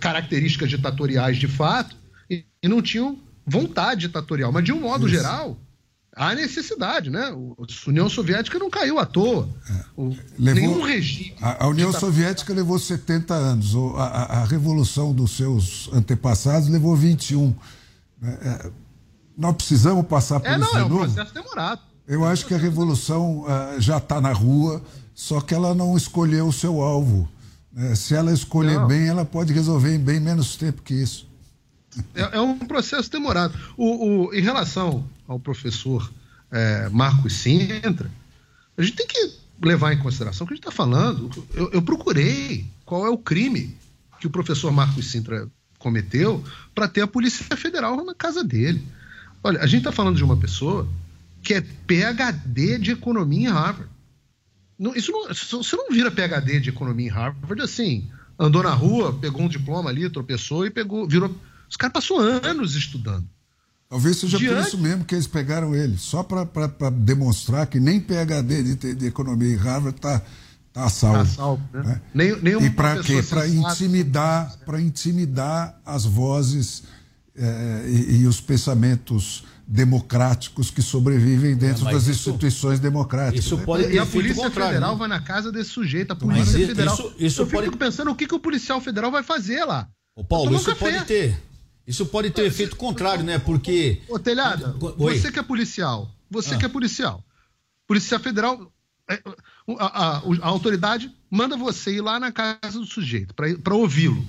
[0.00, 1.96] características ditatoriais de fato
[2.30, 4.52] e, e não tinham vontade ditatorial.
[4.52, 5.16] Mas, de um modo Isso.
[5.16, 5.58] geral,
[6.14, 7.26] há necessidade, né?
[7.26, 9.48] A União Soviética não caiu à toa.
[9.70, 9.84] É.
[9.96, 11.36] O, levou, nenhum regime.
[11.40, 13.74] A, a União Soviética levou 70 anos.
[13.96, 17.54] A, a, a, Revolução dos seus antepassados levou 21.
[18.22, 18.70] É, é,
[19.36, 21.82] nós precisamos passar por é, isso não, de é um processo demorado.
[22.08, 24.82] Eu acho que a revolução uh, já está na rua,
[25.14, 27.28] só que ela não escolheu o seu alvo.
[27.72, 27.94] né?
[27.94, 28.86] se ela escolher Não.
[28.86, 31.26] bem, ela pode resolver em bem menos tempo que isso.
[32.14, 33.54] É, é um processo demorado.
[33.76, 36.12] O, o- em relação ao professor
[36.52, 38.10] é, Marcos Sintra,
[38.76, 41.30] a gente tem que levar em consideração o que a gente está falando.
[41.54, 43.76] Eu, eu procurei qual é o crime
[44.20, 48.86] que o professor Marcos Sintra cometeu para ter a Polícia Federal na casa dele.
[49.42, 50.86] Olha, a gente está falando de uma pessoa
[51.46, 53.88] que é PhD de economia em Harvard.
[54.76, 58.10] Não, isso não, você não vira PhD de economia em Harvard assim.
[58.36, 61.34] Andou na rua, pegou um diploma ali, tropeçou e pegou, virou.
[61.70, 63.24] Os caras passou anos estudando.
[63.88, 68.00] Talvez seja por Diante- isso mesmo que eles pegaram ele, só para demonstrar que nem
[68.00, 70.20] PhD de, de economia em Harvard está
[70.72, 71.18] tá a salvo.
[71.18, 71.82] Tá salvo, né?
[72.12, 72.36] né?
[72.42, 73.22] Nem- e para quê?
[73.22, 76.82] Para intimidar, para intimidar as vozes
[77.36, 83.44] eh, e, e os pensamentos democráticos que sobrevivem dentro mas das isso- instituições democráticas.
[83.44, 83.64] isso né?
[83.64, 84.98] pode E ter a efeito Polícia contrário, Federal né?
[84.98, 86.94] vai na casa desse sujeito, a Mas Polícia isso- Federal.
[86.94, 89.88] isso- isso eu fico pode- pensando o que, que o policial federal vai fazer lá.
[90.14, 90.92] Ô, Paulo, isso café.
[90.92, 91.42] pode ter.
[91.86, 93.38] Isso pode ter efeito contrário, né?
[93.38, 94.00] Porque.
[94.08, 95.18] Ô, Telhada, Oi.
[95.18, 96.58] você que é policial, você Ah.
[96.58, 97.22] que é policial,
[97.86, 98.72] Polícia Federal,
[99.08, 99.22] é,
[99.78, 104.24] a, a- a autoridade manda você ir lá na casa do sujeito para ouvi-lo.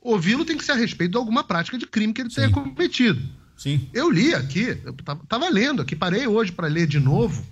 [0.00, 3.22] Ouvi-lo tem que ser a respeito de alguma prática de crime que ele tenha cometido.
[3.62, 3.88] Sim.
[3.94, 7.46] Eu li aqui, eu tava, tava lendo aqui, parei hoje para ler de novo,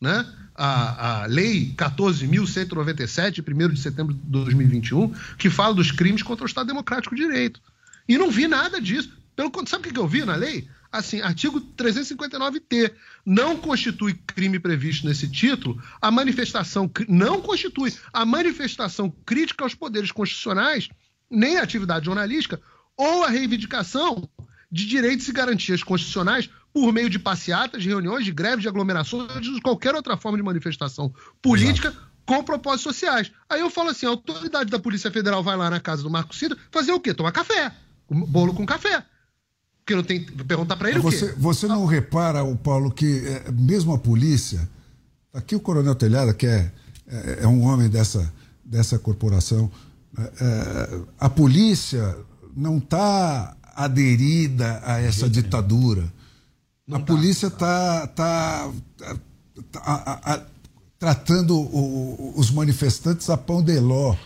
[0.00, 0.26] né?
[0.52, 6.48] A, a Lei 14.197, 1 de setembro de 2021, que fala dos crimes contra o
[6.48, 7.60] Estado Democrático de Direito.
[8.08, 9.16] E não vi nada disso.
[9.36, 10.68] Pelo sabe o que eu vi na lei?
[10.90, 12.90] Assim, artigo 359T.
[13.24, 16.90] Não constitui crime previsto nesse título a manifestação.
[17.08, 20.88] Não constitui a manifestação crítica aos poderes constitucionais,
[21.30, 22.60] nem a atividade jornalística,
[22.96, 24.28] ou a reivindicação
[24.70, 29.40] de direitos e garantias constitucionais por meio de passeatas, de reuniões, de greves, de aglomerações,
[29.40, 31.94] de qualquer outra forma de manifestação política
[32.26, 33.32] com propósitos sociais.
[33.48, 36.34] Aí eu falo assim, a autoridade da Polícia Federal vai lá na casa do Marco
[36.34, 37.14] Sintra fazer o quê?
[37.14, 37.72] Tomar café.
[38.10, 39.02] Bolo com café.
[39.78, 40.22] Porque não tem...
[40.22, 41.34] Perguntar pra ele o Você, quê?
[41.38, 44.68] você não repara, o Paulo, que eh, mesmo a polícia,
[45.32, 46.70] aqui o Coronel Telhada, que é,
[47.06, 48.30] é, é um homem dessa,
[48.62, 49.70] dessa corporação,
[50.18, 52.14] eh, eh, a polícia
[52.54, 56.12] não está aderida a essa ditadura.
[56.90, 59.16] a polícia está tá, tá-
[59.72, 60.42] tá-
[60.98, 64.16] tratando o- os manifestantes a pão de ló.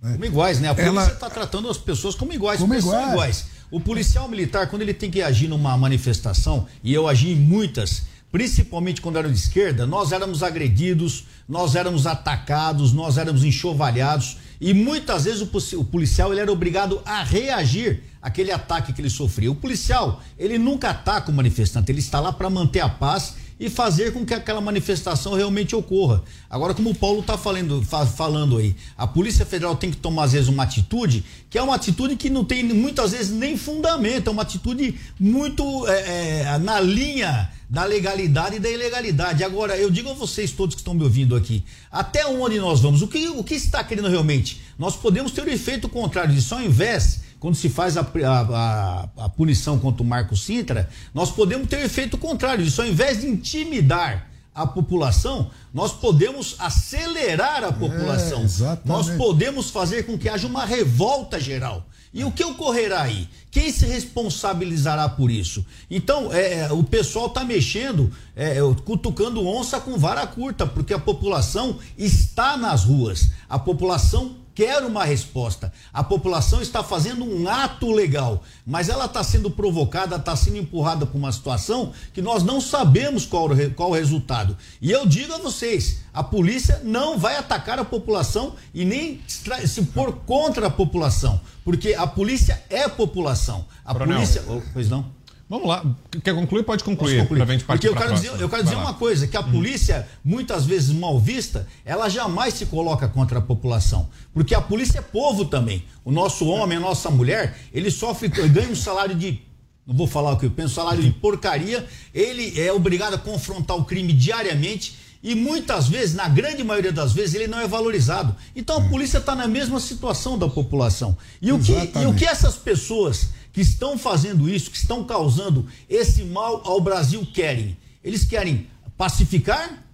[0.00, 0.12] né?
[0.12, 0.68] Como iguais, né?
[0.68, 3.10] A polícia está tratando as pessoas como iguais, Como iguais.
[3.12, 3.44] iguais.
[3.70, 8.02] O policial militar, quando ele tem que agir numa manifestação, e eu agi em muitas,
[8.30, 14.74] principalmente quando era de esquerda, nós éramos agredidos, nós éramos atacados, nós éramos enxovalhados, e
[14.74, 15.40] muitas vezes
[15.74, 19.50] o policial ele era obrigado a reagir àquele ataque que ele sofria.
[19.50, 23.70] O policial, ele nunca ataca o manifestante, ele está lá para manter a paz e
[23.70, 26.22] fazer com que aquela manifestação realmente ocorra.
[26.50, 30.24] Agora, como o Paulo está falando, fa- falando aí, a Polícia Federal tem que tomar,
[30.24, 34.28] às vezes, uma atitude que é uma atitude que não tem muitas vezes nem fundamento,
[34.28, 39.44] é uma atitude muito é, é, na linha da legalidade e da ilegalidade.
[39.44, 43.00] Agora, eu digo a vocês todos que estão me ouvindo aqui, até onde nós vamos?
[43.00, 44.60] O que, o que está querendo realmente?
[44.76, 49.08] Nós podemos ter o efeito contrário disso, ao invés quando se faz a, a, a-
[49.24, 52.80] a punição contra o Marco Sintra, nós podemos ter o efeito contrário disso.
[52.80, 58.42] Ao invés de intimidar a população, nós podemos acelerar a população.
[58.44, 58.86] exatamente.
[58.88, 61.84] nós podemos fazer com que haja uma revolta geral.
[62.14, 63.26] E o que ocorrerá aí?
[63.50, 65.64] Quem se responsabilizará por isso?
[65.90, 71.78] Então, é, o pessoal está mexendo, é, cutucando onça com vara curta, porque a população
[71.98, 73.30] está nas ruas.
[73.48, 75.72] A população quer uma resposta.
[75.92, 81.06] A população está fazendo um ato legal, mas ela está sendo provocada, está sendo empurrada
[81.06, 84.56] para uma situação que nós não sabemos qual, qual o resultado.
[84.80, 89.82] E eu digo a vocês: a polícia não vai atacar a população e nem se
[89.86, 93.64] pôr contra a população, porque a polícia é a população.
[93.84, 94.16] A Coronel.
[94.16, 94.44] polícia.
[94.48, 95.21] Oh, pois não?
[95.52, 95.84] Vamos lá.
[96.24, 96.62] Quer concluir?
[96.62, 97.20] Pode concluir.
[97.20, 97.44] Concluir?
[97.44, 100.64] Pra gente Porque eu quero, dizer, eu quero dizer uma coisa, que a polícia, muitas
[100.64, 104.08] vezes mal vista, ela jamais se coloca contra a população.
[104.32, 105.84] Porque a polícia é povo também.
[106.06, 109.42] O nosso homem, a nossa mulher, ele sofre, ganha um salário de.
[109.86, 111.86] Não vou falar o que eu penso, salário de porcaria.
[112.14, 115.02] Ele é obrigado a confrontar o crime diariamente.
[115.22, 118.34] E muitas vezes, na grande maioria das vezes, ele não é valorizado.
[118.56, 121.16] Então a polícia está na mesma situação da população.
[121.42, 125.66] E o, que, e o que essas pessoas que estão fazendo isso, que estão causando
[125.88, 127.76] esse mal ao Brasil querem?
[128.02, 128.66] Eles querem
[128.96, 129.84] pacificar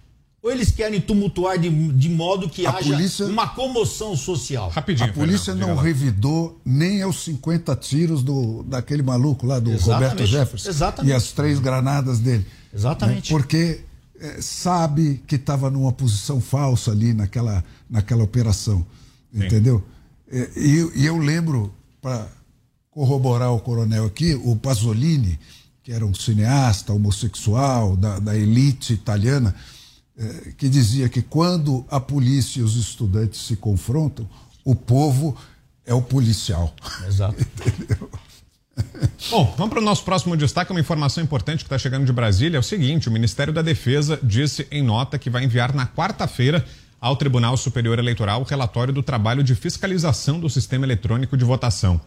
[0.41, 4.71] ou eles querem tumultuar de, de modo que A haja polícia- uma comoção social?
[4.73, 4.81] a
[5.11, 10.69] polícia não revidou nem aos 50 tiros do, daquele maluco lá, do Exatamente, Roberto Jefferson.
[10.69, 11.11] exatamente.
[11.11, 12.45] E as três granadas dele.
[12.73, 13.33] Exatamente.
[13.33, 13.37] Né?
[13.37, 13.81] Porque
[14.17, 18.85] é, sabe que estava numa posição falsa ali naquela, naquela operação.
[19.33, 19.45] Sim.
[19.45, 19.83] Entendeu?
[20.31, 22.27] É, e, e, eu lembro, para
[22.91, 25.39] corroborar o coronel aqui, o Pasolini,
[25.83, 29.55] que era um cineasta homossexual da, da elite italiana,
[30.17, 34.27] é, que dizia que quando a polícia e os estudantes se confrontam,
[34.65, 35.35] o povo
[35.85, 36.73] é o policial.
[37.07, 37.41] Exato.
[37.65, 38.09] Entendeu?
[39.29, 40.71] Bom, vamos para o nosso próximo destaque.
[40.71, 44.19] Uma informação importante que está chegando de Brasília é o seguinte: o Ministério da Defesa
[44.21, 46.65] disse em nota que vai enviar na quarta-feira
[46.99, 51.99] ao Tribunal Superior Eleitoral o relatório do trabalho de fiscalização do sistema eletrônico de votação.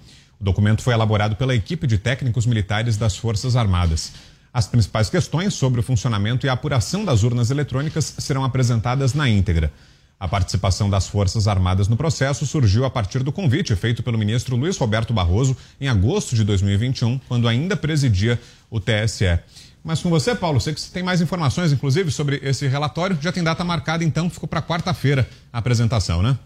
[0.43, 4.13] O documento foi elaborado pela equipe de técnicos militares das Forças Armadas.
[4.53, 9.29] As principais questões sobre o funcionamento e a apuração das urnas eletrônicas serão apresentadas na
[9.29, 9.73] íntegra.
[10.19, 14.57] A participação das Forças Armadas no processo surgiu a partir do convite feito pelo ministro
[14.57, 18.37] Luiz Roberto Barroso em agosto de 2021, quando ainda presidia
[18.69, 19.39] o TSE.
[19.85, 23.17] Mas com você, Paulo, sei que você tem mais informações, inclusive, sobre esse relatório.
[23.21, 26.37] Já tem data marcada, então, ficou para quarta-feira a apresentação, né?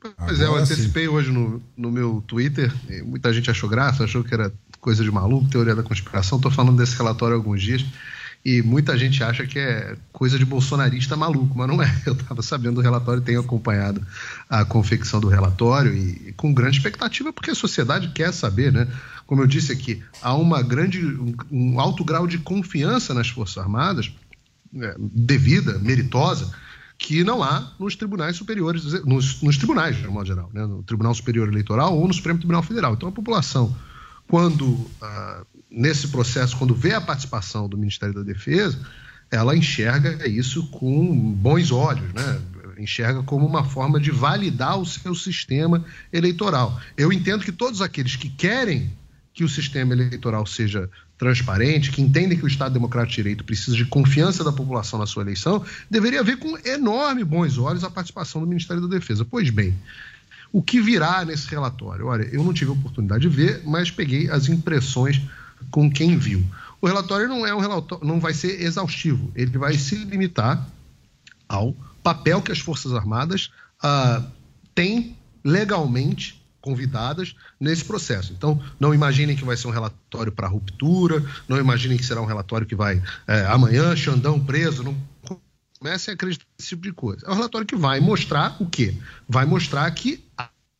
[0.00, 1.08] Pois é, eu antecipei sim.
[1.08, 2.72] hoje no, no meu Twitter,
[3.04, 6.38] muita gente achou graça, achou que era coisa de maluco, teoria da conspiração.
[6.38, 7.84] Estou falando desse relatório há alguns dias.
[8.44, 11.94] E muita gente acha que é coisa de bolsonarista maluco, mas não é.
[12.06, 14.00] Eu estava sabendo do relatório, tenho acompanhado
[14.48, 18.86] a confecção do relatório e, e, com grande expectativa, porque a sociedade quer saber, né?
[19.26, 23.58] Como eu disse aqui, há uma grande, um, um alto grau de confiança nas Forças
[23.58, 24.12] Armadas,
[24.80, 26.50] é, devida, meritosa,
[26.98, 30.66] que não há nos tribunais superiores, nos, nos tribunais, de modo geral, né?
[30.66, 32.94] no Tribunal Superior Eleitoral ou no Supremo Tribunal Federal.
[32.94, 33.74] Então a população,
[34.26, 38.78] quando ah, nesse processo, quando vê a participação do Ministério da Defesa,
[39.30, 42.42] ela enxerga isso com bons olhos, né?
[42.78, 46.80] enxerga como uma forma de validar o seu sistema eleitoral.
[46.96, 48.90] Eu entendo que todos aqueles que querem
[49.32, 53.76] que o sistema eleitoral seja transparente, que entendem que o Estado Democrático de Direito precisa
[53.76, 58.40] de confiança da população na sua eleição, deveria ver com enorme bons olhos a participação
[58.40, 59.24] do Ministério da Defesa.
[59.24, 59.76] Pois bem,
[60.52, 62.06] o que virá nesse relatório?
[62.06, 65.20] Olha, eu não tive a oportunidade de ver, mas peguei as impressões
[65.70, 66.44] com quem viu.
[66.80, 69.32] O relatório não é um relatório, não vai ser exaustivo.
[69.34, 70.66] Ele vai se limitar
[71.48, 73.50] ao papel que as Forças Armadas
[73.82, 74.22] ah,
[74.74, 76.37] têm legalmente
[76.68, 78.34] convidadas nesse processo.
[78.34, 82.26] Então, não imaginem que vai ser um relatório para ruptura, não imaginem que será um
[82.26, 84.94] relatório que vai é, amanhã, Xandão preso, não
[85.78, 87.26] comecem a acreditar nesse tipo de coisa.
[87.26, 88.94] É um relatório que vai mostrar o quê?
[89.26, 90.22] Vai mostrar que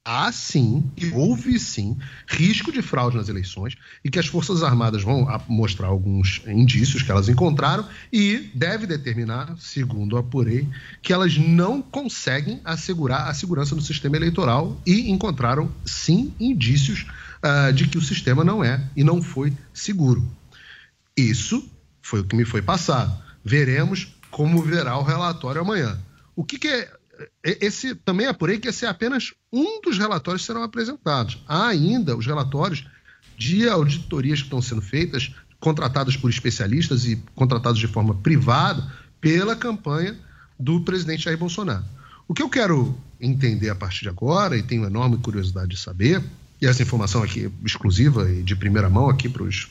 [0.09, 5.02] há sim, e houve sim, risco de fraude nas eleições e que as Forças Armadas
[5.02, 10.66] vão mostrar alguns indícios que elas encontraram e deve determinar, segundo apurei,
[11.02, 17.05] que elas não conseguem assegurar a segurança do sistema eleitoral e encontraram sim indícios
[17.44, 20.26] uh, de que o sistema não é e não foi seguro.
[21.14, 21.68] Isso
[22.01, 23.14] foi o que me foi passado.
[23.44, 25.98] Veremos como verá o relatório amanhã.
[26.35, 26.97] O que, que é
[27.43, 31.43] esse também apurei que esse é apenas um dos relatórios que serão apresentados.
[31.47, 32.86] Há ainda os relatórios
[33.36, 39.57] de auditorias que estão sendo feitas, contratadas por especialistas e contratados de forma privada pela
[39.57, 40.16] campanha
[40.59, 41.85] do presidente Jair Bolsonaro.
[42.27, 46.23] O que eu quero entender a partir de agora, e tenho enorme curiosidade de saber,
[46.61, 49.69] e essa informação aqui exclusiva e de primeira mão aqui para os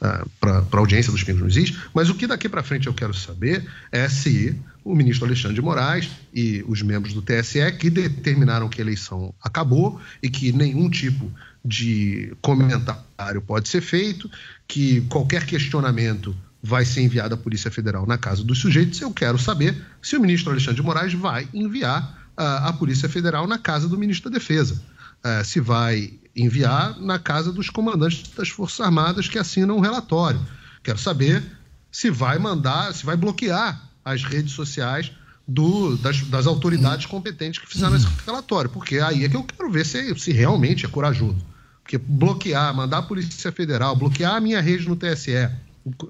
[0.00, 2.94] uh, para a audiência dos Pingos nos Is, mas o que daqui para frente eu
[2.94, 7.90] quero saber é se o ministro Alexandre de Moraes e os membros do TSE que
[7.90, 11.30] determinaram que a eleição acabou e que nenhum tipo
[11.64, 14.30] de comentário pode ser feito,
[14.68, 19.00] que qualquer questionamento vai ser enviado à Polícia Federal na casa dos sujeitos.
[19.00, 23.58] Eu quero saber se o ministro Alexandre de Moraes vai enviar a Polícia Federal na
[23.58, 24.80] casa do ministro da Defesa.
[25.24, 30.40] Uh, se vai enviar na casa dos comandantes das Forças Armadas que assinam o relatório.
[30.82, 31.42] Quero saber
[31.90, 35.10] se vai mandar, se vai bloquear as redes sociais
[35.48, 39.70] do, das, das, autoridades competentes que fizeram esse relatório, porque aí é que eu quero
[39.70, 41.38] ver se, se realmente é corajoso.
[41.82, 45.48] Porque bloquear, mandar a Polícia Federal, bloquear a minha rede no TSE,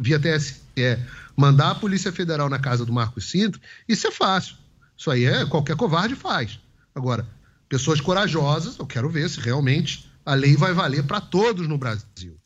[0.01, 0.99] via TSE,
[1.37, 4.57] mandar a Polícia Federal na casa do Marcos Cinto, isso é fácil.
[4.97, 6.59] Isso aí é qualquer covarde faz.
[6.95, 7.27] Agora,
[7.69, 12.37] pessoas corajosas, eu quero ver se realmente a lei vai valer para todos no Brasil.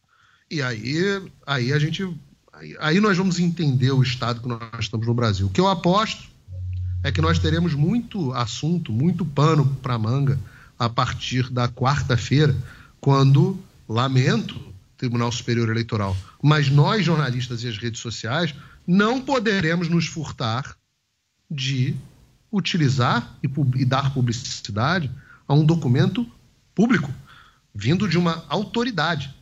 [0.51, 2.07] E aí, aí a gente.
[2.79, 5.47] Aí nós vamos entender o estado que nós estamos no Brasil.
[5.47, 6.29] O que eu aposto
[7.03, 10.39] é que nós teremos muito assunto, muito pano para manga
[10.79, 12.55] a partir da quarta-feira,
[13.01, 13.59] quando,
[13.89, 14.61] lamento,
[14.99, 18.55] Tribunal Superior Eleitoral, mas nós, jornalistas e as redes sociais,
[18.87, 20.77] não poderemos nos furtar
[21.51, 21.95] de
[22.53, 25.11] utilizar e, e dar publicidade
[25.49, 26.27] a um documento
[26.75, 27.11] público
[27.75, 29.35] vindo de uma autoridade.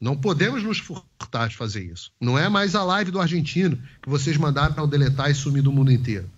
[0.00, 2.12] Não podemos nos furtar Tarde fazer isso.
[2.20, 5.72] Não é mais a live do argentino que vocês mandaram ao deletar e sumir do
[5.72, 6.28] mundo inteiro.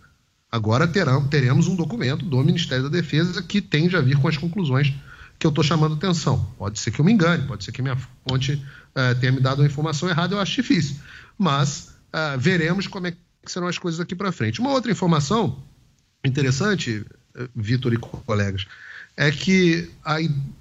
[0.51, 4.37] Agora terão, teremos um documento do Ministério da Defesa que tende a vir com as
[4.37, 4.95] conclusões
[5.37, 6.49] que eu estou chamando atenção.
[6.57, 9.63] Pode ser que eu me engane, pode ser que minha fonte uh, tenha me dado
[9.63, 10.97] uma informação errada, eu acho difícil.
[11.37, 14.61] Mas uh, veremos como é que serão as coisas aqui para frente.
[14.61, 15.61] Uma outra informação
[16.25, 17.05] interessante,
[17.37, 18.65] uh, Vitor e colegas,
[19.17, 20.19] é que a,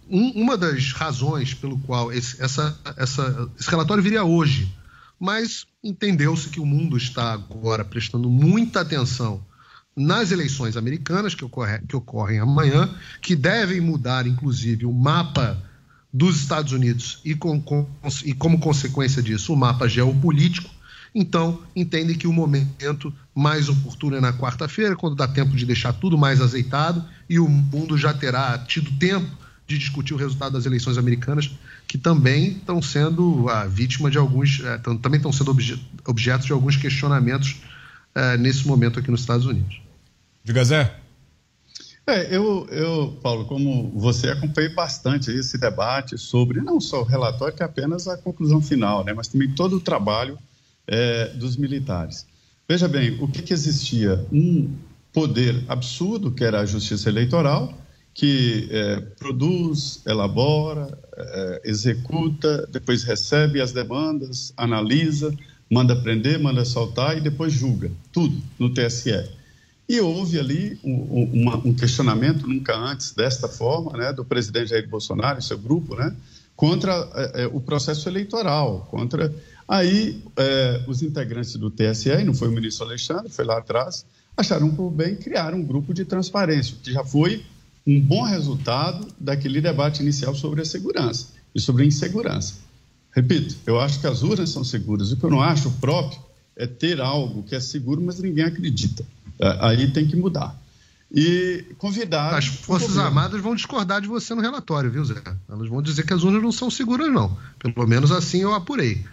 [0.10, 4.72] um, uma das razões pelo qual esse, essa, essa, esse relatório viria hoje,
[5.20, 9.44] mas entendeu-se que o mundo está agora prestando muita atenção
[9.96, 12.90] nas eleições americanas, que, ocorre, que ocorrem amanhã,
[13.22, 15.62] que devem mudar, inclusive, o mapa
[16.12, 17.88] dos Estados Unidos e, com, com,
[18.24, 20.70] e como consequência disso, o mapa geopolítico.
[21.16, 25.94] Então, entendem que o momento mais oportuno é na quarta-feira, quando dá tempo de deixar
[25.94, 29.30] tudo mais azeitado e o mundo já terá tido tempo
[29.68, 31.52] de discutir o resultado das eleições americanas,
[31.88, 36.52] que também estão sendo a vítima de alguns, é, também estão sendo obje, objetos de
[36.52, 37.58] alguns questionamentos
[38.16, 39.82] é, nesse momento aqui nos Estados Unidos.
[40.44, 41.00] Diga, Zé.
[42.06, 47.56] É, eu, eu, Paulo, como você, acompanhei bastante esse debate sobre não só o relatório,
[47.56, 50.38] que é apenas a conclusão final, né, mas também todo o trabalho
[50.88, 52.26] é, dos militares.
[52.68, 54.26] Veja bem, o que, que existia?
[54.32, 54.70] Um
[55.12, 57.78] poder absurdo, que era a justiça eleitoral,
[58.14, 65.36] que é, produz, elabora, é, executa, depois recebe as demandas, analisa,
[65.70, 67.92] manda prender, manda soltar e depois julga.
[68.12, 69.30] Tudo no TSE.
[69.90, 74.88] E houve ali um, uma, um questionamento, nunca antes desta forma, né, do presidente Jair
[74.88, 76.16] Bolsonaro e seu grupo, né,
[76.56, 76.92] contra
[77.34, 79.34] é, o processo eleitoral, contra...
[79.68, 84.06] Aí, é, os integrantes do TSE, e não foi o ministro Alexandre, foi lá atrás,
[84.36, 87.46] acharam por bem criar um grupo de transparência, que já foi
[87.86, 92.56] um bom resultado daquele debate inicial sobre a segurança e sobre a insegurança.
[93.12, 95.12] Repito, eu acho que as urnas são seguras.
[95.12, 96.20] O que eu não acho próprio
[96.56, 99.06] é ter algo que é seguro, mas ninguém acredita.
[99.40, 100.60] É, aí tem que mudar.
[101.12, 102.36] E convidar.
[102.36, 105.22] As Forças Armadas vão discordar de você no relatório, viu, Zé?
[105.48, 107.38] Elas vão dizer que as urnas não são seguras, não.
[107.60, 109.06] Pelo menos assim eu apurei.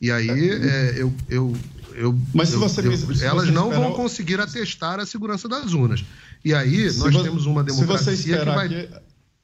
[0.00, 1.56] E aí é, eu, eu,
[1.94, 3.88] eu, Mas se você, eu, se elas você não esperar...
[3.88, 6.04] vão conseguir atestar a segurança das urnas.
[6.44, 7.22] E aí nós vo...
[7.22, 8.68] temos uma democracia que vai.
[8.68, 8.88] Que...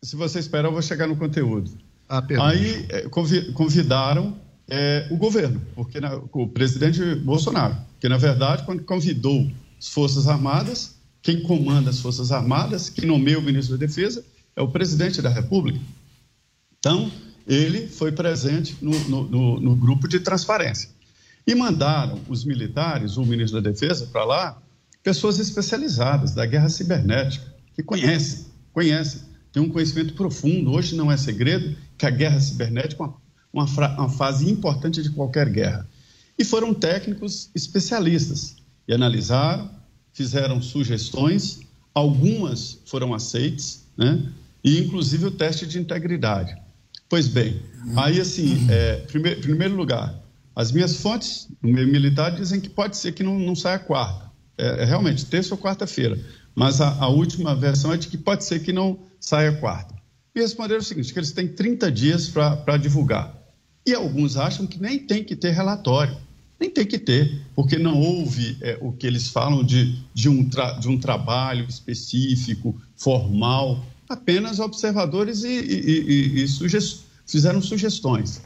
[0.03, 1.70] Se você esperar, eu vou chegar no conteúdo.
[2.09, 3.09] Ah, aí é,
[3.55, 4.37] convidaram
[4.69, 10.29] é, o governo, porque na, o presidente Bolsonaro, que na verdade, quando convidou as Forças
[10.29, 14.24] Armadas, quem comanda as Forças Armadas, quem nomeia o ministro da Defesa,
[14.55, 15.81] é o presidente da República.
[16.79, 17.11] Então,
[17.47, 20.89] ele foi presente no, no, no, no grupo de transparência.
[21.47, 24.62] E mandaram os militares, o ministro da Defesa, para lá,
[25.02, 30.73] pessoas especializadas da guerra cibernética, que conhecem, conhecem, têm um conhecimento profundo.
[30.73, 33.16] Hoje não é segredo que a guerra cibernética é uma,
[33.52, 35.89] uma, uma fase importante de qualquer guerra.
[36.39, 38.56] E foram técnicos especialistas
[38.86, 39.70] e analisaram,
[40.12, 41.60] fizeram sugestões,
[41.94, 44.31] algumas foram aceitas, né?
[44.62, 46.56] e inclusive o teste de integridade.
[47.12, 47.60] Pois bem,
[47.94, 50.18] aí assim, é, primeiro, primeiro lugar,
[50.56, 54.30] as minhas fontes no meio militar dizem que pode ser que não, não saia quarta.
[54.56, 56.18] É, é realmente, terça ou quarta-feira.
[56.55, 59.94] Mas a, a, última versão é de que pode ser que não saia quarta.
[60.34, 63.39] E responderam o seguinte, que eles têm 30 dias para divulgar.
[63.84, 66.16] E alguns acham que nem tem que ter relatório.
[66.59, 70.48] Nem tem que ter, porque não houve é, o que eles falam de, de, um
[70.80, 77.02] de um trabalho específico, formal, apenas observadores e, e, e, e sugest...
[77.27, 78.43] fizeram sugestões.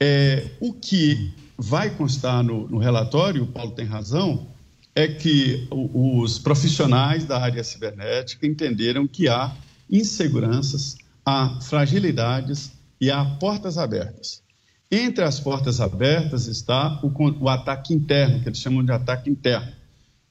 [0.00, 4.46] É, o que vai constar no, no, relatório, o Paulo tem razão,
[4.94, 9.54] é que os profissionais da área cibernética entenderam que há
[9.90, 14.42] inseguranças, há fragilidades e há portas abertas.
[14.90, 17.12] Entre as portas abertas está o,
[17.44, 19.72] o ataque interno, que eles chamam de ataque interno.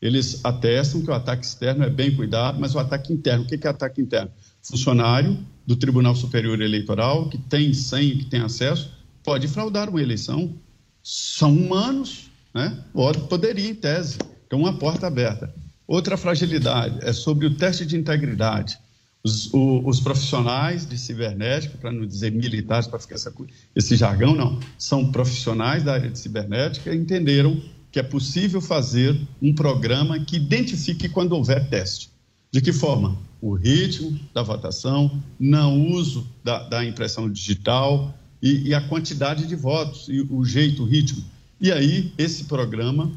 [0.02, 3.56] Eles atestam que o ataque externo é bem cuidado, mas o ataque interno, o que
[3.66, 4.32] é ataque interno?
[4.62, 5.38] funcionário
[5.68, 8.90] do Tribunal Superior Eleitoral, que tem senha, que tem acesso,
[9.22, 10.56] pode fraudar uma eleição.
[11.04, 12.82] São humanos, né?
[13.30, 14.18] Poderia, em tese.
[14.48, 15.54] Então, uma porta aberta.
[15.86, 18.80] Outra fragilidade é sobre o teste de integridade.
[19.22, 23.34] Os, o, os profissionais de cibernética, para não dizer militares, para ficar essa,
[23.76, 27.62] esse jargão, não, são profissionais da área de cibernética entenderam
[27.92, 32.10] que é possível fazer um programa que identifique quando houver teste.
[32.52, 33.18] De que forma?
[33.42, 39.56] o ritmo da votação, não uso da, da impressão digital e, e, a quantidade de
[39.56, 41.24] votos e o jeito, o ritmo.
[41.60, 43.12] E aí, esse programa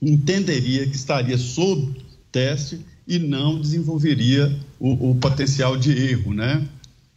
[0.00, 1.94] entenderia que estaria sob
[2.30, 6.66] teste e não desenvolveria o, o potencial de erro, né?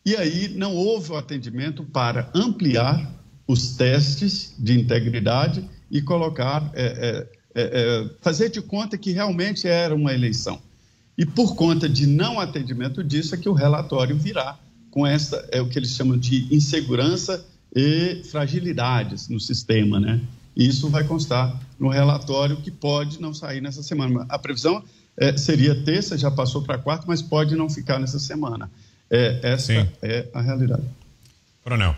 [0.05, 3.13] E aí não houve o atendimento para ampliar
[3.47, 9.93] os testes de integridade e colocar, é, é, é, fazer de conta que realmente era
[9.93, 10.61] uma eleição.
[11.20, 14.58] E por conta de não atendimento disso é que o relatório virá
[14.90, 20.22] com essa, é o que eles chamam de insegurança e fragilidades no sistema, né?
[20.56, 24.26] Isso vai constar no relatório que pode não sair nessa semana.
[24.30, 24.82] A previsão
[25.18, 28.72] é, seria terça, já passou para quarta, mas pode não ficar nessa semana.
[29.12, 29.90] É, essa Sim.
[30.02, 30.84] é a realidade.
[31.62, 31.98] Coronel.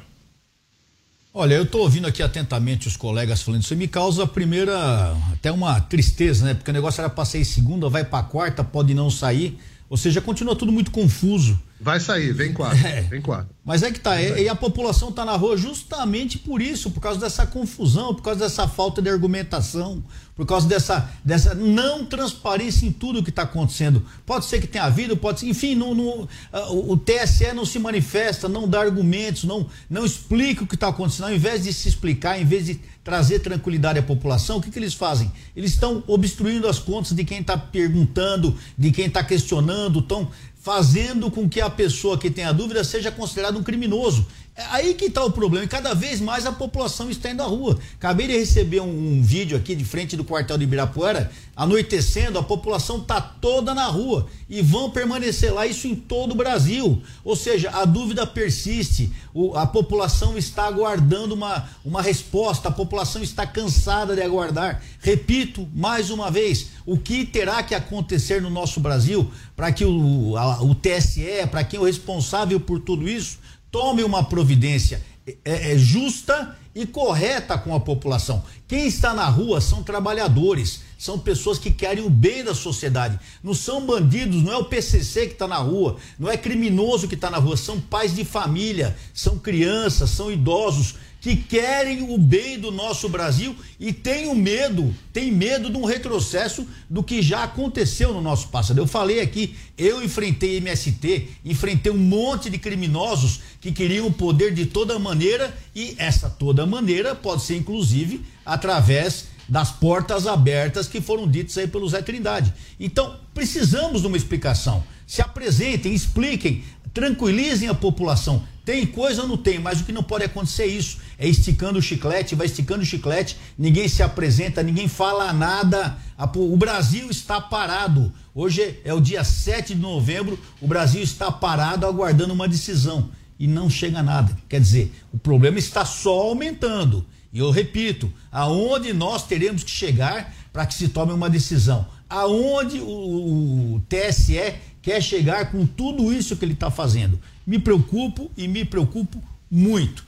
[1.34, 5.16] Olha, eu estou ouvindo aqui atentamente os colegas falando isso e me causa a primeira,
[5.32, 6.54] até uma tristeza, né?
[6.54, 9.58] Porque o negócio era para sair segunda, vai para quarta, pode não sair.
[9.90, 11.58] Ou seja, continua tudo muito confuso.
[11.82, 12.78] Vai sair, vem quatro.
[12.86, 13.02] É.
[13.02, 13.50] Vem quatro.
[13.64, 17.00] Mas é que tá, e, e a população está na rua justamente por isso, por
[17.00, 20.04] causa dessa confusão, por causa dessa falta de argumentação,
[20.36, 24.04] por causa dessa, dessa não transparência em tudo que está acontecendo.
[24.26, 27.78] Pode ser que tenha havido, pode ser, enfim, não, não, uh, o TSE não se
[27.78, 31.26] manifesta, não dá argumentos, não, não explica o que está acontecendo.
[31.26, 34.80] Ao invés de se explicar, em vez de trazer tranquilidade à população, o que, que
[34.80, 35.32] eles fazem?
[35.56, 40.30] Eles estão obstruindo as contas de quem está perguntando, de quem está questionando, estão
[40.62, 44.26] fazendo com que a pessoa que tem a dúvida seja considerada um criminoso.
[44.54, 45.64] É aí que está o problema.
[45.64, 47.80] E cada vez mais a população está indo à rua.
[47.96, 52.44] Acabei de receber um, um, vídeo aqui de frente do quartel de Ibirapuera, anoitecendo, a
[52.44, 57.02] população está toda na rua e vão permanecer lá, isso em todo o Brasil.
[57.24, 63.24] Ou seja, a dúvida persiste, o, a população está aguardando uma, uma resposta, a população
[63.24, 64.82] está cansada de aguardar.
[65.00, 70.36] Repito mais uma vez, o que terá que acontecer no nosso Brasil para que o,
[70.36, 73.40] a, o TSE, para quem é o responsável por tudo isso,
[73.72, 75.02] tome uma providência
[75.46, 78.44] é, é, justa e correta com a população.
[78.68, 83.20] Quem está na rua são trabalhadores, são pessoas que querem o bem da sociedade.
[83.44, 87.16] Não são bandidos, não é o PCC que está na rua, não é criminoso que
[87.16, 92.60] está na rua, são pais de família, são crianças, são idosos que querem o bem
[92.60, 97.44] do nosso Brasil e têm o medo, tem medo de um retrocesso do que já
[97.44, 98.80] aconteceu no nosso passado.
[98.80, 104.52] Eu falei aqui, eu enfrentei MST, enfrentei um monte de criminosos que queriam o poder
[104.52, 111.02] de toda maneira e essa toda maneira pode ser inclusive através das portas abertas que
[111.02, 112.52] foram ditas aí pelo Zé Trindade.
[112.80, 114.84] Então, precisamos de uma explicação.
[115.06, 118.44] Se apresentem, expliquem, tranquilizem a população.
[118.64, 121.00] Tem coisa ou não tem, mas o que não pode acontecer é isso.
[121.22, 125.96] É esticando o chiclete, vai esticando o chiclete, ninguém se apresenta, ninguém fala nada.
[126.36, 128.12] O Brasil está parado.
[128.34, 133.12] Hoje é o dia 7 de novembro, o Brasil está parado aguardando uma decisão.
[133.38, 134.36] E não chega nada.
[134.50, 137.06] Quer dizer, o problema está só aumentando.
[137.32, 141.86] E eu repito, aonde nós teremos que chegar para que se tome uma decisão?
[142.10, 147.20] Aonde o, o TSE quer chegar com tudo isso que ele está fazendo?
[147.46, 150.06] me preocupo e me preocupo muito.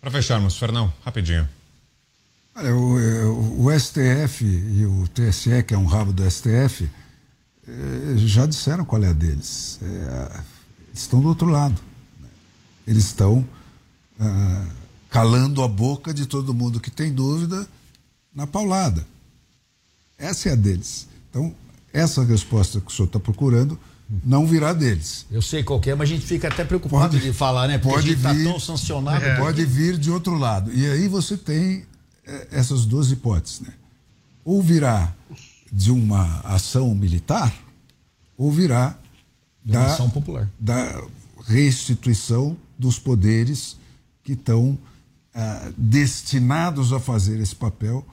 [0.00, 1.48] Para fecharmos, Fernão, rapidinho.
[2.54, 6.88] Olha, o, o, STF e o TSE, que é um rabo do STF,
[7.68, 9.78] eh, já disseram qual é a deles.
[9.82, 10.40] É,
[10.94, 11.78] estão do outro lado.
[12.86, 13.46] Eles estão
[14.18, 14.64] ah,
[15.10, 17.68] calando a boca de todo mundo que tem dúvida
[18.34, 19.06] na paulada.
[20.16, 21.08] Essa é a deles.
[21.28, 21.54] Então,
[21.92, 23.78] essa resposta que o senhor está procurando
[24.24, 25.26] não virá deles.
[25.30, 27.78] Eu sei qual é, mas a gente fica até preocupado pode, de falar, né?
[27.78, 29.24] Porque pode a gente está tão sancionado.
[29.24, 30.72] É, pode vir de outro lado.
[30.72, 31.84] E aí você tem
[32.24, 33.72] é, essas duas hipóteses, né?
[34.44, 35.12] Ou virá
[35.72, 37.52] de uma ação militar,
[38.36, 38.96] ou virá
[39.64, 40.48] da, ação popular.
[40.58, 41.02] da
[41.46, 43.76] restituição dos poderes
[44.22, 44.78] que estão
[45.34, 48.06] ah, destinados a fazer esse papel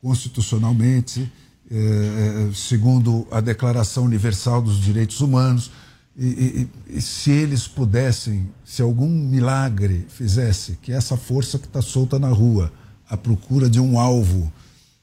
[0.00, 1.30] constitucionalmente
[1.72, 5.70] eh, eh, segundo a Declaração Universal dos Direitos Humanos.
[6.16, 11.80] E, e, e, se eles pudessem, se algum milagre fizesse que essa força que está
[11.80, 12.72] solta na rua,
[13.08, 14.52] à procura de um alvo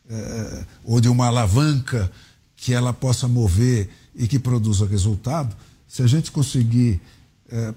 [0.10, 2.11] eh, ou de uma alavanca
[2.57, 5.56] que ela possa mover e que produza resultado,
[5.88, 6.99] se a gente conseguir,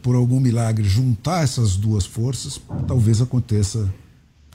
[0.03, 3.89] por algum milagre, juntar essas duas forças, talvez aconteça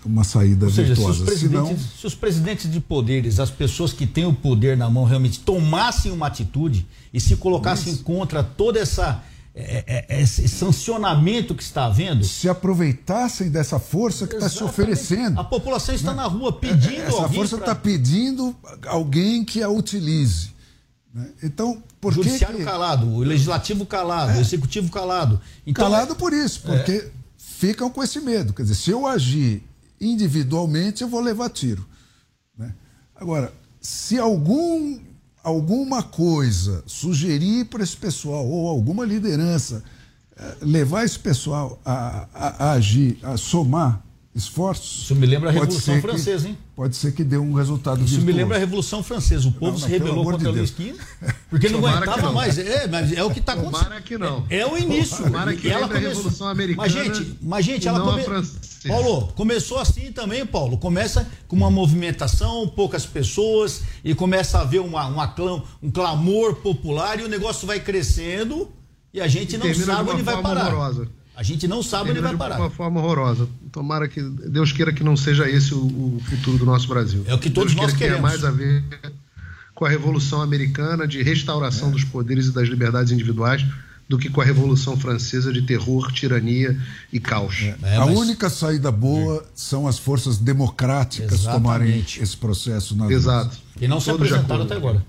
[0.06, 1.14] uma saída Ou seja, virtuosa.
[1.14, 1.98] Se os, presidentes, Senão...
[2.00, 6.12] se os presidentes de poderes, as pessoas que têm o poder na mão realmente tomassem
[6.12, 8.04] uma atitude e se colocassem Isso.
[8.04, 9.24] contra toda essa
[9.58, 12.26] é, é, é, esse sancionamento que está havendo.
[12.26, 15.40] Se aproveitassem dessa força que está se oferecendo.
[15.40, 16.18] A população está né?
[16.18, 17.76] na rua pedindo Essa força está pra...
[17.76, 18.54] pedindo
[18.86, 20.50] alguém que a utilize.
[21.14, 21.30] Né?
[21.42, 22.66] Então, por o Judiciário que...
[22.66, 24.38] calado, o legislativo calado, é.
[24.38, 25.40] o executivo calado.
[25.66, 27.10] Então, calado por isso, porque é.
[27.38, 28.52] ficam com esse medo.
[28.52, 29.64] Quer dizer, se eu agir
[30.00, 31.86] individualmente eu vou levar tiro.
[32.58, 32.74] Né?
[33.16, 33.52] Agora,
[33.82, 35.00] se algum,
[35.44, 39.84] alguma coisa sugerir para esse pessoal, ou alguma liderança,
[40.38, 44.05] eh, levar esse pessoal a, a- a agir, a somar
[44.36, 45.04] esforços.
[45.04, 46.58] Isso me lembra a Revolução ser que- Francesa, hein?
[46.76, 48.38] Pode ser que dê um resultado Isso me virtuoso.
[48.38, 49.48] lembra a Revolução Francesa.
[49.48, 50.70] O povo Não, se não, pelo rebelou contra de Luiz.
[50.72, 50.96] XV
[51.50, 52.34] porque não aguentava não.
[52.34, 52.58] mais.
[52.58, 53.84] É, mas é o que está acontecendo.
[53.86, 54.46] Tomara que não.
[54.50, 55.24] É o início.
[55.24, 58.24] Tomara que ela a começou- Revolução Americana Mas, gente, mas, gente ela não a come...
[58.24, 58.60] francesa.
[58.88, 60.78] Paulo, começou assim também, Paulo.
[60.78, 66.56] Começa com uma movimentação, poucas pessoas, e começa a haver uma, uma clam- um clamor
[66.58, 68.70] popular, e o negócio vai crescendo,
[69.14, 70.68] e a gente E não sabe onde vai parar.
[70.68, 71.08] horrorosa.
[71.36, 72.58] A gente não sabe onde vai de parar.
[72.58, 73.48] uma forma horrorosa.
[73.72, 77.24] Tomara que Deus queira que não seja esse o, o futuro do nosso Brasil.
[77.28, 78.42] É o que todos Deus nós queira que queremos.
[78.42, 78.84] mais a ver
[79.74, 83.66] com a Revolução Americana de restauração dos poderes e das liberdades individuais
[84.08, 86.80] do que com a Revolução Francesa de terror, tirania
[87.12, 87.64] e caos.
[87.84, 91.62] É, a única saída boa são as forças democráticas Exatamente.
[91.62, 93.58] tomarem esse processo nas Exato.
[93.82, 95.06] E não se Todos de apresentaram até agora.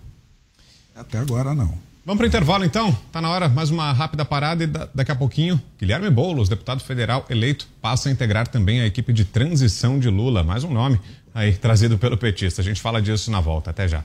[0.94, 1.85] Até agora não.
[2.06, 2.96] Vamos para intervalo então?
[3.10, 6.80] Tá na hora, mais uma rápida parada e da- daqui a pouquinho, Guilherme Boulos, deputado
[6.80, 10.44] federal eleito, passa a integrar também a equipe de transição de Lula.
[10.44, 11.00] Mais um nome
[11.34, 12.62] aí trazido pelo petista.
[12.62, 13.70] A gente fala disso na volta.
[13.70, 14.04] Até já.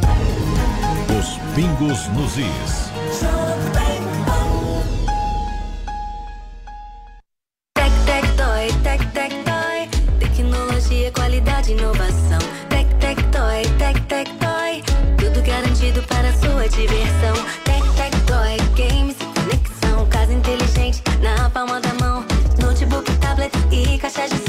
[1.21, 2.89] Os pingos nos is.
[7.75, 9.87] Tec, tec, toy, tec, tec, toy.
[10.17, 12.39] Tecnologia, qualidade, inovação.
[12.69, 14.81] Tec, tec, toy, tec, tec, toy.
[15.19, 17.35] Tudo garantido para sua diversão.
[17.65, 20.07] Tec, tec, toy, games conexão.
[20.09, 22.25] Casa inteligente na palma da mão.
[22.59, 24.40] Notebook, tablet e caixa de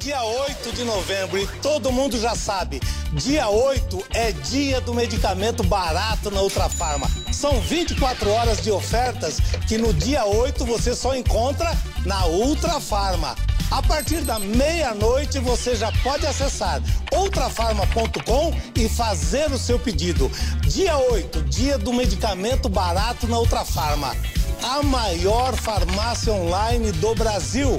[0.00, 2.80] dia 8 de novembro e todo mundo já sabe.
[3.12, 7.06] Dia 8 é dia do medicamento barato na Ultrafarma.
[7.30, 11.70] São 24 horas de ofertas que no dia 8 você só encontra
[12.06, 13.36] na Ultrafarma.
[13.70, 16.80] A partir da meia-noite você já pode acessar
[17.12, 20.32] ultrafarma.com e fazer o seu pedido.
[20.62, 24.16] Dia 8, dia do medicamento barato na Ultrafarma.
[24.62, 27.78] A maior farmácia online do Brasil.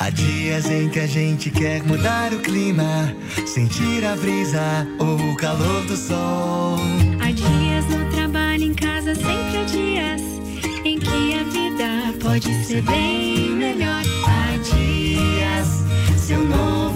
[0.00, 3.12] Há dias em que a gente quer mudar o clima,
[3.46, 6.78] sentir a brisa ou o calor do sol.
[7.20, 10.22] Há dias no trabalho, em casa, sempre há dias
[10.84, 14.02] em que a vida pode ser bem melhor.
[14.24, 15.66] Há dias,
[16.16, 16.87] seu Dias.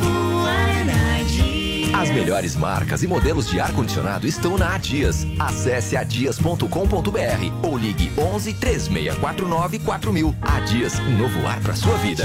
[2.03, 5.25] As melhores marcas e modelos de ar-condicionado estão na Adias.
[5.39, 6.67] Acesse adias.com.br
[7.63, 10.35] ou ligue 11 3649 4000.
[10.43, 12.25] Adias, um novo ar para sua vida.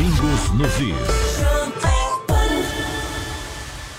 [0.00, 0.72] Os pingos nos.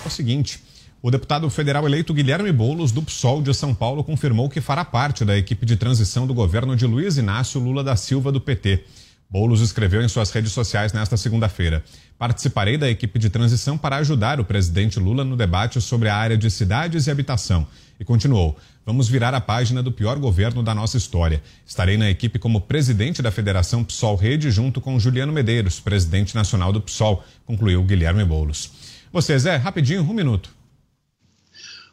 [0.04, 0.60] É o seguinte.
[1.00, 5.24] O deputado federal eleito Guilherme Boulos, do PSOL de São Paulo, confirmou que fará parte
[5.24, 8.84] da equipe de transição do governo de Luiz Inácio Lula da Silva, do PT.
[9.30, 11.84] Boulos escreveu em suas redes sociais nesta segunda-feira:
[12.18, 16.36] Participarei da equipe de transição para ajudar o presidente Lula no debate sobre a área
[16.36, 17.64] de cidades e habitação.
[18.00, 21.40] E continuou: Vamos virar a página do pior governo da nossa história.
[21.64, 26.72] Estarei na equipe como presidente da Federação PSOL Rede, junto com Juliano Medeiros, presidente nacional
[26.72, 28.72] do PSOL, concluiu Guilherme Boulos.
[29.12, 30.50] Você, Zé, rapidinho, um minuto.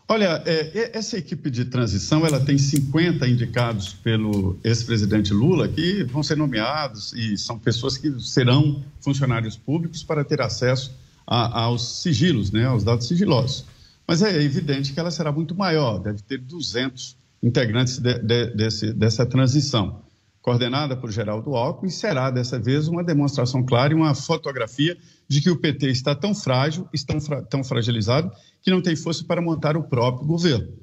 [0.07, 6.23] Olha, é, essa equipe de transição, ela tem 50 indicados pelo ex-presidente Lula que vão
[6.23, 10.91] ser nomeados e são pessoas que serão funcionários públicos para ter acesso
[11.27, 13.65] a, aos sigilos, né, aos dados sigilosos.
[14.09, 18.91] Mas é evidente que ela será muito maior, deve ter 200 integrantes de, de, desse,
[18.91, 20.01] dessa transição,
[20.41, 25.51] coordenada por Geraldo Alckmin, será dessa vez uma demonstração clara e uma fotografia de que
[25.51, 28.31] o PT está tão frágil, tão, tão fragilizado,
[28.63, 30.73] que não tem força para montar o próprio governo.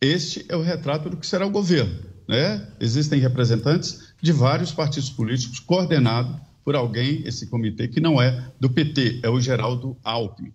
[0.00, 1.98] Este é o retrato do que será o governo.
[2.28, 2.68] Né?
[2.78, 8.70] Existem representantes de vários partidos políticos coordenados por alguém, esse comitê, que não é do
[8.70, 10.52] PT, é o Geraldo Alckmin.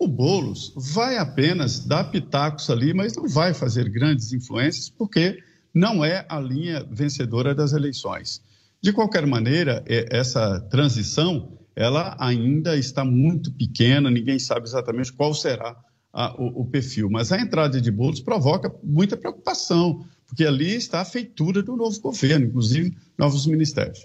[0.00, 5.42] O Boulos vai apenas dar pitacos ali, mas não vai fazer grandes influências, porque
[5.74, 8.40] não é a linha vencedora das eleições.
[8.82, 15.76] De qualquer maneira, essa transição ela ainda está muito pequena, ninguém sabe exatamente qual será
[16.10, 17.10] a, o, o, perfil.
[17.10, 22.00] Mas a entrada de Boulos provoca muita preocupação, porque ali está a feitura do novo
[22.00, 24.00] governo, inclusive novos ministérios.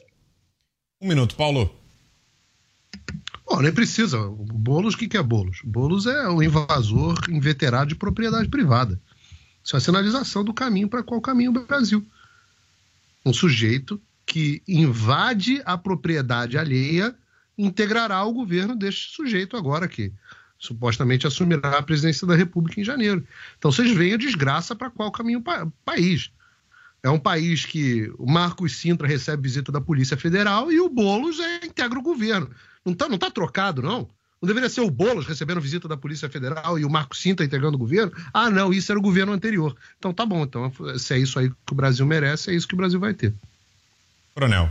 [1.01, 1.84] Um minuto, Paulo.
[3.45, 4.19] Bom, nem precisa.
[4.19, 5.59] O Boulos, o que, é Boulos?
[5.63, 8.99] Boulos é o invasor inveterado de propriedade privada.
[9.63, 12.05] Isso é a sinalização do caminho para qual caminho o Brasil.
[13.25, 17.15] Um sujeito que invade a propriedade alheia
[17.57, 20.11] integrará o governo deste sujeito agora que
[20.57, 23.25] supostamente assumirá a presidência da República em janeiro.
[23.57, 26.31] Então vocês veem a desgraça para qual caminho o país.
[27.03, 31.39] É um país que o Marcos Sintra recebe visita da Polícia Federal e o Boulos
[31.39, 32.49] é, integra o governo.
[32.85, 34.07] Não está não tá trocado, não?
[34.41, 37.75] Não deveria ser o Boulos recebendo visita da Polícia Federal e o Marcos Sintra integrando
[37.75, 38.11] o governo?
[38.33, 39.75] Ah, não, isso era o governo anterior.
[39.97, 42.75] Então tá bom, então se é isso aí que o Brasil merece, é isso que
[42.75, 43.33] o Brasil vai ter.
[44.33, 44.69] Coronel.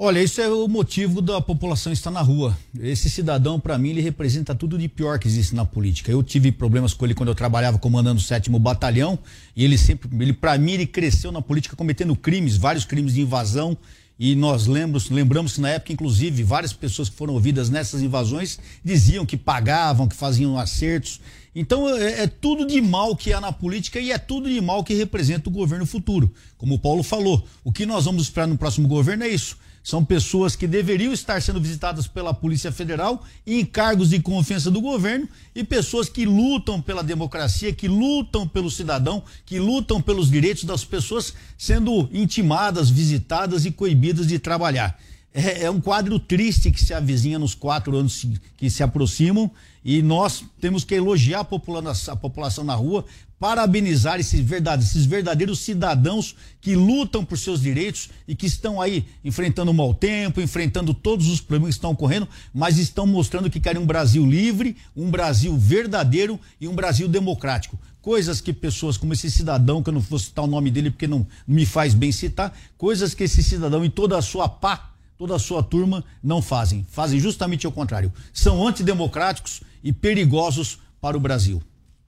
[0.00, 2.56] Olha, isso é o motivo da população estar na rua.
[2.78, 6.12] Esse cidadão, para mim, ele representa tudo de pior que existe na política.
[6.12, 9.18] Eu tive problemas com ele quando eu trabalhava comandando o sétimo batalhão
[9.56, 13.22] e ele sempre, ele para mim, ele cresceu na política cometendo crimes, vários crimes de
[13.22, 13.76] invasão.
[14.18, 18.58] E nós lembramos, lembramos que na época, inclusive, várias pessoas que foram ouvidas nessas invasões
[18.84, 21.20] diziam que pagavam, que faziam acertos.
[21.54, 24.82] Então é, é, tudo de mal que há na política e é tudo de mal
[24.82, 26.32] que representa o governo futuro.
[26.56, 29.56] Como o Paulo falou, o que nós vamos esperar no próximo governo é isso
[29.88, 34.82] são pessoas que deveriam estar sendo visitadas pela Polícia Federal em cargos de confiança do
[34.82, 40.64] governo e pessoas que lutam pela democracia, que lutam pelo cidadão, que lutam pelos direitos
[40.64, 45.00] das pessoas sendo intimadas, visitadas e coibidas de trabalhar.
[45.32, 48.26] É, é um quadro triste que se avizinha nos quatro anos
[48.58, 49.50] que se aproximam
[49.82, 53.06] e nós temos que elogiar a população, a população na rua,
[53.38, 59.06] parabenizar esses verdadeiros, esses verdadeiros cidadãos que lutam por seus direitos e que estão aí
[59.24, 63.60] enfrentando o mau tempo, enfrentando todos os problemas que estão ocorrendo, mas estão mostrando que
[63.60, 67.78] querem um Brasil livre, um Brasil verdadeiro e um Brasil democrático.
[68.00, 71.06] Coisas que pessoas como esse cidadão, que eu não vou citar o nome dele porque
[71.06, 75.34] não me faz bem citar, coisas que esse cidadão e toda a sua pá, toda
[75.36, 76.86] a sua turma não fazem.
[76.90, 78.12] Fazem justamente o contrário.
[78.32, 81.62] São antidemocráticos e perigosos para o Brasil.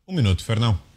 [0.08, 0.89] Um minuto, Fernão.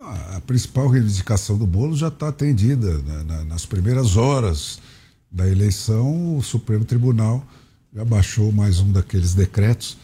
[0.00, 2.98] A principal reivindicação do bolo já está atendida.
[3.02, 3.44] Né?
[3.44, 4.80] Nas primeiras horas
[5.30, 7.46] da eleição, o Supremo Tribunal
[7.94, 9.98] já baixou mais um daqueles decretos,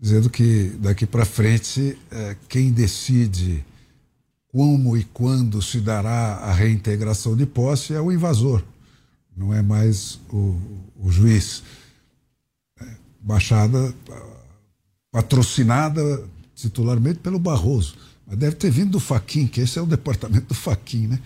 [0.00, 3.62] dizendo que daqui para frente, é, quem decide
[4.48, 8.62] como e quando se dará a reintegração de posse é o invasor,
[9.36, 10.58] não é mais o,
[10.98, 11.62] o juiz.
[12.80, 12.86] É,
[13.20, 13.94] baixada,
[15.10, 20.46] patrocinada titularmente pelo Barroso mas deve ter vindo do Faquin, que esse é o departamento
[20.46, 21.20] do Faquin, né?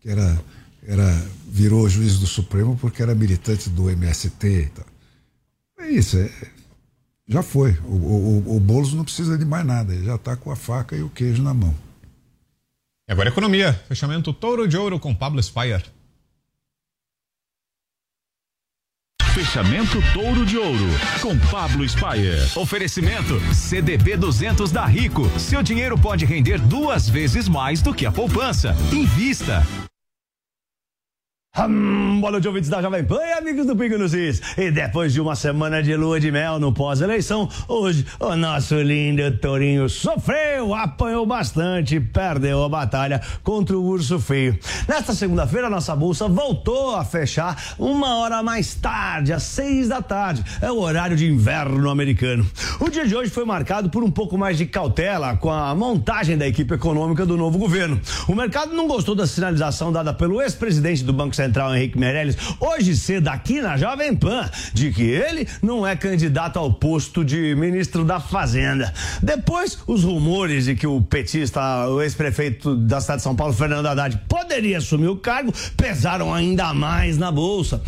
[0.00, 0.40] Que era,
[0.86, 4.86] era, virou juiz do Supremo porque era militante do MST e tal.
[5.78, 6.30] É isso, é,
[7.26, 7.72] já foi.
[7.84, 10.94] O, o, o Boulos não precisa de mais nada, ele já está com a faca
[10.94, 11.74] e o queijo na mão.
[13.08, 13.72] E agora economia.
[13.88, 15.84] Fechamento touro de ouro com Pablo Spire.
[19.34, 20.90] Fechamento Touro de Ouro
[21.22, 22.38] com Pablo Spayer.
[22.54, 25.26] Oferecimento CDB 200 da Rico.
[25.38, 28.76] Seu dinheiro pode render duas vezes mais do que a poupança.
[28.92, 29.66] Invista.
[31.54, 34.40] Hum, boa noite, ouvintes da Jovem Pan e amigos do Pingo nos Is.
[34.56, 39.30] E depois de uma semana de lua de mel no pós-eleição, hoje o nosso lindo
[39.36, 44.58] Torinho sofreu, apanhou bastante, perdeu a batalha contra o urso feio.
[44.88, 50.42] Nesta segunda-feira, nossa bolsa voltou a fechar uma hora mais tarde, às seis da tarde.
[50.62, 52.46] É o horário de inverno americano.
[52.80, 56.38] O dia de hoje foi marcado por um pouco mais de cautela com a montagem
[56.38, 58.00] da equipe econômica do novo governo.
[58.26, 61.41] O mercado não gostou da sinalização dada pelo ex-presidente do Banco Central,
[61.74, 66.72] Henrique Meirelles, hoje cedo aqui na Jovem Pan, de que ele não é candidato ao
[66.72, 68.92] posto de ministro da Fazenda.
[69.22, 73.86] Depois, os rumores de que o petista, o ex-prefeito da cidade de São Paulo, Fernando
[73.86, 77.82] Haddad, poderia assumir o cargo, pesaram ainda mais na bolsa.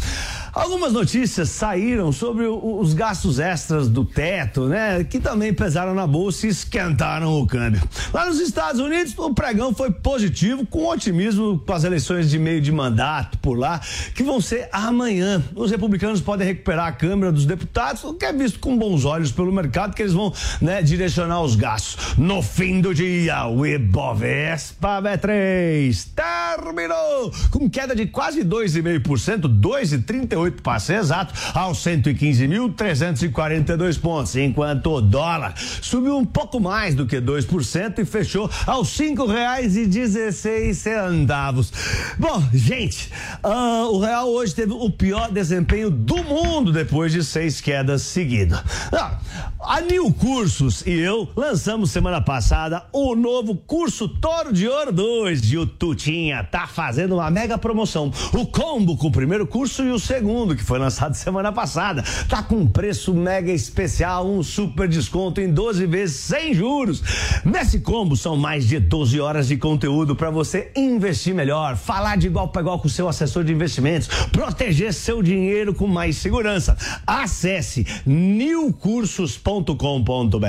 [0.54, 5.02] Algumas notícias saíram sobre os gastos extras do teto, né?
[5.02, 7.82] Que também pesaram na bolsa e esquentaram o câmbio.
[8.12, 12.60] Lá nos Estados Unidos, o pregão foi positivo, com otimismo com as eleições de meio
[12.60, 13.80] de mandato por lá,
[14.14, 15.42] que vão ser amanhã.
[15.56, 19.32] Os republicanos podem recuperar a Câmara dos Deputados, o que é visto com bons olhos
[19.32, 22.16] pelo mercado, que eles vão né, direcionar os gastos.
[22.16, 30.78] No fim do dia, o Ibovespa B3 terminou com queda de quase 2,5%, 2,38% para
[30.78, 37.98] ser exato, aos 115.342 pontos, enquanto o dólar subiu um pouco mais do que 2%
[37.98, 41.72] e fechou aos cinco reais e 16 centavos.
[42.18, 43.10] Bom, gente,
[43.42, 48.62] ah, o real hoje teve o pior desempenho do mundo depois de seis quedas seguidas.
[48.92, 49.18] Ah,
[49.60, 55.52] a New Cursos e eu lançamos semana passada o novo curso Toro de Ouro 2
[55.52, 58.12] e o Tutinha tá fazendo uma mega promoção.
[58.32, 62.42] O combo com o primeiro curso e o segundo, que foi lançado semana passada, tá
[62.42, 67.02] com um preço mega especial, um super desconto em 12 vezes sem juros.
[67.44, 72.26] Nesse combo são mais de 12 horas de conteúdo para você investir melhor, falar de
[72.26, 76.76] igual para igual com o seu assessor de investimentos, proteger seu dinheiro com mais segurança.
[77.06, 80.48] Acesse newcursos.com.br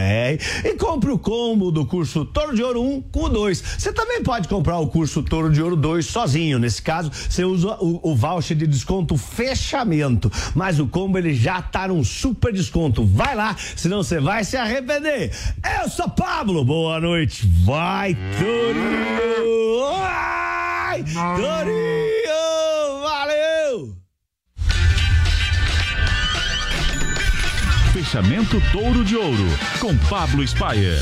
[0.63, 3.63] e compre o combo do curso Toro de Ouro 1 com o 2.
[3.77, 6.57] Você também pode comprar o curso Toro de Ouro 2 sozinho.
[6.57, 9.15] Nesse caso, você usa o, o voucher de desconto
[9.75, 10.31] fechamento.
[10.53, 13.05] Mas o combo ele já tá num super desconto.
[13.05, 15.31] Vai lá, senão você vai se arrepender.
[15.81, 17.45] Eu sou Pablo, boa noite.
[17.65, 19.89] Vai, Torinho!
[19.99, 23.01] Vai, Torinho!
[23.01, 23.97] Valeu!
[27.91, 29.45] Fechamento Touro de Ouro,
[29.79, 31.01] com Pablo Spayer.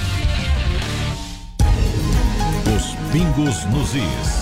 [2.75, 4.41] Os pingos nos is.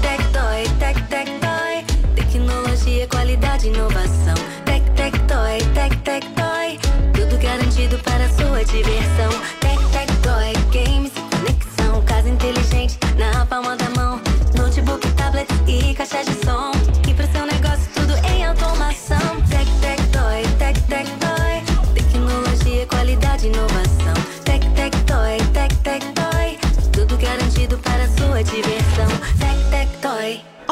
[0.61, 1.85] toy, tec, toy.
[2.15, 4.35] Tecnologia, qualidade, inovação.
[4.65, 6.79] Tec, tec, toy, tec, tec, toy.
[7.13, 9.29] Tudo garantido para sua diversão.
[9.59, 12.01] Tec, tec, toy, games conexão.
[12.05, 14.21] Casa inteligente na palma da mão.
[14.57, 17.00] Notebook, tablet e caixa de som.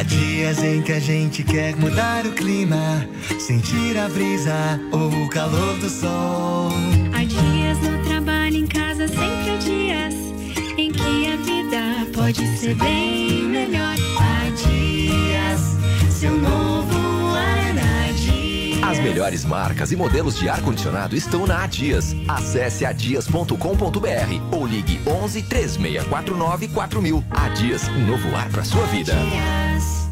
[0.00, 3.06] Há dias em que a gente quer mudar o clima,
[3.38, 6.70] sentir a brisa ou o calor do sol.
[7.12, 10.14] Há dias no trabalho, em casa, sempre há dias
[10.78, 13.94] em que a vida pode ser bem melhor.
[14.18, 15.76] Há dias,
[16.10, 16.99] seu novo.
[18.90, 22.12] As melhores marcas e modelos de ar-condicionado estão na Adias.
[22.26, 23.56] Acesse adias.com.br
[24.50, 27.24] ou ligue 11 3649 4000.
[27.30, 29.14] Adias, um novo ar para sua vida.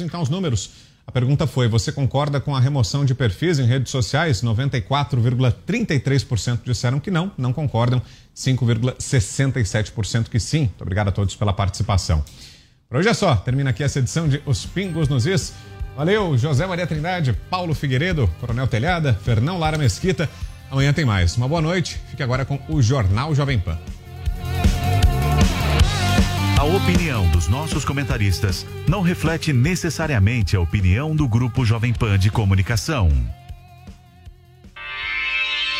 [0.00, 0.70] Então aos números.
[1.06, 4.42] A pergunta foi: você concorda com a remoção de perfis em redes sociais?
[4.42, 8.00] 94,33% disseram que não, não concordam.
[8.34, 10.60] 5,67% que sim.
[10.60, 12.24] Muito obrigado a todos pela participação.
[12.88, 13.36] Por hoje é só.
[13.36, 15.52] Termina aqui essa edição de Os Pingos nos Is.
[15.96, 20.28] Valeu, José Maria Trindade, Paulo Figueiredo, Coronel Telhada, Fernão Lara Mesquita.
[20.70, 21.36] Amanhã tem mais.
[21.36, 22.00] Uma boa noite.
[22.10, 23.78] Fique agora com o Jornal Jovem Pan.
[26.64, 32.30] A opinião dos nossos comentaristas não reflete necessariamente a opinião do Grupo Jovem Pan de
[32.30, 33.10] Comunicação.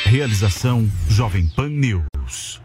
[0.04, 2.60] Realização Jovem Pan News.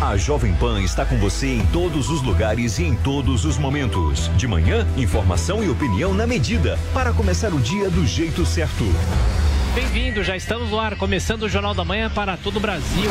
[0.00, 4.30] A Jovem Pan está com você em todos os lugares e em todos os momentos.
[4.36, 8.84] De manhã, informação e opinião na medida, para começar o dia do jeito certo.
[9.74, 13.10] Bem-vindo, já estamos no ar, começando o Jornal da Manhã para todo o Brasil.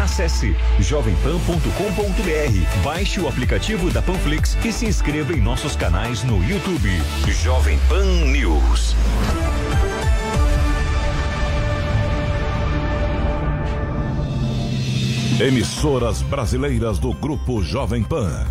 [0.00, 6.88] Acesse jovempan.com.br, baixe o aplicativo da Panflix e se inscreva em nossos canais no YouTube.
[7.28, 8.96] Jovem Pan News.
[15.38, 18.46] Emissoras brasileiras do Grupo Jovem Pan.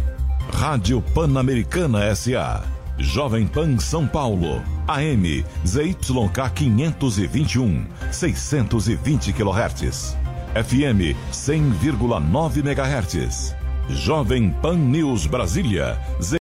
[0.54, 2.64] Rádio Pan-Americana SA.
[3.00, 4.62] Jovem Pan São Paulo.
[4.88, 10.19] AM ZYK 521, 620 kHz.
[10.56, 13.56] FM 100,9 MHz.
[13.90, 15.98] Jovem Pan News Brasília.